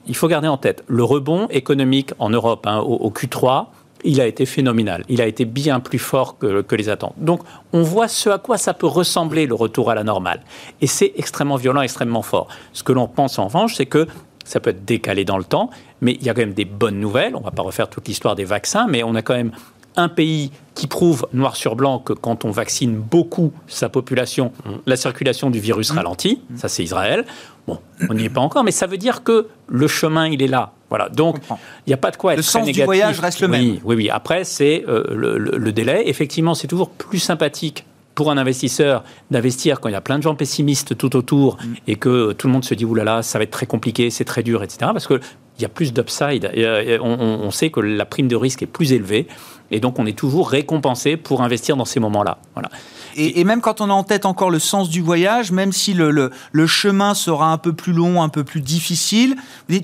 il 0.07 0.17
faut 0.17 0.29
garder 0.29 0.49
en 0.49 0.57
tête, 0.57 0.83
le 0.87 1.05
rebond 1.05 1.47
économique 1.51 2.13
en 2.19 2.31
Europe 2.31 2.67
hein, 2.67 2.79
au, 2.79 3.11
Q3, 3.11 3.67
il 4.05 4.21
a 4.21 4.27
été 4.27 4.47
phénoménal. 4.47 5.05
Il 5.09 5.21
a 5.21 5.27
été 5.27 5.45
bien 5.45 5.81
plus 5.81 5.99
fort 5.99 6.39
que, 6.39 6.75
les 6.75 6.89
attentes. 6.89 7.15
Donc, 7.19 7.43
on 7.73 7.83
voit 7.83 8.09
ce 8.09 8.31
à 8.31 8.39
quoi 8.39 8.59
ça 8.59 8.75
peut 8.75 8.87
ressembler 8.87 9.47
le 9.47 9.55
retour 9.55 9.91
à 9.91 9.95
la 9.95 10.05
normale. 10.05 10.43
Et 10.81 10.87
c'est 10.87 11.13
extrêmement 11.17 11.57
violent, 11.57 11.83
extrêmement 11.83 12.23
fort. 12.23 12.49
Ce 12.73 12.83
que 12.83 12.93
l'on 12.93 13.09
pense 13.09 13.39
en 13.39 13.47
revanche, 13.47 13.75
c'est 13.75 13.87
que 13.87 14.07
ça 14.45 14.61
peut 14.61 14.71
être 14.71 14.85
décalé 14.85 15.25
dans 15.25 15.39
le 15.39 15.45
temps, 15.45 15.71
mais 16.01 16.13
il 16.15 16.25
y 16.25 16.29
a 16.29 16.35
quand 16.35 16.41
même 16.41 16.55
des 16.55 16.65
bonnes 16.65 16.99
nouvelles. 16.99 17.37
On 17.37 17.41
ne 17.41 17.45
va 17.45 17.53
pas 17.53 17.63
refaire 17.63 17.89
toute 17.89 18.09
l'histoire 18.09 18.35
des 18.35 18.45
vaccins, 18.45 18.87
mais 18.89 19.03
on 19.03 19.15
a 19.15 19.23
quand 19.23 19.35
même 19.35 19.53
un 19.97 20.09
pays 20.09 20.51
qui 20.75 20.87
prouve 20.87 21.27
noir 21.33 21.55
sur 21.57 21.77
blanc 21.77 21.99
que 21.99 22.13
quand 22.13 22.45
on 22.45 22.51
vaccine 22.51 22.97
beaucoup 22.97 23.53
sa 23.67 23.89
population, 23.89 24.53
mm. 24.65 24.71
la 24.87 24.97
circulation 24.97 25.51
du 25.51 25.61
virus 25.61 25.93
mm. 25.93 25.97
ralentit. 25.97 26.41
Mm. 26.51 26.57
Ça, 26.57 26.69
c'est 26.69 26.83
Israël. 26.83 27.25
Bon, 27.67 27.79
on 28.09 28.15
n'y 28.15 28.25
est 28.25 28.31
pas 28.31 28.41
encore, 28.41 28.65
mais 28.65 28.71
ça 28.71 28.87
veut 28.87 28.97
dire 28.97 29.23
que 29.23 29.49
le 29.69 29.87
chemin, 29.87 30.27
il 30.27 30.43
est 30.43 30.49
là. 30.49 30.73
Voilà. 30.93 31.09
Donc, 31.09 31.39
il 31.49 31.89
n'y 31.89 31.95
a 31.95 31.97
pas 31.97 32.11
de 32.11 32.19
quoi 32.19 32.35
être 32.35 32.37
le 32.37 32.43
sens 32.43 32.67
du 32.67 32.83
voyage 32.85 33.19
reste 33.19 33.41
le 33.41 33.49
même. 33.49 33.63
Oui, 33.63 33.81
oui, 33.83 33.97
oui. 33.97 34.11
Après, 34.11 34.45
c'est 34.45 34.85
euh, 34.87 35.03
le, 35.15 35.73
délai. 35.73 36.03
Effectivement, 36.05 36.55
c'est 36.55 36.67
toujours 36.67 36.91
plus 36.91 37.19
sympathique 37.19 37.87
pour 38.15 38.31
un 38.31 38.37
investisseur 38.37 39.03
d'investir 39.31 39.81
quand 39.81 39.89
il 39.89 39.93
y 39.93 39.95
a 39.95 40.03
plein 40.03 40.19
de 40.19 40.23
gens 40.23 40.35
pessimistes 40.35 40.99
tout 40.99 41.17
autour 41.17 41.57
et 41.87 41.97
que 41.97 42.33
tout 42.33 42.47
le 42.47 42.53
monde 42.53 42.67
se 42.67 42.75
dit 42.75 42.85
oulala, 42.85 43.23
ça 43.23 43.39
va 43.39 43.45
être 43.45 43.51
très 43.51 43.65
compliqué, 43.65 44.11
c'est 44.11 44.27
très 44.27 44.43
dur, 44.43 44.63
etc. 44.63 44.91
Parce 44.93 45.07
que 45.07 45.19
il 45.59 45.63
y 45.63 45.65
a 45.65 45.71
plus 45.71 45.95
d'upside. 45.95 46.51
Euh, 46.55 46.99
on, 47.01 47.09
on, 47.09 47.51
sait 47.51 47.71
que 47.71 47.81
la 47.81 48.05
prime 48.05 48.29
de 48.29 48.37
risque 48.37 48.63
est 48.63 48.67
plus 48.67 48.93
élevée. 48.93 49.29
Et 49.71 49.81
donc, 49.81 49.99
on 49.99 50.05
est 50.05 50.19
toujours 50.19 50.51
récompensé 50.51 51.17
pour 51.17 51.41
investir 51.41 51.79
dans 51.79 51.87
ces 51.87 52.01
moments-là. 52.01 52.37
Voilà. 52.53 52.69
Et, 53.17 53.45
même 53.45 53.61
quand 53.61 53.81
on 53.81 53.91
a 53.91 53.93
en 53.93 54.05
tête 54.05 54.27
encore 54.27 54.51
le 54.51 54.59
sens 54.59 54.89
du 54.89 55.03
voyage, 55.03 55.53
même 55.53 55.73
si 55.73 55.95
le, 55.95 56.11
le, 56.11 56.67
chemin 56.67 57.15
sera 57.15 57.53
un 57.53 57.59
peu 57.59 57.73
plus 57.73 57.93
long, 57.93 58.23
un 58.23 58.29
peu 58.29 58.45
plus 58.45 58.61
difficile, 58.61 59.37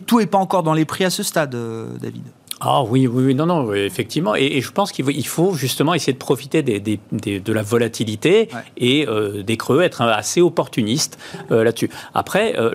tout 0.06 0.20
n'est 0.20 0.26
pas 0.26 0.38
encore 0.38 0.62
dans 0.62 0.74
les 0.74 0.84
prix 0.84 1.04
à 1.04 1.10
ce 1.10 1.22
stade, 1.22 1.54
euh, 1.54 1.96
David. 2.00 2.24
Ah 2.60 2.82
oui, 2.82 3.06
oui, 3.06 3.34
non, 3.34 3.46
non, 3.46 3.72
effectivement. 3.72 4.34
Et, 4.34 4.60
je 4.60 4.72
pense 4.72 4.90
qu'il 4.90 5.26
faut, 5.26 5.54
justement 5.54 5.94
essayer 5.94 6.12
de 6.12 6.18
profiter 6.18 6.62
des, 6.62 6.80
des, 6.80 7.40
de 7.40 7.52
la 7.52 7.62
volatilité 7.62 8.48
et 8.76 9.06
euh, 9.06 9.42
des 9.42 9.56
creux, 9.56 9.82
être 9.82 10.02
assez 10.02 10.40
opportuniste 10.40 11.18
euh, 11.52 11.62
là-dessus. 11.62 11.88
Après, 12.14 12.58
euh, 12.58 12.72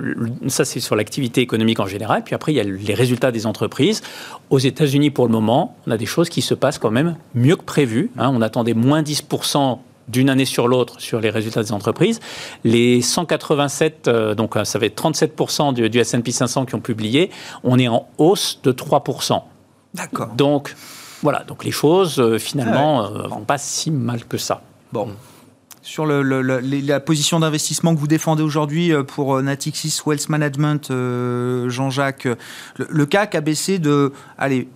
ça 0.47 0.63
c'est 0.63 0.79
sur 0.79 0.95
l'activité 0.95 1.41
économique 1.41 1.79
en 1.81 1.87
général. 1.87 2.23
Puis 2.23 2.33
après, 2.33 2.53
il 2.53 2.55
y 2.55 2.61
a 2.61 2.63
les 2.63 2.93
résultats 2.93 3.31
des 3.31 3.45
entreprises. 3.45 4.01
Aux 4.49 4.59
États-Unis, 4.59 5.09
pour 5.09 5.25
le 5.25 5.31
moment, 5.33 5.75
on 5.85 5.91
a 5.91 5.97
des 5.97 6.05
choses 6.05 6.29
qui 6.29 6.41
se 6.41 6.53
passent 6.53 6.79
quand 6.79 6.91
même 6.91 7.17
mieux 7.35 7.57
que 7.57 7.63
prévu. 7.63 8.09
Hein. 8.17 8.31
On 8.33 8.41
attendait 8.41 8.73
moins 8.73 9.01
10% 9.01 9.79
d'une 10.07 10.29
année 10.29 10.45
sur 10.45 10.67
l'autre 10.67 10.99
sur 10.99 11.19
les 11.19 11.29
résultats 11.29 11.63
des 11.63 11.71
entreprises. 11.71 12.19
Les 12.63 13.01
187, 13.01 14.09
donc 14.37 14.55
ça 14.63 14.79
va 14.79 14.85
être 14.85 15.01
37% 15.01 15.73
du, 15.73 15.89
du 15.89 15.99
S&P 15.99 16.31
500 16.31 16.65
qui 16.65 16.75
ont 16.75 16.81
publié, 16.81 17.31
on 17.63 17.79
est 17.79 17.87
en 17.87 18.07
hausse 18.17 18.59
de 18.63 18.71
3%. 18.71 19.41
D'accord. 19.93 20.29
Donc, 20.35 20.75
voilà, 21.21 21.43
donc 21.43 21.63
les 21.63 21.71
choses, 21.71 22.19
euh, 22.19 22.37
finalement, 22.37 23.09
ne 23.09 23.19
euh, 23.19 23.27
vont 23.27 23.45
pas 23.45 23.57
si 23.57 23.91
mal 23.91 24.25
que 24.25 24.37
ça. 24.37 24.61
Bon. 24.91 25.09
Sur 25.81 26.05
le, 26.05 26.21
la 26.21 26.99
position 27.01 27.41
d'investissement 27.41 27.93
que 27.93 27.99
vous 27.99 28.07
défendez 28.07 28.41
aujourd'hui 28.41 28.93
euh, 28.93 29.03
pour 29.03 29.41
Natixis 29.41 30.01
Wealth 30.05 30.29
Management, 30.29 30.89
Jean-Jacques, 31.69 32.25
le, 32.25 32.87
le, 32.89 33.05
CAC 33.05 33.35
a 33.35 33.41
baissé 33.41 33.79
de, 33.79 34.13
allez, 34.37 34.69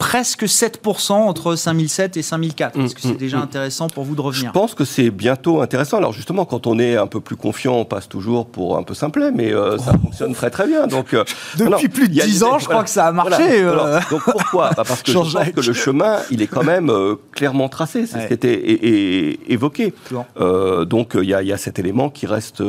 presque 0.00 0.44
7% 0.44 1.12
entre 1.12 1.54
5007 1.54 2.16
et 2.16 2.22
5004. 2.22 2.80
Est-ce 2.80 2.94
que 2.94 3.02
c'est 3.02 3.08
mm, 3.12 3.16
déjà 3.18 3.36
mm, 3.36 3.40
mm. 3.40 3.44
intéressant 3.44 3.86
pour 3.88 4.04
vous 4.04 4.14
de 4.14 4.22
revenir? 4.22 4.48
Je 4.48 4.52
pense 4.52 4.74
que 4.74 4.86
c'est 4.86 5.10
bientôt 5.10 5.60
intéressant. 5.60 5.98
Alors 5.98 6.14
justement, 6.14 6.46
quand 6.46 6.66
on 6.66 6.78
est 6.78 6.96
un 6.96 7.06
peu 7.06 7.20
plus 7.20 7.36
confiant, 7.36 7.74
on 7.74 7.84
passe 7.84 8.08
toujours 8.08 8.46
pour 8.46 8.78
un 8.78 8.82
peu 8.82 8.94
simplet, 8.94 9.30
mais 9.30 9.52
euh, 9.52 9.76
ça 9.76 9.92
oh. 9.94 10.06
fonctionne 10.06 10.34
très 10.34 10.50
très 10.50 10.66
bien. 10.66 10.86
Donc, 10.86 11.12
euh, 11.12 11.22
Depuis 11.58 11.88
plus 11.88 12.08
de 12.08 12.14
10 12.14 12.42
ans, 12.44 12.58
je 12.58 12.64
crois 12.64 12.82
que 12.82 12.88
ça 12.88 13.08
a 13.08 13.12
marché. 13.12 13.62
Euh. 13.62 14.00
donc 14.10 14.22
pourquoi? 14.24 14.70
Bah, 14.70 14.84
Parce 14.88 15.02
que 15.02 15.12
je 15.12 15.18
pense 15.18 15.34
que 15.34 15.60
le 15.60 15.72
chemin, 15.74 16.16
il 16.30 16.40
est 16.40 16.46
quand 16.46 16.64
même 16.64 16.90
clairement 17.32 17.68
tracé. 17.68 18.06
C'est 18.06 18.22
ce 18.22 18.26
qui 18.26 18.32
était 18.32 19.38
évoqué. 19.48 19.92
donc 20.86 21.12
il 21.14 21.28
y, 21.28 21.52
a 21.52 21.56
cet 21.58 21.78
élément 21.78 22.08
qui 22.08 22.26
reste 22.26 22.62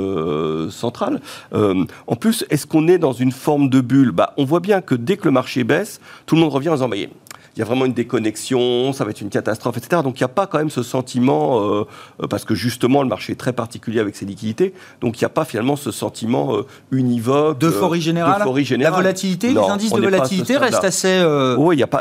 central. 0.69 1.21
en 1.53 2.15
plus, 2.17 2.45
est-ce 2.49 2.67
qu'on 2.67 2.89
est 2.89 2.97
dans 2.97 3.13
une 3.13 3.31
forme 3.31 3.69
de 3.69 3.79
bulle? 3.79 4.11
Bah, 4.11 4.33
On 4.35 4.43
voit 4.43 4.59
bien 4.59 4.81
que 4.81 4.95
dès 4.95 5.15
que 5.15 5.25
le 5.25 5.31
marché 5.31 5.63
baisse, 5.63 6.01
tout 6.25 6.35
le 6.35 6.41
monde 6.41 6.51
revient 6.51 6.69
en 6.69 6.73
disant, 6.73 6.89
il 7.55 7.59
y 7.59 7.61
a 7.61 7.65
vraiment 7.65 7.85
une 7.85 7.93
déconnexion, 7.93 8.93
ça 8.93 9.03
va 9.03 9.11
être 9.11 9.21
une 9.21 9.29
catastrophe, 9.29 9.77
etc. 9.77 10.01
Donc 10.03 10.19
il 10.19 10.23
n'y 10.23 10.25
a 10.25 10.29
pas 10.29 10.47
quand 10.47 10.57
même 10.57 10.69
ce 10.69 10.83
sentiment, 10.83 11.61
euh, 11.61 11.85
parce 12.29 12.45
que 12.45 12.55
justement 12.55 13.03
le 13.03 13.09
marché 13.09 13.33
est 13.33 13.37
très 13.37 13.53
particulier 13.53 13.99
avec 13.99 14.15
ses 14.15 14.25
liquidités, 14.25 14.73
donc 15.01 15.19
il 15.19 15.23
n'y 15.23 15.27
a 15.27 15.29
pas 15.29 15.45
finalement 15.45 15.75
ce 15.75 15.91
sentiment 15.91 16.55
univoque. 16.91 17.59
D'euphorie 17.59 18.01
générale, 18.01 18.43
générale, 18.63 18.93
La 18.93 18.97
volatilité, 18.97 19.53
les 19.53 19.59
indices 19.59 19.91
de 19.91 20.01
volatilité 20.01 20.57
restent 20.57 20.83
assez 20.83 21.23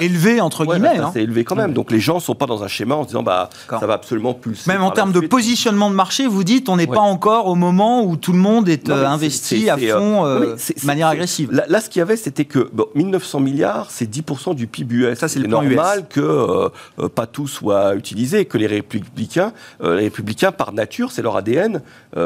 élevés, 0.00 0.40
entre 0.40 0.64
guillemets. 0.64 0.98
Hein. 0.98 1.10
C'est 1.12 1.22
élevé 1.22 1.44
quand 1.44 1.56
même. 1.56 1.72
Donc 1.72 1.90
les 1.90 2.00
gens 2.00 2.16
ne 2.16 2.20
sont 2.20 2.34
pas 2.34 2.46
dans 2.46 2.62
un 2.62 2.68
schéma 2.68 2.94
en 2.94 3.02
se 3.02 3.08
disant, 3.08 3.22
bah, 3.22 3.50
ça 3.68 3.86
va 3.86 3.94
absolument 3.94 4.34
plus. 4.34 4.66
Même 4.66 4.82
en 4.82 4.90
termes 4.90 5.12
de 5.12 5.20
positionnement 5.20 5.90
de 5.90 5.94
marché, 5.94 6.26
vous 6.26 6.44
dites, 6.44 6.68
on 6.68 6.76
n'est 6.76 6.86
pas 6.86 7.00
encore 7.00 7.46
au 7.46 7.54
moment 7.54 8.04
où 8.04 8.16
tout 8.16 8.32
le 8.32 8.38
monde 8.38 8.68
est 8.68 8.90
investi 8.90 9.70
à 9.70 9.76
fond 9.76 10.24
de 10.24 10.86
manière 10.86 11.08
agressive. 11.08 11.50
Là, 11.50 11.80
ce 11.80 11.88
qu'il 11.88 12.00
y 12.00 12.02
avait, 12.02 12.16
c'était 12.16 12.44
que 12.44 12.70
1900 12.94 13.40
milliards, 13.40 13.90
c'est 13.90 14.10
10% 14.10 14.54
du 14.54 14.66
PIB 14.66 14.94
US. 14.94 15.18
Ça, 15.18 15.28
c'est 15.28 15.39
normal 15.48 16.06
que 16.08 16.20
euh, 16.20 16.68
euh, 16.98 17.08
pas 17.08 17.26
tout 17.26 17.46
soit 17.46 17.94
utilisé, 17.94 18.44
que 18.44 18.58
les 18.58 18.66
républicains, 18.66 19.52
euh, 19.82 19.96
les 19.96 20.04
républicains 20.04 20.52
par 20.52 20.72
nature, 20.72 21.12
c'est 21.12 21.22
leur 21.22 21.36
ADN, 21.36 21.82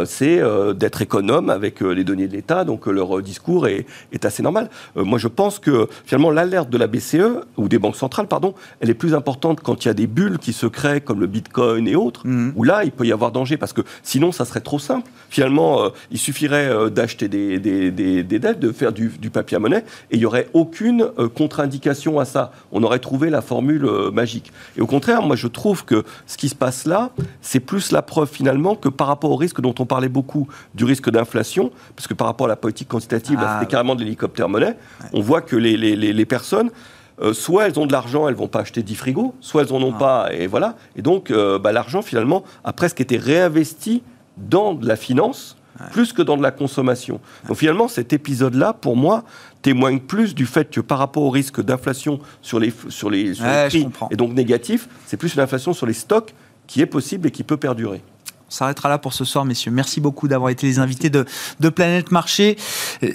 c'est 0.07 0.41
d'être 0.75 1.03
économe 1.03 1.51
avec 1.51 1.81
les 1.81 2.05
données 2.05 2.27
de 2.27 2.33
l'État, 2.33 2.65
donc 2.65 2.87
leur 2.87 3.21
discours 3.21 3.69
est, 3.69 3.85
est, 4.13 4.25
assez 4.25 4.43
normal. 4.43 4.71
moi, 4.97 5.19
je 5.19 5.29
pense 5.29 5.59
que 5.59 5.89
finalement 6.07 6.31
l'alerte 6.31 6.71
de 6.71 6.79
la 6.79 6.87
BCE 6.87 7.45
ou 7.59 7.69
des 7.69 7.79
banques 7.79 7.97
centrales, 7.97 8.27
pardon, 8.27 8.55
elle 8.81 8.89
est 8.89 8.95
plus 8.95 9.15
importante 9.15 9.61
quand 9.61 9.85
il 9.85 9.89
y 9.89 9.91
a 9.91 9.95
des 9.95 10.07
bulles 10.07 10.39
qui 10.39 10.55
se 10.55 10.67
créent 10.67 11.03
comme 11.03 11.21
le 11.21 11.27
Bitcoin 11.27 11.87
et 11.87 11.97
autres, 11.97 12.27
mhm. 12.27 12.55
où 12.57 12.65
là, 12.65 12.85
il 12.85 12.93
peut 12.93 13.05
y 13.05 13.13
avoir 13.13 13.31
danger 13.31 13.59
parce 13.59 13.75
que 13.75 13.83
sinon, 14.03 14.33
ça 14.33 14.47
serait 14.47 14.61
trop 14.61 14.79
simple. 14.79 15.11
Finalement, 15.29 15.91
il 16.11 16.19
suffirait 16.19 16.91
d'acheter 16.91 17.29
des, 17.29 17.59
des, 17.59 17.91
des, 17.91 18.23
des, 18.23 18.39
dettes, 18.39 18.61
de 18.61 18.73
faire 18.73 18.93
du, 18.93 19.09
du 19.09 19.29
papier 19.29 19.57
à 19.59 19.61
monnaie, 19.61 19.85
et 20.11 20.15
il 20.15 20.19
n'y 20.19 20.27
aurait 20.27 20.49
aucune 20.55 21.11
contre-indication 21.35 22.19
à 22.19 22.25
ça. 22.25 22.53
On 22.73 22.83
aurait 22.83 23.01
trouvé 23.05 23.29
la 23.29 23.43
formule 23.43 23.85
euh, 23.85 24.11
magique. 24.11 24.51
Et 24.79 24.81
au 24.81 24.87
contraire, 24.87 25.21
moi, 25.21 25.37
je 25.37 25.47
trouve 25.47 25.85
que 25.85 26.05
ce 26.27 26.39
qui 26.39 26.49
se 26.49 26.55
passe 26.55 26.87
là, 26.87 27.11
c'est 27.43 27.61
plus 27.61 27.93
la 27.93 28.01
preuve 28.01 28.31
finalement 28.31 28.77
que 28.77 28.89
par 28.89 29.07
rapport 29.09 29.31
au 29.31 29.37
risque 29.37 29.61
dont 29.61 29.75
on 29.79 29.85
parlait 29.85 30.09
beaucoup, 30.09 30.49
du 30.75 30.85
risque 30.85 31.11
d'inflation, 31.11 31.71
parce 31.95 32.09
que 32.09 32.15
par 32.15 32.27
rapport 32.27 32.47
à 32.47 32.49
la 32.49 32.57
politique 32.57 32.89
quantitative, 32.89 33.39
ah, 33.41 33.59
c'était 33.59 33.71
carrément 33.71 33.95
de 33.95 34.03
l'hélicoptère 34.03 34.49
monnaie, 34.49 34.75
on 35.13 35.21
voit 35.21 35.43
que 35.43 35.55
les, 35.55 35.77
les, 35.77 35.95
les, 35.97 36.25
personnes, 36.25 36.71
euh, 37.21 37.35
soit 37.35 37.67
elles 37.67 37.79
ont 37.79 37.87
de 37.87 37.93
l'argent, 37.93 38.27
elles 38.27 38.35
vont 38.35 38.49
pas 38.49 38.61
acheter 38.61 38.83
10 38.83 38.95
frigos, 38.95 39.35
soit 39.41 39.63
elles 39.63 39.73
en 39.75 39.83
ont 39.83 39.95
ah. 39.97 39.99
pas, 39.99 40.29
et 40.33 40.47
voilà. 40.47 40.77
Et 40.97 41.03
donc, 41.03 41.31
euh, 41.31 41.59
bah, 41.59 41.73
l'argent, 41.73 42.01
finalement, 42.01 42.43
a 42.65 42.73
presque 42.73 43.03
été 43.03 43.19
réinvesti 43.19 44.03
dans 44.39 44.73
de 44.73 44.89
la 44.89 44.97
finance, 44.97 45.57
plus 45.93 46.13
que 46.13 46.23
dans 46.23 46.37
de 46.37 46.43
la 46.43 46.51
consommation. 46.51 47.21
Donc 47.49 47.57
finalement, 47.57 47.89
cet 47.89 48.13
épisode-là, 48.13 48.73
pour 48.73 48.97
moi, 48.97 49.25
témoigne 49.63 50.01
plus 50.01 50.35
du 50.35 50.47
fait 50.47 50.71
que 50.71 50.81
par 50.81 50.99
rapport 50.99 51.23
au 51.23 51.31
risque 51.31 51.63
d'inflation 51.63 52.21
sur 52.43 52.59
les, 52.61 52.73
sur 52.89 53.11
les, 53.11 53.33
prix, 53.33 53.89
et 54.11 54.17
donc 54.17 54.33
négatif, 54.35 54.89
c'est 55.07 55.17
plus 55.17 55.35
une 55.35 55.41
inflation 55.41 55.73
sur 55.73 55.87
les 55.87 55.93
stocks 55.93 56.35
qui 56.67 56.81
est 56.81 56.87
possible 56.87 57.29
et 57.29 57.31
qui 57.31 57.43
peut 57.43 57.57
perdurer 57.57 58.03
s'arrêtera 58.55 58.89
là 58.89 58.99
pour 58.99 59.13
ce 59.13 59.25
soir, 59.25 59.45
messieurs. 59.45 59.71
Merci 59.71 60.01
beaucoup 60.01 60.29
d'avoir 60.29 60.51
été 60.51 60.67
les 60.67 60.79
invités 60.79 61.11
de, 61.11 61.25
Planète 61.69 62.13
Marché. 62.13 62.57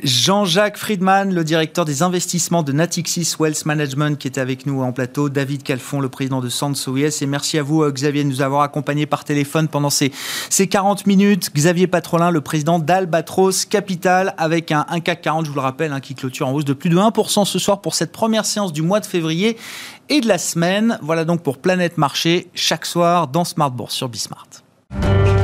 Jean-Jacques 0.03 0.77
Friedman, 0.77 1.33
le 1.33 1.43
directeur 1.43 1.85
des 1.85 2.03
investissements 2.03 2.61
de 2.61 2.71
Natixis 2.71 3.35
Wealth 3.39 3.65
Management, 3.65 4.17
qui 4.17 4.27
était 4.27 4.41
avec 4.41 4.65
nous 4.65 4.81
en 4.81 4.91
plateau. 4.91 5.29
David 5.29 5.63
Calfon, 5.63 6.01
le 6.01 6.09
président 6.09 6.41
de 6.41 6.49
Sansoes. 6.49 7.21
Et 7.21 7.25
merci 7.25 7.57
à 7.57 7.63
vous, 7.63 7.83
euh, 7.83 7.91
Xavier, 7.91 8.23
de 8.23 8.29
nous 8.29 8.41
avoir 8.41 8.61
accompagnés 8.61 9.05
par 9.05 9.23
téléphone 9.23 9.67
pendant 9.67 9.89
ces, 9.89 10.11
ces 10.49 10.67
40 10.67 11.07
minutes. 11.07 11.51
Xavier 11.53 11.87
Patrolin, 11.87 12.31
le 12.31 12.41
président 12.41 12.79
d'Albatros 12.79 13.65
Capital, 13.65 14.33
avec 14.37 14.71
un, 14.71 14.85
un, 14.89 14.99
CAC 14.99 15.21
40, 15.21 15.45
je 15.45 15.51
vous 15.51 15.55
le 15.55 15.61
rappelle, 15.61 15.93
hein, 15.93 15.99
qui 15.99 16.15
clôture 16.15 16.47
en 16.47 16.51
hausse 16.51 16.65
de 16.65 16.73
plus 16.73 16.89
de 16.89 16.97
1% 16.97 17.45
ce 17.45 17.59
soir 17.59 17.81
pour 17.81 17.95
cette 17.95 18.11
première 18.11 18.45
séance 18.45 18.73
du 18.73 18.81
mois 18.81 18.99
de 18.99 19.05
février 19.05 19.57
et 20.09 20.21
de 20.21 20.27
la 20.27 20.37
semaine. 20.37 20.99
Voilà 21.01 21.23
donc 21.23 21.43
pour 21.43 21.59
Planète 21.59 21.97
Marché, 21.97 22.49
chaque 22.53 22.85
soir 22.85 23.27
dans 23.27 23.45
Smart 23.45 23.71
Bourse 23.71 23.95
sur 23.95 24.09
Bismart. 24.09 24.47
Thank 24.91 25.27
you. 25.27 25.38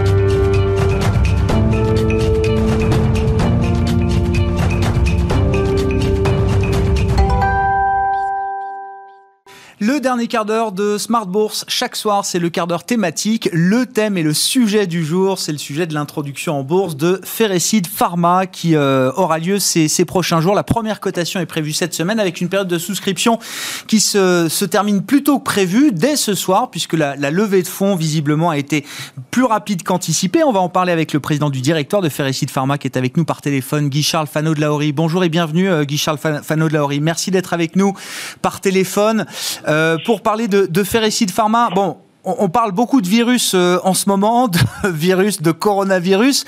Le 9.81 9.99
dernier 9.99 10.27
quart 10.27 10.45
d'heure 10.45 10.71
de 10.71 10.97
Smart 10.97 11.25
Bourse, 11.25 11.65
chaque 11.67 11.97
soir, 11.97 12.23
c'est 12.23 12.39
le 12.39 12.49
quart 12.49 12.65
d'heure 12.65 12.85
thématique. 12.85 13.49
Le 13.51 13.85
thème 13.85 14.17
et 14.17 14.23
le 14.23 14.33
sujet 14.33 14.87
du 14.87 15.03
jour, 15.03 15.37
c'est 15.37 15.51
le 15.51 15.57
sujet 15.57 15.85
de 15.85 15.93
l'introduction 15.93 16.57
en 16.57 16.63
bourse 16.63 16.95
de 16.95 17.19
Ferrecide 17.25 17.85
Pharma 17.85 18.45
qui 18.47 18.77
euh, 18.77 19.11
aura 19.17 19.37
lieu 19.37 19.59
ces, 19.59 20.05
prochains 20.05 20.39
jours. 20.39 20.55
La 20.55 20.63
première 20.63 21.01
cotation 21.01 21.41
est 21.41 21.45
prévue 21.45 21.73
cette 21.73 21.93
semaine 21.93 22.21
avec 22.21 22.39
une 22.39 22.47
période 22.47 22.69
de 22.69 22.77
souscription 22.77 23.37
qui 23.85 23.99
se, 23.99 24.63
termine 24.63 25.03
plus 25.03 25.23
tôt 25.23 25.39
que 25.39 25.43
prévu 25.43 25.91
dès 25.91 26.15
ce 26.15 26.35
soir 26.35 26.71
puisque 26.71 26.93
la, 26.93 27.17
levée 27.17 27.61
de 27.61 27.67
fonds 27.67 27.97
visiblement 27.97 28.51
a 28.51 28.57
été 28.57 28.85
plus 29.29 29.43
rapide 29.43 29.83
qu'anticipé. 29.83 30.41
On 30.45 30.53
va 30.53 30.61
en 30.61 30.69
parler 30.69 30.93
avec 30.93 31.11
le 31.11 31.19
président 31.19 31.49
du 31.49 31.59
directeur 31.59 32.01
de 32.01 32.07
Ferrecide 32.07 32.49
Pharma 32.49 32.77
qui 32.77 32.87
est 32.87 32.95
avec 32.95 33.17
nous 33.17 33.25
par 33.25 33.41
téléphone, 33.41 33.89
Guy-Charles 33.89 34.27
Fano 34.27 34.53
de 34.53 34.61
Laori. 34.61 34.93
Bonjour 34.93 35.25
et 35.25 35.29
bienvenue 35.29 35.69
euh, 35.69 35.83
Guy-Charles 35.83 36.19
Fano 36.43 36.69
de 36.69 36.73
Laori. 36.73 37.01
Merci 37.01 37.29
d'être 37.29 37.53
avec 37.53 37.75
nous 37.75 37.93
par 38.41 38.61
téléphone. 38.61 39.25
Euh, 39.67 39.97
pour 40.05 40.21
parler 40.21 40.47
de, 40.47 40.65
de 40.65 40.83
Pharma, 40.83 41.69
bon, 41.69 41.97
on, 42.25 42.49
parle 42.49 42.71
beaucoup 42.71 43.01
de 43.01 43.07
virus 43.07 43.53
euh, 43.53 43.77
en 43.83 43.93
ce 43.93 44.09
moment, 44.09 44.47
de 44.83 44.89
virus, 44.89 45.41
de 45.41 45.51
coronavirus. 45.51 46.45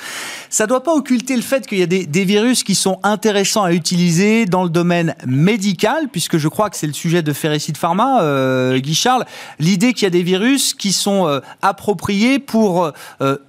Ça 0.49 0.63
ne 0.63 0.69
doit 0.69 0.83
pas 0.83 0.93
occulter 0.93 1.35
le 1.35 1.41
fait 1.41 1.67
qu'il 1.67 1.77
y 1.77 1.83
a 1.83 1.85
des, 1.85 2.25
virus 2.25 2.63
qui 2.63 2.75
sont 2.75 2.99
intéressants 3.03 3.63
à 3.63 3.73
utiliser 3.73 4.45
dans 4.45 4.63
le 4.63 4.69
domaine 4.69 5.15
médical, 5.25 6.09
puisque 6.11 6.37
je 6.37 6.47
crois 6.47 6.69
que 6.69 6.75
c'est 6.75 6.87
le 6.87 6.93
sujet 6.93 7.21
de 7.21 7.33
Ferricide 7.33 7.77
Pharma, 7.77 8.21
euh, 8.21 8.79
Guy 8.79 8.95
Charles. 8.95 9.25
L'idée 9.59 9.93
qu'il 9.93 10.03
y 10.03 10.07
a 10.07 10.11
des 10.11 10.23
virus 10.23 10.73
qui 10.73 10.91
sont 10.91 11.27
euh, 11.27 11.39
appropriés 11.61 12.39
pour 12.39 12.91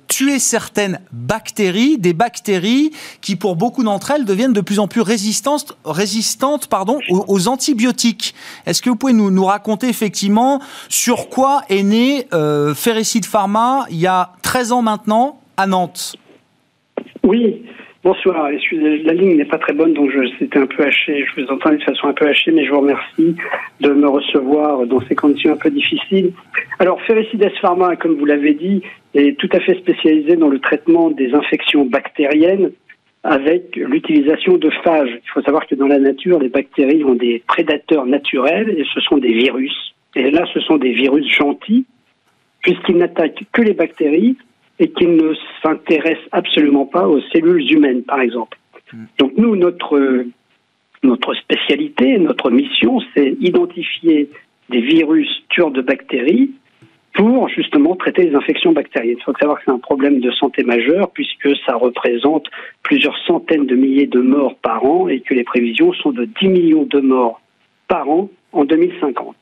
tuer 0.08 0.38
certaines 0.38 1.00
bactéries, 1.12 1.98
des 1.98 2.12
bactéries 2.12 2.90
qui, 3.20 3.36
pour 3.36 3.56
beaucoup 3.56 3.84
d'entre 3.84 4.10
elles, 4.10 4.24
deviennent 4.24 4.52
de 4.52 4.60
plus 4.60 4.78
en 4.78 4.88
plus 4.88 5.02
résistantes, 5.02 5.76
résistantes 5.84 6.66
pardon, 6.66 6.98
aux, 7.10 7.48
antibiotiques. 7.48 8.34
Est-ce 8.66 8.82
que 8.82 8.90
vous 8.90 8.96
pouvez 8.96 9.12
nous, 9.12 9.30
nous, 9.30 9.44
raconter 9.44 9.88
effectivement 9.88 10.60
sur 10.88 11.28
quoi 11.28 11.62
est 11.68 11.82
né 11.82 12.26
euh, 12.32 12.74
Ferricide 12.74 13.26
Pharma 13.26 13.86
il 13.90 13.98
y 13.98 14.06
a 14.06 14.32
13 14.42 14.72
ans 14.72 14.82
maintenant 14.82 15.40
à 15.56 15.66
Nantes? 15.66 16.16
Oui, 17.22 17.62
bonsoir. 18.04 18.50
La 18.50 19.12
ligne 19.12 19.36
n'est 19.36 19.44
pas 19.44 19.58
très 19.58 19.72
bonne, 19.72 19.94
donc 19.94 20.10
c'était 20.38 20.58
un 20.58 20.66
peu 20.66 20.84
haché. 20.84 21.24
Je 21.24 21.40
vous 21.40 21.48
entends 21.48 21.70
de 21.70 21.82
façon 21.82 22.08
un 22.08 22.12
peu 22.12 22.26
hachée, 22.26 22.50
mais 22.50 22.64
je 22.64 22.70
vous 22.70 22.80
remercie 22.80 23.36
de 23.80 23.90
me 23.90 24.08
recevoir 24.08 24.86
dans 24.86 25.00
ces 25.08 25.14
conditions 25.14 25.52
un 25.52 25.56
peu 25.56 25.70
difficiles. 25.70 26.32
Alors, 26.78 27.00
Ferricides 27.02 27.50
Pharma, 27.60 27.96
comme 27.96 28.16
vous 28.16 28.24
l'avez 28.24 28.54
dit, 28.54 28.82
est 29.14 29.36
tout 29.38 29.48
à 29.52 29.60
fait 29.60 29.74
spécialisé 29.74 30.36
dans 30.36 30.48
le 30.48 30.58
traitement 30.58 31.10
des 31.10 31.34
infections 31.34 31.84
bactériennes 31.84 32.72
avec 33.24 33.76
l'utilisation 33.76 34.56
de 34.56 34.70
phages. 34.84 35.10
Il 35.24 35.30
faut 35.30 35.42
savoir 35.42 35.66
que 35.66 35.74
dans 35.74 35.88
la 35.88 35.98
nature, 35.98 36.38
les 36.38 36.48
bactéries 36.48 37.04
ont 37.04 37.14
des 37.14 37.42
prédateurs 37.46 38.06
naturels 38.06 38.70
et 38.70 38.84
ce 38.94 39.00
sont 39.00 39.18
des 39.18 39.32
virus. 39.32 39.94
Et 40.14 40.30
là, 40.30 40.46
ce 40.54 40.60
sont 40.60 40.76
des 40.76 40.92
virus 40.92 41.26
gentils, 41.26 41.84
puisqu'ils 42.62 42.96
n'attaquent 42.96 43.44
que 43.52 43.62
les 43.62 43.74
bactéries 43.74 44.36
et 44.78 44.90
qu'ils 44.90 45.16
ne 45.16 45.34
s'intéressent 45.62 46.28
absolument 46.32 46.86
pas 46.86 47.06
aux 47.08 47.20
cellules 47.32 47.70
humaines, 47.72 48.02
par 48.02 48.20
exemple. 48.20 48.58
Hmm. 48.92 49.04
Donc 49.18 49.32
nous, 49.36 49.56
notre, 49.56 50.24
notre 51.02 51.34
spécialité, 51.34 52.18
notre 52.18 52.50
mission, 52.50 53.00
c'est 53.14 53.36
identifier 53.40 54.30
des 54.70 54.80
virus 54.80 55.28
tueurs 55.48 55.70
de 55.70 55.80
bactéries 55.80 56.50
pour 57.14 57.48
justement 57.48 57.96
traiter 57.96 58.28
les 58.28 58.34
infections 58.36 58.72
bactériennes. 58.72 59.16
Il 59.18 59.24
faut 59.24 59.34
savoir 59.40 59.58
que 59.58 59.64
c'est 59.64 59.72
un 59.72 59.78
problème 59.78 60.20
de 60.20 60.30
santé 60.32 60.62
majeur 60.62 61.10
puisque 61.10 61.48
ça 61.66 61.74
représente 61.74 62.46
plusieurs 62.82 63.16
centaines 63.26 63.66
de 63.66 63.74
milliers 63.74 64.06
de 64.06 64.20
morts 64.20 64.56
par 64.62 64.84
an 64.84 65.08
et 65.08 65.20
que 65.20 65.34
les 65.34 65.44
prévisions 65.44 65.92
sont 65.94 66.12
de 66.12 66.26
10 66.40 66.48
millions 66.48 66.84
de 66.84 67.00
morts 67.00 67.40
par 67.88 68.08
an 68.08 68.30
en 68.52 68.64
2050. 68.64 69.36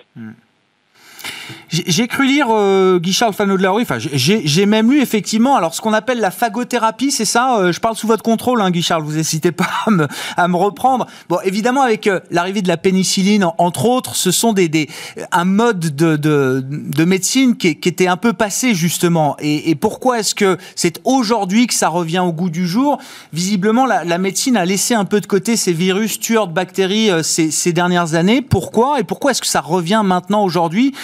J'ai 1.68 2.06
cru 2.06 2.26
lire 2.26 2.46
euh, 2.50 2.98
Guichard 2.98 3.34
Fano 3.34 3.56
de 3.56 3.62
la 3.62 3.72
enfin 3.72 3.98
j'ai 3.98 4.66
même 4.66 4.90
lu 4.90 5.00
effectivement, 5.00 5.56
alors 5.56 5.74
ce 5.74 5.80
qu'on 5.80 5.92
appelle 5.92 6.20
la 6.20 6.30
phagothérapie, 6.30 7.10
c'est 7.10 7.24
ça 7.24 7.58
euh, 7.58 7.72
Je 7.72 7.80
parle 7.80 7.96
sous 7.96 8.06
votre 8.06 8.22
contrôle, 8.22 8.60
hein, 8.60 8.70
Guichard, 8.70 9.00
vous 9.00 9.12
n'hésitez 9.12 9.52
pas 9.52 9.68
à 9.86 9.90
me, 9.90 10.06
à 10.36 10.48
me, 10.48 10.56
reprendre. 10.56 11.06
Bon, 11.28 11.38
évidemment, 11.44 11.82
avec 11.82 12.06
euh, 12.06 12.20
l'arrivée 12.30 12.62
de 12.62 12.68
la 12.68 12.76
pénicilline, 12.76 13.46
entre 13.58 13.86
autres, 13.86 14.16
ce 14.16 14.30
sont 14.30 14.52
des, 14.52 14.68
des 14.68 14.88
un 15.32 15.44
mode 15.44 15.80
de, 15.80 16.16
de, 16.16 16.64
de 16.66 17.04
médecine 17.04 17.56
qui, 17.56 17.76
qui, 17.76 17.88
était 17.88 18.06
un 18.06 18.16
peu 18.16 18.32
passé 18.32 18.74
justement. 18.74 19.36
Et, 19.40 19.70
et 19.70 19.74
pourquoi 19.74 20.20
est-ce 20.20 20.34
que 20.34 20.56
c'est 20.74 21.00
aujourd'hui 21.04 21.66
que 21.66 21.74
ça 21.74 21.88
revient 21.88 22.20
au 22.20 22.32
goût 22.32 22.50
du 22.50 22.66
jour? 22.66 22.98
Visiblement, 23.32 23.86
la, 23.86 24.04
la, 24.04 24.18
médecine 24.18 24.56
a 24.56 24.64
laissé 24.64 24.94
un 24.94 25.04
peu 25.04 25.20
de 25.20 25.26
côté 25.26 25.56
ces 25.56 25.72
virus 25.72 26.18
tueurs 26.18 26.48
de 26.48 26.52
bactéries 26.52 27.10
euh, 27.10 27.22
ces, 27.22 27.50
ces 27.50 27.72
dernières 27.72 28.14
années. 28.14 28.42
Pourquoi? 28.42 29.00
Et 29.00 29.04
pourquoi 29.04 29.32
est-ce 29.32 29.40
que 29.40 29.46
ça 29.46 29.60
revient 29.60 30.02
maintenant 30.04 30.44
aujourd'hui? 30.44 30.94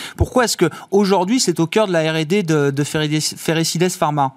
Est-ce 0.40 0.56
qu'aujourd'hui, 0.56 1.40
c'est 1.40 1.60
au 1.60 1.66
cœur 1.66 1.86
de 1.86 1.92
la 1.92 2.10
R&D 2.10 2.42
de, 2.44 2.70
de 2.70 2.84
Ferricides 2.84 3.90
Pharma? 3.90 4.32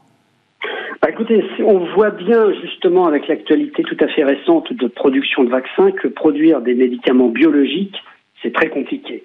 Bah 1.01 1.11
écoutez, 1.11 1.45
on 1.59 1.85
voit 1.93 2.09
bien 2.09 2.51
justement 2.61 3.05
avec 3.05 3.27
l'actualité 3.27 3.83
tout 3.83 3.97
à 3.99 4.07
fait 4.07 4.23
récente 4.23 4.73
de 4.73 4.87
production 4.87 5.43
de 5.43 5.49
vaccins 5.49 5.91
que 5.91 6.07
produire 6.07 6.61
des 6.61 6.73
médicaments 6.73 7.29
biologiques, 7.29 7.95
c'est 8.41 8.51
très 8.51 8.69
compliqué. 8.69 9.23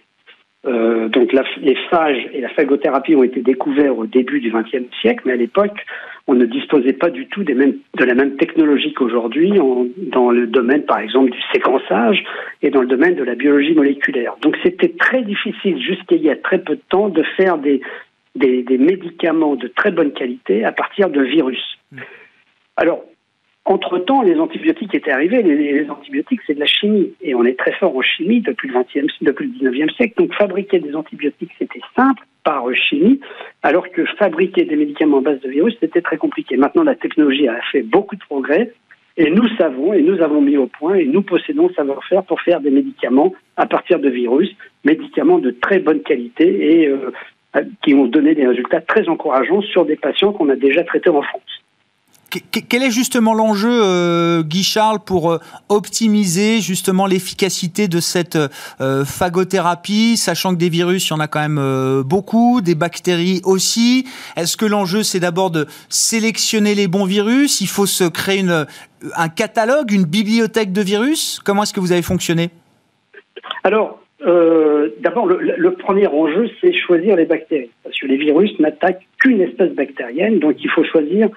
Donc 0.65 1.33
les 1.33 1.77
phages 1.91 2.29
et 2.33 2.41
la 2.41 2.51
phagothérapie 2.51 3.15
ont 3.17 3.23
été 3.23 3.41
découverts 3.41 3.97
au 3.97 4.07
début 4.07 4.41
du 4.41 4.53
XXe 4.53 4.95
siècle, 5.01 5.23
mais 5.25 5.33
à 5.33 5.37
l'époque, 5.37 5.85
on 6.27 6.35
ne 6.35 6.45
disposait 6.45 6.93
pas 6.93 7.11
du 7.11 7.27
tout 7.27 7.43
des 7.43 7.55
mêmes, 7.55 7.77
de 7.99 8.05
la 8.05 8.15
même 8.15 8.37
technologie 8.37 8.93
qu'aujourd'hui 8.93 9.53
dans 9.97 10.31
le 10.31 10.47
domaine, 10.47 10.85
par 10.85 11.01
exemple, 11.01 11.31
du 11.31 11.41
séquençage 11.53 12.23
et 12.63 12.71
dans 12.71 12.83
le 12.83 12.87
domaine 12.87 13.15
de 13.15 13.25
la 13.25 13.35
biologie 13.35 13.75
moléculaire. 13.75 14.35
Donc 14.43 14.57
c'était 14.63 14.95
très 14.99 15.23
difficile, 15.23 15.81
jusqu'il 15.81 16.23
y 16.23 16.31
a 16.31 16.37
très 16.37 16.59
peu 16.59 16.77
de 16.77 16.83
temps, 16.89 17.09
de 17.09 17.23
faire 17.37 17.59
des, 17.59 17.81
des, 18.37 18.63
des 18.63 18.79
médicaments 18.79 19.57
de 19.57 19.67
très 19.69 19.91
bonne 19.91 20.13
qualité 20.13 20.65
à 20.65 20.73
partir 20.73 21.11
de 21.11 21.23
virus. 21.23 21.79
Alors, 22.77 23.05
entre-temps, 23.65 24.23
les 24.23 24.39
antibiotiques 24.39 24.95
étaient 24.95 25.11
arrivés. 25.11 25.43
Les, 25.43 25.89
antibiotiques, 25.91 26.41
c'est 26.47 26.55
de 26.55 26.61
la 26.61 26.67
chimie. 26.67 27.13
Et 27.21 27.35
on 27.35 27.45
est 27.45 27.59
très 27.59 27.73
fort 27.73 27.97
en 27.97 28.03
chimie 28.03 28.41
depuis 28.41 28.69
le, 28.69 28.75
20e, 28.75 29.09
depuis 29.21 29.53
le 29.61 29.71
19e 29.71 29.95
siècle. 29.95 30.15
Donc, 30.17 30.35
fabriquer 30.35 30.81
des 30.81 30.95
antibiotiques, 30.95 31.53
c'était 31.59 31.81
simple 31.95 32.25
par 32.43 32.65
chimie, 32.75 33.21
alors 33.63 33.91
que 33.91 34.05
fabriquer 34.19 34.65
des 34.65 34.77
médicaments 34.77 35.19
à 35.19 35.21
base 35.21 35.41
de 35.41 35.49
virus, 35.51 35.77
c'était 35.79 36.01
très 36.01 36.17
compliqué. 36.17 36.57
Maintenant, 36.57 36.85
la 36.85 36.95
technologie 36.95 37.49
a 37.49 37.61
fait 37.71 37.83
beaucoup 37.83 38.17
de 38.17 38.25
progrès. 38.25 38.73
Et 39.17 39.31
nous 39.31 39.47
savons, 39.59 39.93
et 39.93 40.01
nous 40.01 40.23
avons 40.23 40.41
mis 40.41 40.57
au 40.57 40.67
point, 40.67 40.95
et 40.95 41.05
nous 41.05 41.21
possédons 41.21 41.69
le 41.69 41.75
savoir-faire 41.75 42.23
pour 42.25 42.41
faire 42.41 42.61
des 42.61 42.71
médicaments 42.71 43.35
à 43.57 43.67
partir 43.67 43.99
de 43.99 44.09
virus, 44.09 44.51
médicaments 44.85 45.39
de 45.39 45.51
très 45.51 45.79
bonne 45.81 46.01
qualité 46.01 46.81
et 46.81 46.89
euh, 46.89 47.11
qui 47.83 47.93
ont 47.93 48.07
donné 48.07 48.35
des 48.35 48.47
résultats 48.47 48.81
très 48.81 49.09
encourageants 49.09 49.63
sur 49.63 49.85
des 49.85 49.97
patients 49.97 50.33
qu'on 50.33 50.49
a 50.49 50.57
déjà 50.57 50.85
traités 50.85 51.11
en 51.11 51.23
France. 51.23 51.60
Quel 52.69 52.85
est 52.85 52.91
justement 52.91 53.35
l'enjeu, 53.35 53.69
euh, 53.73 54.43
Guy 54.45 54.63
Charles, 54.63 55.01
pour 55.05 55.33
euh, 55.33 55.39
optimiser 55.69 56.61
justement 56.61 57.07
l'efficacité 57.07 57.89
de 57.89 57.99
cette 57.99 58.39
euh, 58.81 59.05
phagothérapie, 59.05 60.17
sachant 60.17 60.55
que 60.55 60.59
des 60.59 60.69
virus, 60.69 61.09
il 61.09 61.11
y 61.11 61.13
en 61.15 61.21
a 61.21 61.27
quand 61.27 61.41
même 61.41 62.03
beaucoup, 62.03 62.61
des 62.61 62.77
bactéries 62.77 63.41
aussi. 63.45 64.07
Est-ce 64.37 64.57
que 64.57 64.65
l'enjeu, 64.65 65.03
c'est 65.03 65.19
d'abord 65.19 65.51
de 65.51 65.67
sélectionner 65.89 66.75
les 66.77 66.87
bons 66.87 67.05
virus? 67.05 67.61
Il 67.61 67.69
faut 67.69 67.87
se 67.87 68.05
créer 68.05 68.45
un 69.17 69.29
catalogue, 69.29 69.91
une 69.91 70.05
bibliothèque 70.05 70.73
de 70.73 70.83
virus? 70.83 71.41
Comment 71.45 71.65
est-ce 71.65 71.75
que 71.75 71.81
vous 71.81 71.93
avez 71.93 72.03
fonctionné? 72.03 72.51
Alors, 73.65 74.01
d'abord, 75.01 75.27
le, 75.27 75.71
premier 75.75 76.07
enjeu, 76.07 76.49
c'est 76.61 76.73
choisir 76.73 77.17
les 77.17 77.25
bactéries. 77.25 77.71
Parce 77.83 77.99
que 77.99 78.07
les 78.07 78.19
virus 78.19 78.57
n'attaquent 78.61 79.07
qu'une 79.19 79.41
espèce 79.41 79.73
bactérienne, 79.73 80.39
donc 80.39 80.57
il 80.63 80.71
faut 80.71 80.85
choisir 80.85 81.29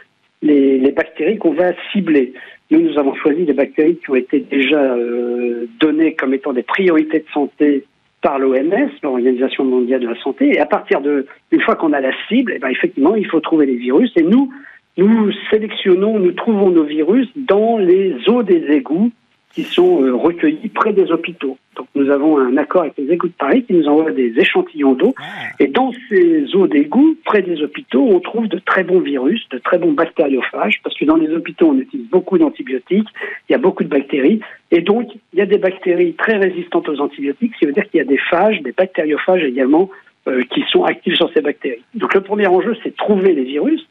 les, 0.44 0.91
bactéries 0.91 1.38
qu'on 1.38 1.54
va 1.54 1.72
cibler. 1.91 2.34
Nous, 2.70 2.82
nous 2.82 3.00
avons 3.00 3.16
choisi 3.16 3.46
des 3.46 3.54
bactéries 3.54 3.98
qui 3.98 4.10
ont 4.10 4.16
été 4.16 4.39
déjà 4.39 4.82
euh, 4.82 5.66
données 5.80 6.14
comme 6.14 6.34
étant 6.34 6.54
des 6.54 6.64
priorités 6.64 7.20
de 7.20 7.26
santé 7.34 7.86
par 8.22 8.39
l'OMS, 8.39 8.89
l'Organisation 9.02 9.66
mondiale 9.66 10.02
de 10.02 10.08
la 10.08 10.22
santé. 10.22 10.56
Et 10.56 10.60
à 10.60 10.66
partir 10.66 11.02
de, 11.02 11.26
une 11.52 11.62
fois 11.62 11.76
qu'on 11.76 11.94
a 11.94 12.00
la 12.00 12.12
cible, 12.28 12.54
eh 12.56 12.60
ben, 12.60 12.70
effectivement, 12.70 13.16
il 13.16 13.28
faut 13.28 13.41
trouver 13.41 13.66
les 13.66 13.76
virus. 13.76 14.12
Et 14.16 14.24
nous, 14.24 14.52
nous 14.98 15.32
sélectionnons, 15.50 16.20
nous 16.20 16.32
trouvons 16.32 16.70
nos 16.70 16.84
virus 16.84 17.28
dans 17.36 17.78
les 17.78 18.16
eaux 18.28 18.44
des 18.44 18.64
égouts 18.72 19.12
qui 19.54 19.64
sont 19.64 20.04
euh, 20.04 20.16
recueillis 20.16 20.70
près 20.70 20.94
des 20.94 21.12
hôpitaux. 21.12 21.58
Donc 21.76 21.88
nous 21.96 22.10
avons 22.10 22.38
un 22.38 22.58
accord 22.58 22.82
avec 22.82 22.94
les 22.98 23.12
égouts 23.12 23.28
de 23.28 23.34
Paris 23.34 23.64
qui 23.64 23.74
nous 23.74 23.88
envoient 23.88 24.12
des 24.12 24.34
échantillons 24.38 24.94
d'eau. 24.94 25.14
Ah. 25.20 25.24
Et 25.60 25.68
dans 25.68 25.92
ces 26.10 26.56
eaux 26.56 26.68
d'égout, 26.68 27.18
près 27.26 27.42
des 27.42 27.62
hôpitaux, 27.62 28.08
on 28.10 28.20
trouve 28.20 28.48
de 28.48 28.60
très 28.60 28.84
bons 28.84 29.00
virus, 29.00 29.48
de 29.50 29.58
très 29.58 29.78
bons 29.78 29.94
bactériophages, 29.94 30.80
parce 30.84 30.98
que 30.98 31.06
dans 31.06 31.16
les 31.16 31.30
hôpitaux, 31.30 31.70
on 31.70 31.78
utilise 31.78 32.08
beaucoup 32.10 32.38
d'antibiotiques, 32.38 33.08
il 33.50 33.52
y 33.52 33.56
a 33.56 33.60
beaucoup 33.60 33.84
de 33.84 33.90
bactéries. 33.90 34.40
Et 34.72 34.82
donc, 34.82 35.10
il 35.34 35.40
y 35.40 35.42
a 35.42 35.46
des 35.46 35.58
bactéries 35.58 36.14
très 36.14 36.38
résistantes 36.38 36.90
aux 36.90 37.00
antibiotiques, 37.00 37.54
ce 37.54 37.60
qui 37.60 37.66
veut 37.66 37.74
dire 37.74 37.90
qu'il 37.90 38.00
y 38.00 38.02
a 38.02 38.06
des 38.06 38.20
phages, 38.30 38.62
des 38.62 38.72
bactériophages 38.72 39.44
également, 39.44 39.90
euh, 40.28 40.42
qui 40.54 40.64
sont 40.72 40.84
actifs 40.84 41.16
sur 41.16 41.30
ces 41.34 41.42
bactéries. 41.42 41.84
Donc 41.96 42.14
le 42.14 42.22
premier 42.22 42.48
enjeu, 42.48 42.78
c'est 42.82 42.96
trouver 42.96 43.34
les 43.34 43.44
virus. 43.44 43.86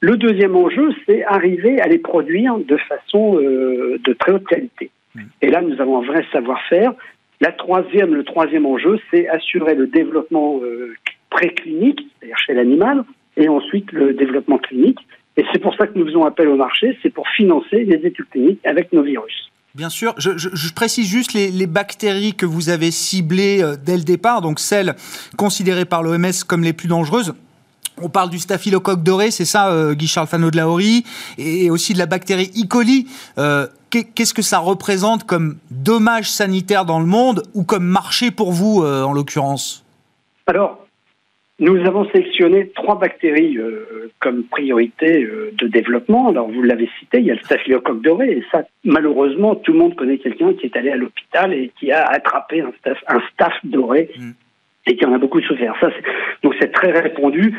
Le 0.00 0.16
deuxième 0.16 0.56
enjeu, 0.56 0.90
c'est 1.06 1.22
arriver 1.22 1.80
à 1.80 1.86
les 1.86 1.98
produire 1.98 2.58
de 2.58 2.76
façon 2.76 3.38
euh, 3.38 4.00
de 4.02 4.12
très 4.14 4.32
haute 4.32 4.44
qualité. 4.44 4.90
Et 5.40 5.50
là, 5.50 5.60
nous 5.60 5.80
avons 5.80 6.02
un 6.02 6.06
vrai 6.06 6.24
savoir-faire. 6.32 6.92
La 7.40 7.52
troisième, 7.52 8.14
le 8.14 8.24
troisième 8.24 8.66
enjeu, 8.66 8.98
c'est 9.10 9.28
assurer 9.28 9.74
le 9.74 9.86
développement 9.86 10.60
euh, 10.62 10.94
préclinique, 11.30 12.00
c'est-à-dire 12.18 12.38
chez 12.38 12.54
l'animal, 12.54 13.04
et 13.36 13.48
ensuite 13.48 13.90
le 13.92 14.14
développement 14.14 14.58
clinique. 14.58 14.98
Et 15.36 15.44
c'est 15.52 15.58
pour 15.58 15.74
ça 15.76 15.86
que 15.86 15.98
nous 15.98 16.06
faisons 16.06 16.24
appel 16.24 16.48
au 16.48 16.56
marché, 16.56 16.96
c'est 17.02 17.10
pour 17.10 17.26
financer 17.28 17.84
les 17.84 18.06
études 18.06 18.28
cliniques 18.30 18.60
avec 18.64 18.92
nos 18.92 19.02
virus. 19.02 19.50
Bien 19.74 19.88
sûr, 19.88 20.14
je, 20.18 20.74
précise 20.74 21.08
juste 21.08 21.32
les, 21.32 21.50
les, 21.50 21.66
bactéries 21.66 22.34
que 22.34 22.44
vous 22.44 22.68
avez 22.68 22.90
ciblées 22.90 23.62
euh, 23.62 23.76
dès 23.82 23.96
le 23.96 24.02
départ, 24.02 24.42
donc 24.42 24.60
celles 24.60 24.94
considérées 25.38 25.86
par 25.86 26.02
l'OMS 26.02 26.44
comme 26.46 26.62
les 26.62 26.74
plus 26.74 26.88
dangereuses. 26.88 27.34
On 28.02 28.08
parle 28.08 28.30
du 28.30 28.38
staphylocoque 28.38 29.04
doré, 29.04 29.30
c'est 29.30 29.44
ça, 29.44 29.70
euh, 29.70 29.94
Guy-Charles 29.94 30.26
Fano 30.26 30.50
de 30.50 30.56
la 30.56 30.66
et 31.38 31.70
aussi 31.70 31.92
de 31.92 31.98
la 31.98 32.06
bactérie 32.06 32.50
E. 32.56 32.66
coli. 32.68 33.06
Euh, 33.38 33.66
qu'est-ce 33.90 34.34
que 34.34 34.42
ça 34.42 34.58
représente 34.58 35.24
comme 35.24 35.56
dommage 35.70 36.28
sanitaire 36.28 36.84
dans 36.84 36.98
le 36.98 37.06
monde 37.06 37.44
ou 37.54 37.62
comme 37.62 37.84
marché 37.84 38.32
pour 38.32 38.50
vous, 38.50 38.82
euh, 38.82 39.04
en 39.04 39.12
l'occurrence? 39.12 39.84
Alors, 40.48 40.84
nous 41.60 41.78
avons 41.86 42.10
sélectionné 42.10 42.70
trois 42.74 42.98
bactéries 42.98 43.56
comme 44.18 44.42
priorité 44.44 45.28
de 45.52 45.68
développement. 45.68 46.30
Alors, 46.30 46.50
vous 46.50 46.62
l'avez 46.62 46.90
cité, 46.98 47.18
il 47.20 47.26
y 47.26 47.30
a 47.30 47.34
le 47.34 47.40
staphylocoque 47.40 48.02
doré, 48.02 48.32
et 48.32 48.44
ça, 48.50 48.62
malheureusement, 48.84 49.54
tout 49.54 49.72
le 49.72 49.78
monde 49.78 49.94
connaît 49.94 50.18
quelqu'un 50.18 50.54
qui 50.54 50.66
est 50.66 50.76
allé 50.76 50.90
à 50.90 50.96
l'hôpital 50.96 51.52
et 51.52 51.70
qui 51.78 51.92
a 51.92 52.04
attrapé 52.04 52.62
un 52.62 52.72
staph, 52.80 52.98
un 53.06 53.20
staph 53.32 53.54
doré. 53.62 54.10
Mm 54.18 54.32
et 54.86 54.96
qui 54.96 55.04
en 55.04 55.12
a 55.12 55.18
beaucoup 55.18 55.40
souffert. 55.40 55.74
Ça, 55.80 55.90
donc 56.42 56.54
c'est 56.60 56.72
très 56.72 56.90
répandu. 56.90 57.54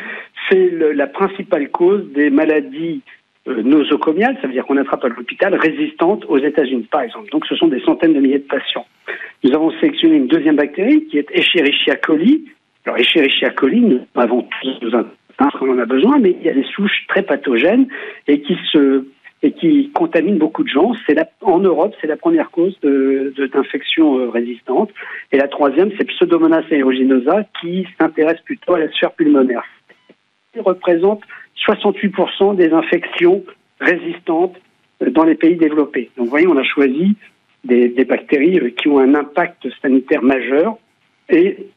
C'est 0.49 0.71
la 0.93 1.07
principale 1.07 1.69
cause 1.69 2.05
des 2.13 2.29
maladies 2.29 3.01
euh, 3.47 3.61
nosocomiales, 3.61 4.37
ça 4.41 4.47
veut 4.47 4.53
dire 4.53 4.65
qu'on 4.65 4.77
attrape 4.77 5.03
à 5.03 5.09
l'hôpital, 5.09 5.53
résistantes 5.55 6.25
aux 6.27 6.37
États-Unis, 6.37 6.87
par 6.91 7.01
exemple. 7.01 7.29
Donc 7.29 7.45
ce 7.45 7.55
sont 7.55 7.67
des 7.67 7.81
centaines 7.81 8.13
de 8.13 8.19
milliers 8.19 8.39
de 8.39 8.43
patients. 8.43 8.85
Nous 9.43 9.53
avons 9.53 9.71
sélectionné 9.79 10.15
une 10.15 10.27
deuxième 10.27 10.55
bactérie 10.55 11.05
qui 11.07 11.17
est 11.17 11.29
Escherichia 11.31 11.95
coli. 11.97 12.45
Alors 12.85 12.97
Escherichia 12.97 13.49
coli, 13.51 13.81
nous 13.81 13.99
avons 14.15 14.47
tous 14.61 14.81
nos 14.81 15.03
on 15.61 15.69
en 15.69 15.79
a 15.79 15.85
besoin, 15.85 16.19
mais 16.19 16.35
il 16.39 16.45
y 16.45 16.49
a 16.49 16.53
des 16.53 16.65
souches 16.75 17.05
très 17.07 17.23
pathogènes 17.23 17.87
et 18.27 18.41
qui 18.41 18.57
se 18.71 19.05
et 19.43 19.51
qui 19.51 19.91
contamine 19.93 20.37
beaucoup 20.37 20.63
de 20.63 20.69
gens. 20.69 20.93
C'est 21.05 21.17
en 21.41 21.59
Europe, 21.59 21.93
c'est 21.99 22.07
la 22.07 22.15
première 22.15 22.49
cause 22.49 22.79
d'infection 22.81 24.15
de, 24.15 24.21
euh, 24.21 24.29
résistante. 24.29 24.89
Et 25.33 25.37
la 25.37 25.49
troisième, 25.49 25.91
c'est 25.97 26.05
Pseudomonas 26.05 26.63
aeruginosa 26.71 27.43
qui 27.59 27.85
s'intéresse 27.99 28.39
plutôt 28.45 28.75
à 28.75 28.79
la 28.79 28.89
sphère 28.91 29.11
pulmonaire. 29.11 29.63
Il 30.55 30.61
représente 30.61 31.21
68% 31.67 32.55
des 32.55 32.71
infections 32.71 33.43
résistantes 33.81 34.55
euh, 35.01 35.09
dans 35.11 35.25
les 35.25 35.35
pays 35.35 35.57
développés. 35.57 36.09
Donc, 36.15 36.27
vous 36.27 36.31
voyez, 36.31 36.47
on 36.47 36.57
a 36.57 36.63
choisi 36.63 37.17
des, 37.65 37.89
bactéries 38.05 38.59
euh, 38.59 38.69
qui 38.69 38.87
ont 38.87 38.99
un 38.99 39.13
impact 39.13 39.67
sanitaire 39.81 40.23
majeur 40.23 40.77
et 41.29 41.67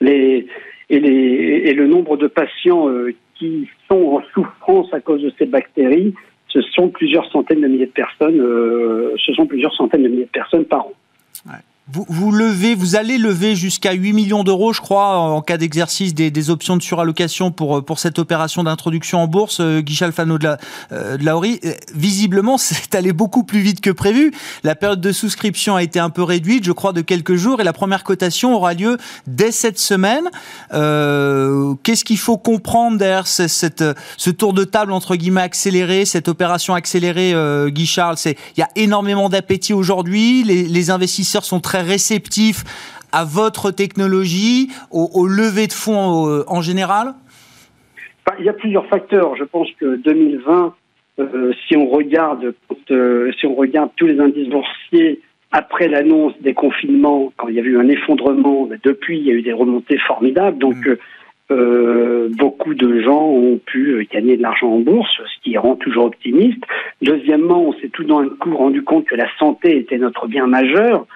le 0.00 1.86
nombre 1.86 2.16
de 2.16 2.26
patients 2.26 2.88
qui 3.36 3.68
sont 3.88 4.16
en 4.16 4.22
souffrance 4.32 4.92
à 4.92 5.00
cause 5.00 5.22
de 5.22 5.32
ces 5.38 5.46
bactéries 5.46 6.14
ce 6.54 6.62
sont 6.62 6.88
plusieurs 6.88 7.28
centaines 7.30 7.60
de 7.60 7.66
milliers 7.66 7.86
de 7.86 7.90
personnes, 7.90 8.40
euh, 8.40 9.14
ce 9.18 9.32
sont 9.34 9.46
plusieurs 9.46 9.74
centaines 9.74 10.04
de 10.04 10.08
milliers 10.08 10.24
de 10.24 10.30
personnes 10.30 10.64
par 10.64 10.86
an. 10.86 10.92
Vous, 11.92 12.06
vous, 12.08 12.32
levez, 12.32 12.74
vous 12.74 12.96
allez 12.96 13.18
lever 13.18 13.54
jusqu'à 13.54 13.92
8 13.92 14.14
millions 14.14 14.42
d'euros, 14.42 14.72
je 14.72 14.80
crois, 14.80 15.18
en 15.18 15.42
cas 15.42 15.58
d'exercice 15.58 16.14
des, 16.14 16.30
des, 16.30 16.48
options 16.48 16.78
de 16.78 16.82
surallocation 16.82 17.50
pour, 17.50 17.84
pour 17.84 17.98
cette 17.98 18.18
opération 18.18 18.64
d'introduction 18.64 19.18
en 19.18 19.26
bourse, 19.26 19.60
euh, 19.60 19.82
Guy 19.82 20.02
Alfano 20.02 20.38
de 20.38 20.44
la, 20.44 20.58
euh, 20.92 21.18
de 21.18 21.24
la. 21.26 21.34
Euh, 21.34 21.74
visiblement, 21.94 22.56
c'est 22.58 22.94
allé 22.94 23.12
beaucoup 23.12 23.44
plus 23.44 23.60
vite 23.60 23.82
que 23.82 23.90
prévu. 23.90 24.32
La 24.62 24.74
période 24.74 25.02
de 25.02 25.12
souscription 25.12 25.76
a 25.76 25.82
été 25.82 25.98
un 25.98 26.08
peu 26.08 26.22
réduite, 26.22 26.64
je 26.64 26.72
crois, 26.72 26.94
de 26.94 27.02
quelques 27.02 27.34
jours, 27.34 27.60
et 27.60 27.64
la 27.64 27.74
première 27.74 28.02
cotation 28.02 28.54
aura 28.54 28.72
lieu 28.72 28.96
dès 29.26 29.52
cette 29.52 29.78
semaine. 29.78 30.24
Euh, 30.72 31.74
Qu'est-ce 31.82 32.06
qu'il 32.06 32.18
faut 32.18 32.38
comprendre 32.38 32.96
derrière 32.96 33.26
ce, 33.26 33.46
cette, 33.46 33.84
ce 34.16 34.30
tour 34.30 34.54
de 34.54 34.64
table, 34.64 34.90
entre 34.90 35.16
guillemets, 35.16 35.42
accéléré, 35.42 36.06
cette 36.06 36.28
opération 36.28 36.72
accélérée, 36.72 37.34
euh, 37.34 37.68
Guy 37.68 37.94
Il 38.24 38.34
y 38.56 38.62
a 38.62 38.70
énormément 38.74 39.28
d'appétit 39.28 39.74
aujourd'hui, 39.74 40.44
les, 40.44 40.62
les 40.62 40.90
investisseurs 40.90 41.44
sont 41.44 41.60
très 41.60 41.73
réceptif 41.82 42.64
à 43.14 43.24
votre 43.24 43.70
technologie, 43.70 44.68
au, 44.90 45.08
au 45.14 45.26
levée 45.26 45.68
de 45.68 45.72
fonds 45.72 46.28
euh, 46.28 46.42
en 46.48 46.60
général? 46.60 47.14
Il 48.40 48.44
y 48.44 48.48
a 48.48 48.52
plusieurs 48.52 48.86
facteurs. 48.86 49.36
Je 49.36 49.44
pense 49.44 49.68
que 49.78 49.96
2020, 49.96 50.74
euh, 51.20 51.52
si 51.68 51.76
on 51.76 51.86
regarde 51.86 52.54
euh, 52.90 53.30
si 53.38 53.46
on 53.46 53.54
regarde 53.54 53.90
tous 53.96 54.06
les 54.06 54.18
indices 54.18 54.48
boursiers 54.48 55.20
après 55.52 55.86
l'annonce 55.86 56.32
des 56.40 56.54
confinements, 56.54 57.32
quand 57.36 57.46
il 57.46 57.54
y 57.54 57.60
a 57.60 57.62
eu 57.62 57.78
un 57.78 57.88
effondrement, 57.88 58.68
depuis 58.82 59.18
il 59.18 59.24
y 59.24 59.30
a 59.30 59.34
eu 59.34 59.42
des 59.42 59.52
remontées 59.52 59.98
formidables. 59.98 60.58
Donc 60.58 60.74
mmh. 60.84 62.34
beaucoup 62.36 62.74
de 62.74 63.00
gens 63.00 63.22
ont 63.22 63.60
pu 63.64 64.08
gagner 64.12 64.36
de 64.36 64.42
l'argent 64.42 64.70
en 64.72 64.80
bourse, 64.80 65.12
ce 65.16 65.44
qui 65.44 65.56
rend 65.56 65.76
toujours 65.76 66.06
optimiste. 66.06 66.64
Deuxièmement, 67.02 67.62
on 67.68 67.72
s'est 67.74 67.90
tout 67.90 68.02
d'un 68.02 68.28
coup 68.28 68.56
rendu 68.56 68.82
compte 68.82 69.04
que 69.04 69.14
la 69.14 69.28
santé 69.38 69.78
était 69.78 69.98
notre 69.98 70.26
bien 70.26 70.48
majeur. 70.48 71.06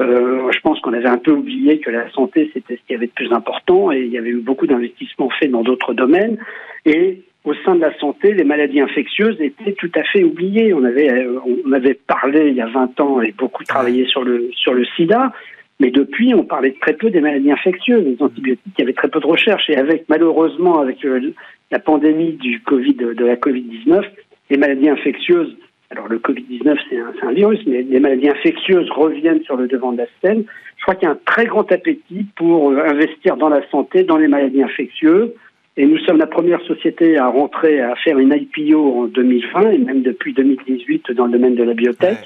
Euh, 0.00 0.50
je 0.52 0.60
pense 0.60 0.80
qu'on 0.80 0.92
avait 0.92 1.08
un 1.08 1.18
peu 1.18 1.32
oublié 1.32 1.80
que 1.80 1.90
la 1.90 2.08
santé, 2.10 2.50
c'était 2.54 2.76
ce 2.76 2.80
qui 2.86 2.94
avait 2.94 3.06
de 3.06 3.12
plus 3.12 3.32
important 3.32 3.90
et 3.90 4.00
il 4.00 4.12
y 4.12 4.18
avait 4.18 4.30
eu 4.30 4.40
beaucoup 4.40 4.66
d'investissements 4.66 5.30
faits 5.30 5.50
dans 5.50 5.62
d'autres 5.62 5.92
domaines. 5.92 6.38
Et 6.84 7.22
au 7.44 7.54
sein 7.64 7.74
de 7.74 7.80
la 7.80 7.96
santé, 7.98 8.32
les 8.32 8.44
maladies 8.44 8.80
infectieuses 8.80 9.40
étaient 9.40 9.72
tout 9.72 9.90
à 9.96 10.04
fait 10.04 10.22
oubliées. 10.22 10.72
On 10.72 10.84
avait, 10.84 11.10
euh, 11.10 11.40
on 11.66 11.72
avait 11.72 11.94
parlé 11.94 12.48
il 12.48 12.54
y 12.54 12.60
a 12.60 12.68
20 12.68 13.00
ans 13.00 13.20
et 13.20 13.32
beaucoup 13.32 13.64
travaillé 13.64 14.06
sur 14.06 14.22
le, 14.22 14.50
sur 14.54 14.72
le 14.72 14.84
sida. 14.96 15.32
Mais 15.80 15.90
depuis, 15.90 16.34
on 16.34 16.44
parlait 16.44 16.74
très 16.80 16.94
peu 16.94 17.10
des 17.10 17.20
maladies 17.20 17.52
infectieuses, 17.52 18.04
des 18.04 18.22
antibiotiques, 18.22 18.74
il 18.78 18.80
y 18.80 18.82
avait 18.82 18.92
très 18.92 19.08
peu 19.08 19.20
de 19.20 19.26
recherche. 19.26 19.68
Et 19.70 19.76
avec, 19.76 20.04
malheureusement, 20.08 20.80
avec 20.80 21.04
euh, 21.04 21.32
la 21.70 21.78
pandémie 21.78 22.32
du 22.32 22.60
Covid, 22.60 22.94
de 22.94 23.24
la 23.24 23.36
Covid-19, 23.36 24.04
les 24.50 24.56
maladies 24.56 24.88
infectieuses, 24.88 25.56
alors 25.90 26.08
le 26.08 26.18
Covid-19 26.18 26.76
c'est 26.90 26.98
un, 26.98 27.12
un, 27.28 27.32
virus, 27.32 27.60
mais 27.66 27.82
les 27.82 28.00
maladies 28.00 28.28
infectieuses 28.28 28.90
reviennent 28.90 29.42
sur 29.42 29.56
le 29.56 29.66
devant 29.66 29.92
de 29.92 29.98
la 29.98 30.06
scène. 30.22 30.44
Je 30.76 30.82
crois 30.82 30.94
qu'il 30.94 31.08
y 31.08 31.10
a 31.10 31.12
un 31.12 31.18
très 31.24 31.46
grand 31.46 31.70
appétit 31.72 32.26
pour 32.36 32.70
euh, 32.70 32.82
investir 32.84 33.36
dans 33.36 33.48
la 33.48 33.66
santé, 33.70 34.04
dans 34.04 34.16
les 34.16 34.28
maladies 34.28 34.62
infectieuses. 34.62 35.30
Et 35.76 35.86
nous 35.86 35.98
sommes 35.98 36.18
la 36.18 36.26
première 36.26 36.60
société 36.62 37.16
à 37.16 37.28
rentrer, 37.28 37.80
à 37.80 37.94
faire 37.96 38.18
une 38.18 38.32
IPO 38.34 39.00
en 39.00 39.04
2020 39.06 39.70
et 39.70 39.78
même 39.78 40.02
depuis 40.02 40.34
2018 40.34 41.12
dans 41.12 41.26
le 41.26 41.32
domaine 41.32 41.54
de 41.54 41.62
la 41.62 41.72
biotech. 41.72 42.18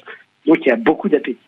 Donc 0.47 0.59
il 0.65 0.69
y 0.69 0.73
a 0.73 0.77
beaucoup 0.77 1.09
d'appétit. 1.09 1.39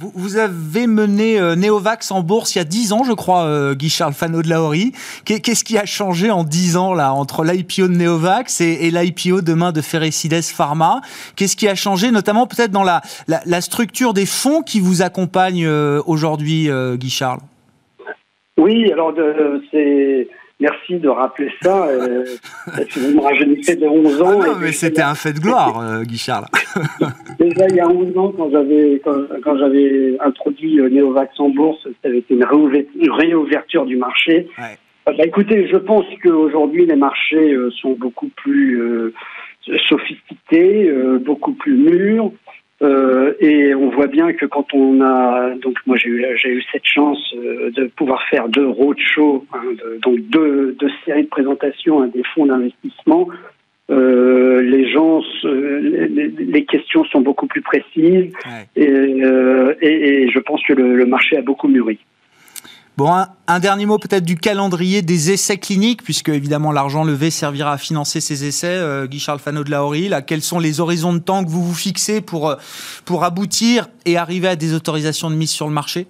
Vous, 0.00 0.36
avez 0.36 0.86
mené 0.86 1.40
euh, 1.40 1.56
Neovax 1.56 2.12
en 2.12 2.22
bourse 2.22 2.54
il 2.54 2.58
y 2.58 2.60
a 2.60 2.64
10 2.64 2.92
ans, 2.92 3.02
je 3.02 3.12
crois, 3.12 3.46
euh, 3.46 3.74
Guichard 3.74 4.12
Fano 4.12 4.42
de 4.42 4.48
Laori. 4.48 4.92
Qu'est-ce 5.24 5.64
qui 5.64 5.76
a 5.76 5.86
changé 5.86 6.30
en 6.30 6.44
10 6.44 6.76
ans 6.76 6.94
là 6.94 7.12
entre 7.12 7.42
l'IPO 7.42 7.88
de 7.88 7.96
Neovax 7.96 8.60
et, 8.60 8.92
l'IPO 8.92 9.40
demain 9.40 9.72
de 9.72 9.80
Ferricides 9.80 10.44
Pharma? 10.44 11.00
Qu'est-ce 11.34 11.56
qui 11.56 11.66
a 11.66 11.74
changé, 11.74 12.12
notamment 12.12 12.46
peut-être 12.46 12.70
dans 12.70 12.84
la, 12.84 13.00
la, 13.26 13.60
structure 13.60 14.14
des 14.14 14.24
fonds 14.24 14.62
qui 14.62 14.78
vous 14.78 15.02
accompagnent 15.02 15.66
euh, 15.66 16.00
aujourd'hui, 16.06 16.70
euh, 16.70 16.94
Guy 16.94 17.10
Charles? 17.10 17.40
Oui, 18.56 18.92
alors 18.92 19.12
c'est 19.72 20.28
Merci 20.60 20.96
de 20.96 21.08
rappeler 21.08 21.50
ça. 21.62 21.86
Euh, 21.86 22.24
vous 22.96 23.14
me 23.14 23.20
rajeunissez 23.20 23.76
de 23.76 23.86
11 23.86 24.22
ans. 24.22 24.40
Ah 24.42 24.46
non, 24.46 24.54
mais 24.60 24.72
c'était 24.72 25.02
un 25.02 25.14
fait 25.14 25.32
de 25.32 25.38
gloire, 25.38 25.80
euh, 25.80 26.02
Guy 26.02 26.18
Charles. 26.18 26.46
Déjà, 27.38 27.68
il 27.68 27.76
y 27.76 27.80
a 27.80 27.86
11 27.86 28.18
ans, 28.18 28.32
quand 28.36 28.50
j'avais, 28.50 29.00
quand, 29.04 29.16
quand 29.44 29.56
j'avais 29.56 30.16
introduit 30.18 30.80
euh, 30.80 30.88
Néovax 30.88 31.38
en 31.38 31.50
bourse, 31.50 31.86
ça 32.02 32.08
avait 32.08 32.18
été 32.18 32.34
une, 32.34 32.44
réouverture 32.44 33.86
du 33.86 33.96
marché. 33.96 34.48
Ouais. 34.58 34.76
Bah, 35.06 35.24
écoutez, 35.24 35.68
je 35.68 35.76
pense 35.76 36.04
qu'aujourd'hui, 36.24 36.86
les 36.86 36.96
marchés 36.96 37.52
euh, 37.52 37.70
sont 37.80 37.92
beaucoup 37.92 38.28
plus 38.28 38.80
euh, 38.82 39.14
sophistiqués, 39.88 40.92
beaucoup 41.24 41.52
plus 41.52 41.76
mûrs. 41.76 42.32
Euh, 42.80 43.34
et 43.40 43.74
on 43.74 43.90
voit 43.90 44.06
bien 44.06 44.32
que 44.32 44.46
quand 44.46 44.72
on 44.72 45.00
a 45.00 45.50
donc 45.56 45.78
moi 45.84 45.96
j'ai 45.96 46.10
eu 46.10 46.24
j'ai 46.36 46.50
eu 46.50 46.62
cette 46.70 46.86
chance 46.86 47.18
euh, 47.34 47.72
de 47.72 47.86
pouvoir 47.86 48.22
faire 48.30 48.48
deux 48.48 48.68
roadshows 48.68 49.44
hein, 49.52 49.62
de, 49.72 49.98
donc 50.00 50.20
deux, 50.28 50.76
deux 50.78 50.90
séries 51.04 51.24
de 51.24 51.28
présentations 51.28 52.02
à 52.02 52.06
des 52.06 52.22
fonds 52.34 52.46
d'investissement 52.46 53.28
euh, 53.90 54.62
les 54.62 54.92
gens 54.92 55.22
les, 55.42 56.28
les, 56.28 56.64
questions 56.66 57.04
sont 57.06 57.20
beaucoup 57.20 57.48
plus 57.48 57.62
précises 57.62 58.32
ouais. 58.46 58.68
et, 58.76 58.84
et, 58.84 60.22
et, 60.22 60.30
je 60.30 60.38
pense 60.38 60.62
que 60.62 60.74
le, 60.74 60.94
le 60.94 61.06
marché 61.06 61.36
a 61.36 61.42
beaucoup 61.42 61.66
mûri. 61.66 61.98
Bon, 62.98 63.12
un, 63.46 63.60
dernier 63.60 63.86
mot 63.86 63.98
peut-être 63.98 64.24
du 64.24 64.34
calendrier 64.34 65.02
des 65.02 65.30
essais 65.30 65.56
cliniques, 65.56 66.02
puisque 66.02 66.30
évidemment 66.30 66.72
l'argent 66.72 67.04
levé 67.04 67.30
servira 67.30 67.74
à 67.74 67.78
financer 67.78 68.20
ces 68.20 68.44
essais. 68.44 68.66
Euh, 68.66 69.06
Guy 69.06 69.20
Charles 69.20 69.38
Fano 69.38 69.62
de 69.62 69.70
la 69.70 69.82
là, 70.10 70.20
quels 70.20 70.40
sont 70.40 70.58
les 70.58 70.80
horizons 70.80 71.12
de 71.14 71.20
temps 71.20 71.44
que 71.44 71.48
vous 71.48 71.62
vous 71.62 71.76
fixez 71.76 72.20
pour, 72.20 72.56
pour 73.06 73.22
aboutir 73.22 73.86
et 74.04 74.16
arriver 74.16 74.48
à 74.48 74.56
des 74.56 74.74
autorisations 74.74 75.30
de 75.30 75.36
mise 75.36 75.52
sur 75.52 75.68
le 75.68 75.74
marché? 75.74 76.06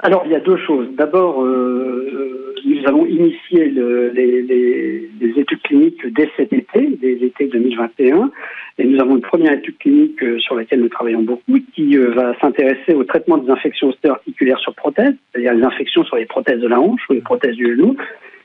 Alors, 0.00 0.24
il 0.26 0.32
y 0.32 0.34
a 0.34 0.40
deux 0.40 0.58
choses. 0.58 0.88
D'abord, 0.94 1.42
euh, 1.42 2.54
nous 2.66 2.86
avons 2.86 3.06
initié 3.06 3.70
le, 3.70 4.10
les, 4.10 4.42
les, 4.42 5.10
les, 5.18 5.40
études 5.40 5.62
cliniques 5.62 6.06
dès 6.14 6.28
cet 6.36 6.52
été, 6.52 6.98
dès 7.00 7.14
l'été 7.14 7.46
2021. 7.46 8.30
Et 8.78 8.84
nous 8.84 9.00
avons 9.00 9.16
une 9.16 9.22
première 9.22 9.52
étude 9.52 9.78
clinique 9.78 10.20
sur 10.38 10.56
laquelle 10.56 10.80
nous 10.80 10.88
travaillons 10.88 11.22
beaucoup, 11.22 11.58
qui 11.74 11.96
va 11.96 12.36
s'intéresser 12.40 12.94
au 12.94 13.04
traitement 13.04 13.38
des 13.38 13.50
infections 13.50 13.88
ostéo-articulaires 13.88 14.58
sur 14.58 14.74
prothèses, 14.74 15.14
c'est-à-dire 15.32 15.54
les 15.54 15.62
infections 15.62 16.04
sur 16.04 16.16
les 16.16 16.26
prothèses 16.26 16.60
de 16.60 16.66
la 16.66 16.80
hanche 16.80 17.00
ou 17.08 17.12
les 17.12 17.20
prothèses 17.20 17.54
du 17.54 17.76
genou, 17.76 17.96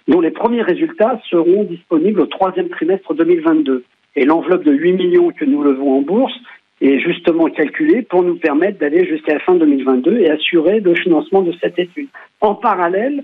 dont 0.07 0.21
les 0.21 0.31
premiers 0.31 0.61
résultats 0.61 1.19
seront 1.29 1.63
disponibles 1.63 2.21
au 2.21 2.25
troisième 2.25 2.69
trimestre 2.69 3.13
2022. 3.13 3.83
Et 4.15 4.25
l'enveloppe 4.25 4.63
de 4.63 4.73
8 4.73 4.93
millions 4.93 5.31
que 5.31 5.45
nous 5.45 5.63
levons 5.63 5.97
en 5.97 6.01
bourse 6.01 6.33
est 6.81 6.99
justement 6.99 7.45
calculée 7.45 8.01
pour 8.01 8.23
nous 8.23 8.35
permettre 8.35 8.79
d'aller 8.79 9.05
jusqu'à 9.05 9.33
la 9.33 9.39
fin 9.39 9.55
2022 9.55 10.19
et 10.19 10.29
assurer 10.29 10.79
le 10.79 10.95
financement 10.95 11.41
de 11.41 11.53
cette 11.61 11.77
étude. 11.77 12.07
En 12.41 12.55
parallèle, 12.55 13.23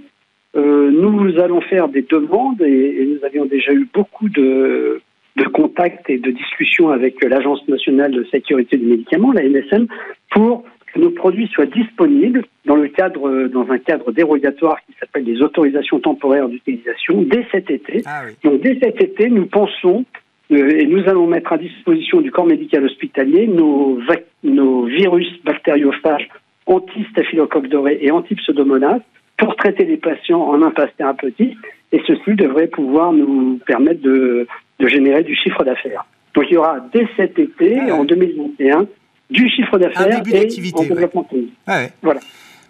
euh, 0.56 0.92
nous 0.92 1.40
allons 1.40 1.62
faire 1.62 1.88
des 1.88 2.04
demandes 2.04 2.62
et, 2.62 3.08
nous 3.08 3.26
avions 3.26 3.46
déjà 3.46 3.74
eu 3.74 3.88
beaucoup 3.94 4.30
de, 4.30 5.02
de 5.36 5.44
contacts 5.46 6.10
et 6.10 6.18
de 6.18 6.32
discussions 6.32 6.90
avec 6.90 7.24
l'Agence 7.24 7.68
nationale 7.68 8.12
de 8.12 8.24
sécurité 8.32 8.78
du 8.78 8.86
médicament, 8.86 9.32
la 9.34 9.44
NSM, 9.44 9.88
pour 10.32 10.64
que 10.94 11.00
nos 11.00 11.12
produits 11.12 11.48
soient 11.48 11.66
disponibles 11.66 12.46
dans 12.66 12.76
le 12.76 12.88
cadre, 12.88 13.48
dans 13.48 13.70
un 13.70 13.78
cadre 13.78 14.12
dérogatoire 14.12 14.78
qui 14.86 14.94
s'appelle 15.00 15.26
les 15.26 15.42
autorisations 15.42 16.00
temporaires 16.00 16.48
d'utilisation 16.48 17.22
dès 17.24 17.46
cet 17.52 17.70
été. 17.70 18.02
Ah 18.06 18.22
oui. 18.26 18.34
Donc 18.44 18.62
dès 18.62 18.80
cet 18.80 19.02
été, 19.02 19.30
nous 19.30 19.46
pensons 19.46 20.06
euh, 20.52 20.70
et 20.70 20.86
nous 20.86 21.04
allons 21.08 21.28
mettre 21.28 21.54
à 21.54 21.58
disposition 21.58 22.22
du 22.22 22.32
corps 22.32 22.46
médical 22.46 22.86
hospitalier 22.86 23.48
nos, 23.48 24.00
nos 24.44 24.86
virus 24.86 25.28
bactériophages 25.44 26.30
anti-staphylocoque 26.66 27.68
doré 27.68 28.00
et 28.02 28.12
anti-pseudomonas 28.12 29.00
pour 29.38 29.56
traiter 29.56 29.86
les 29.86 29.98
patients 29.98 30.42
en 30.42 30.62
impasse 30.62 30.92
thérapeutique 30.98 31.58
et 31.96 32.02
ceci 32.06 32.36
devrait 32.36 32.68
pouvoir 32.68 33.14
nous 33.14 33.60
permettre 33.66 34.02
de, 34.02 34.46
de 34.80 34.88
générer 34.88 35.24
du 35.24 35.34
chiffre 35.34 35.64
d'affaires. 35.64 36.06
Donc 36.34 36.46
il 36.50 36.56
y 36.56 36.58
aura 36.58 36.80
dès 36.94 37.08
cet 37.16 37.40
été, 37.40 37.78
ah 37.80 37.86
ouais. 37.86 37.92
en 37.92 38.04
2021, 38.04 38.86
du 39.30 39.50
chiffre 39.50 39.78
d'affaires 39.80 40.22
et 40.28 40.74
en 40.74 40.84
développement 40.84 41.26
ouais. 41.32 41.46
Ah 41.66 41.80
ouais. 41.80 41.92
Voilà. 42.02 42.20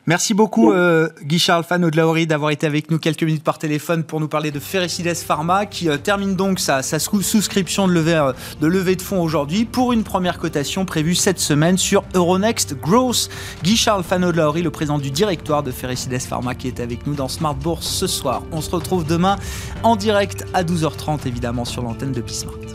Merci 0.08 0.36
beaucoup 0.36 0.72
euh, 0.72 1.10
Guy 1.24 1.40
Charles 1.40 1.64
Fano 1.64 1.90
de 1.90 1.98
Laori 1.98 2.28
d'avoir 2.28 2.52
été 2.52 2.68
avec 2.68 2.92
nous 2.92 3.00
quelques 3.00 3.24
minutes 3.24 3.44
par 3.44 3.58
téléphone 3.58 4.04
pour 4.04 4.20
nous 4.20 4.28
parler 4.28 4.52
de 4.52 4.60
Ferricides 4.60 5.16
Pharma 5.16 5.66
qui 5.66 5.90
euh, 5.90 5.98
termine 5.98 6.36
donc 6.36 6.60
sa, 6.60 6.84
sa 6.84 7.00
souscription 7.00 7.88
de 7.88 7.94
levée, 7.94 8.14
euh, 8.14 8.32
de 8.62 8.68
levée 8.68 8.96
de 8.96 9.02
fonds 9.02 9.20
aujourd'hui 9.20 9.66
pour 9.66 9.94
une 9.94 10.04
première 10.04 10.38
cotation 10.38 10.86
prévue 10.86 11.16
cette 11.16 11.40
semaine 11.40 11.80
sur 11.80 12.04
Euronext 12.14 12.76
Growth. 12.80 13.30
Guy 13.64 13.76
Charles 13.76 14.04
Fano 14.04 14.32
de 14.32 14.38
Laori, 14.38 14.62
le 14.62 14.70
président 14.70 15.00
du 15.00 15.10
directoire 15.10 15.64
de 15.64 15.72
Ferricides 15.72 16.22
Pharma 16.22 16.54
qui 16.54 16.68
est 16.68 16.80
avec 16.80 17.08
nous 17.08 17.16
dans 17.16 17.28
Smart 17.28 17.56
Bourse 17.56 17.88
ce 17.88 18.06
soir. 18.06 18.44
On 18.52 18.62
se 18.62 18.70
retrouve 18.70 19.08
demain 19.08 19.38
en 19.82 19.96
direct 19.96 20.46
à 20.54 20.64
12h30 20.64 21.22
évidemment 21.26 21.66
sur 21.66 21.82
l'antenne 21.82 22.12
de 22.12 22.22
Bismart. 22.22 22.75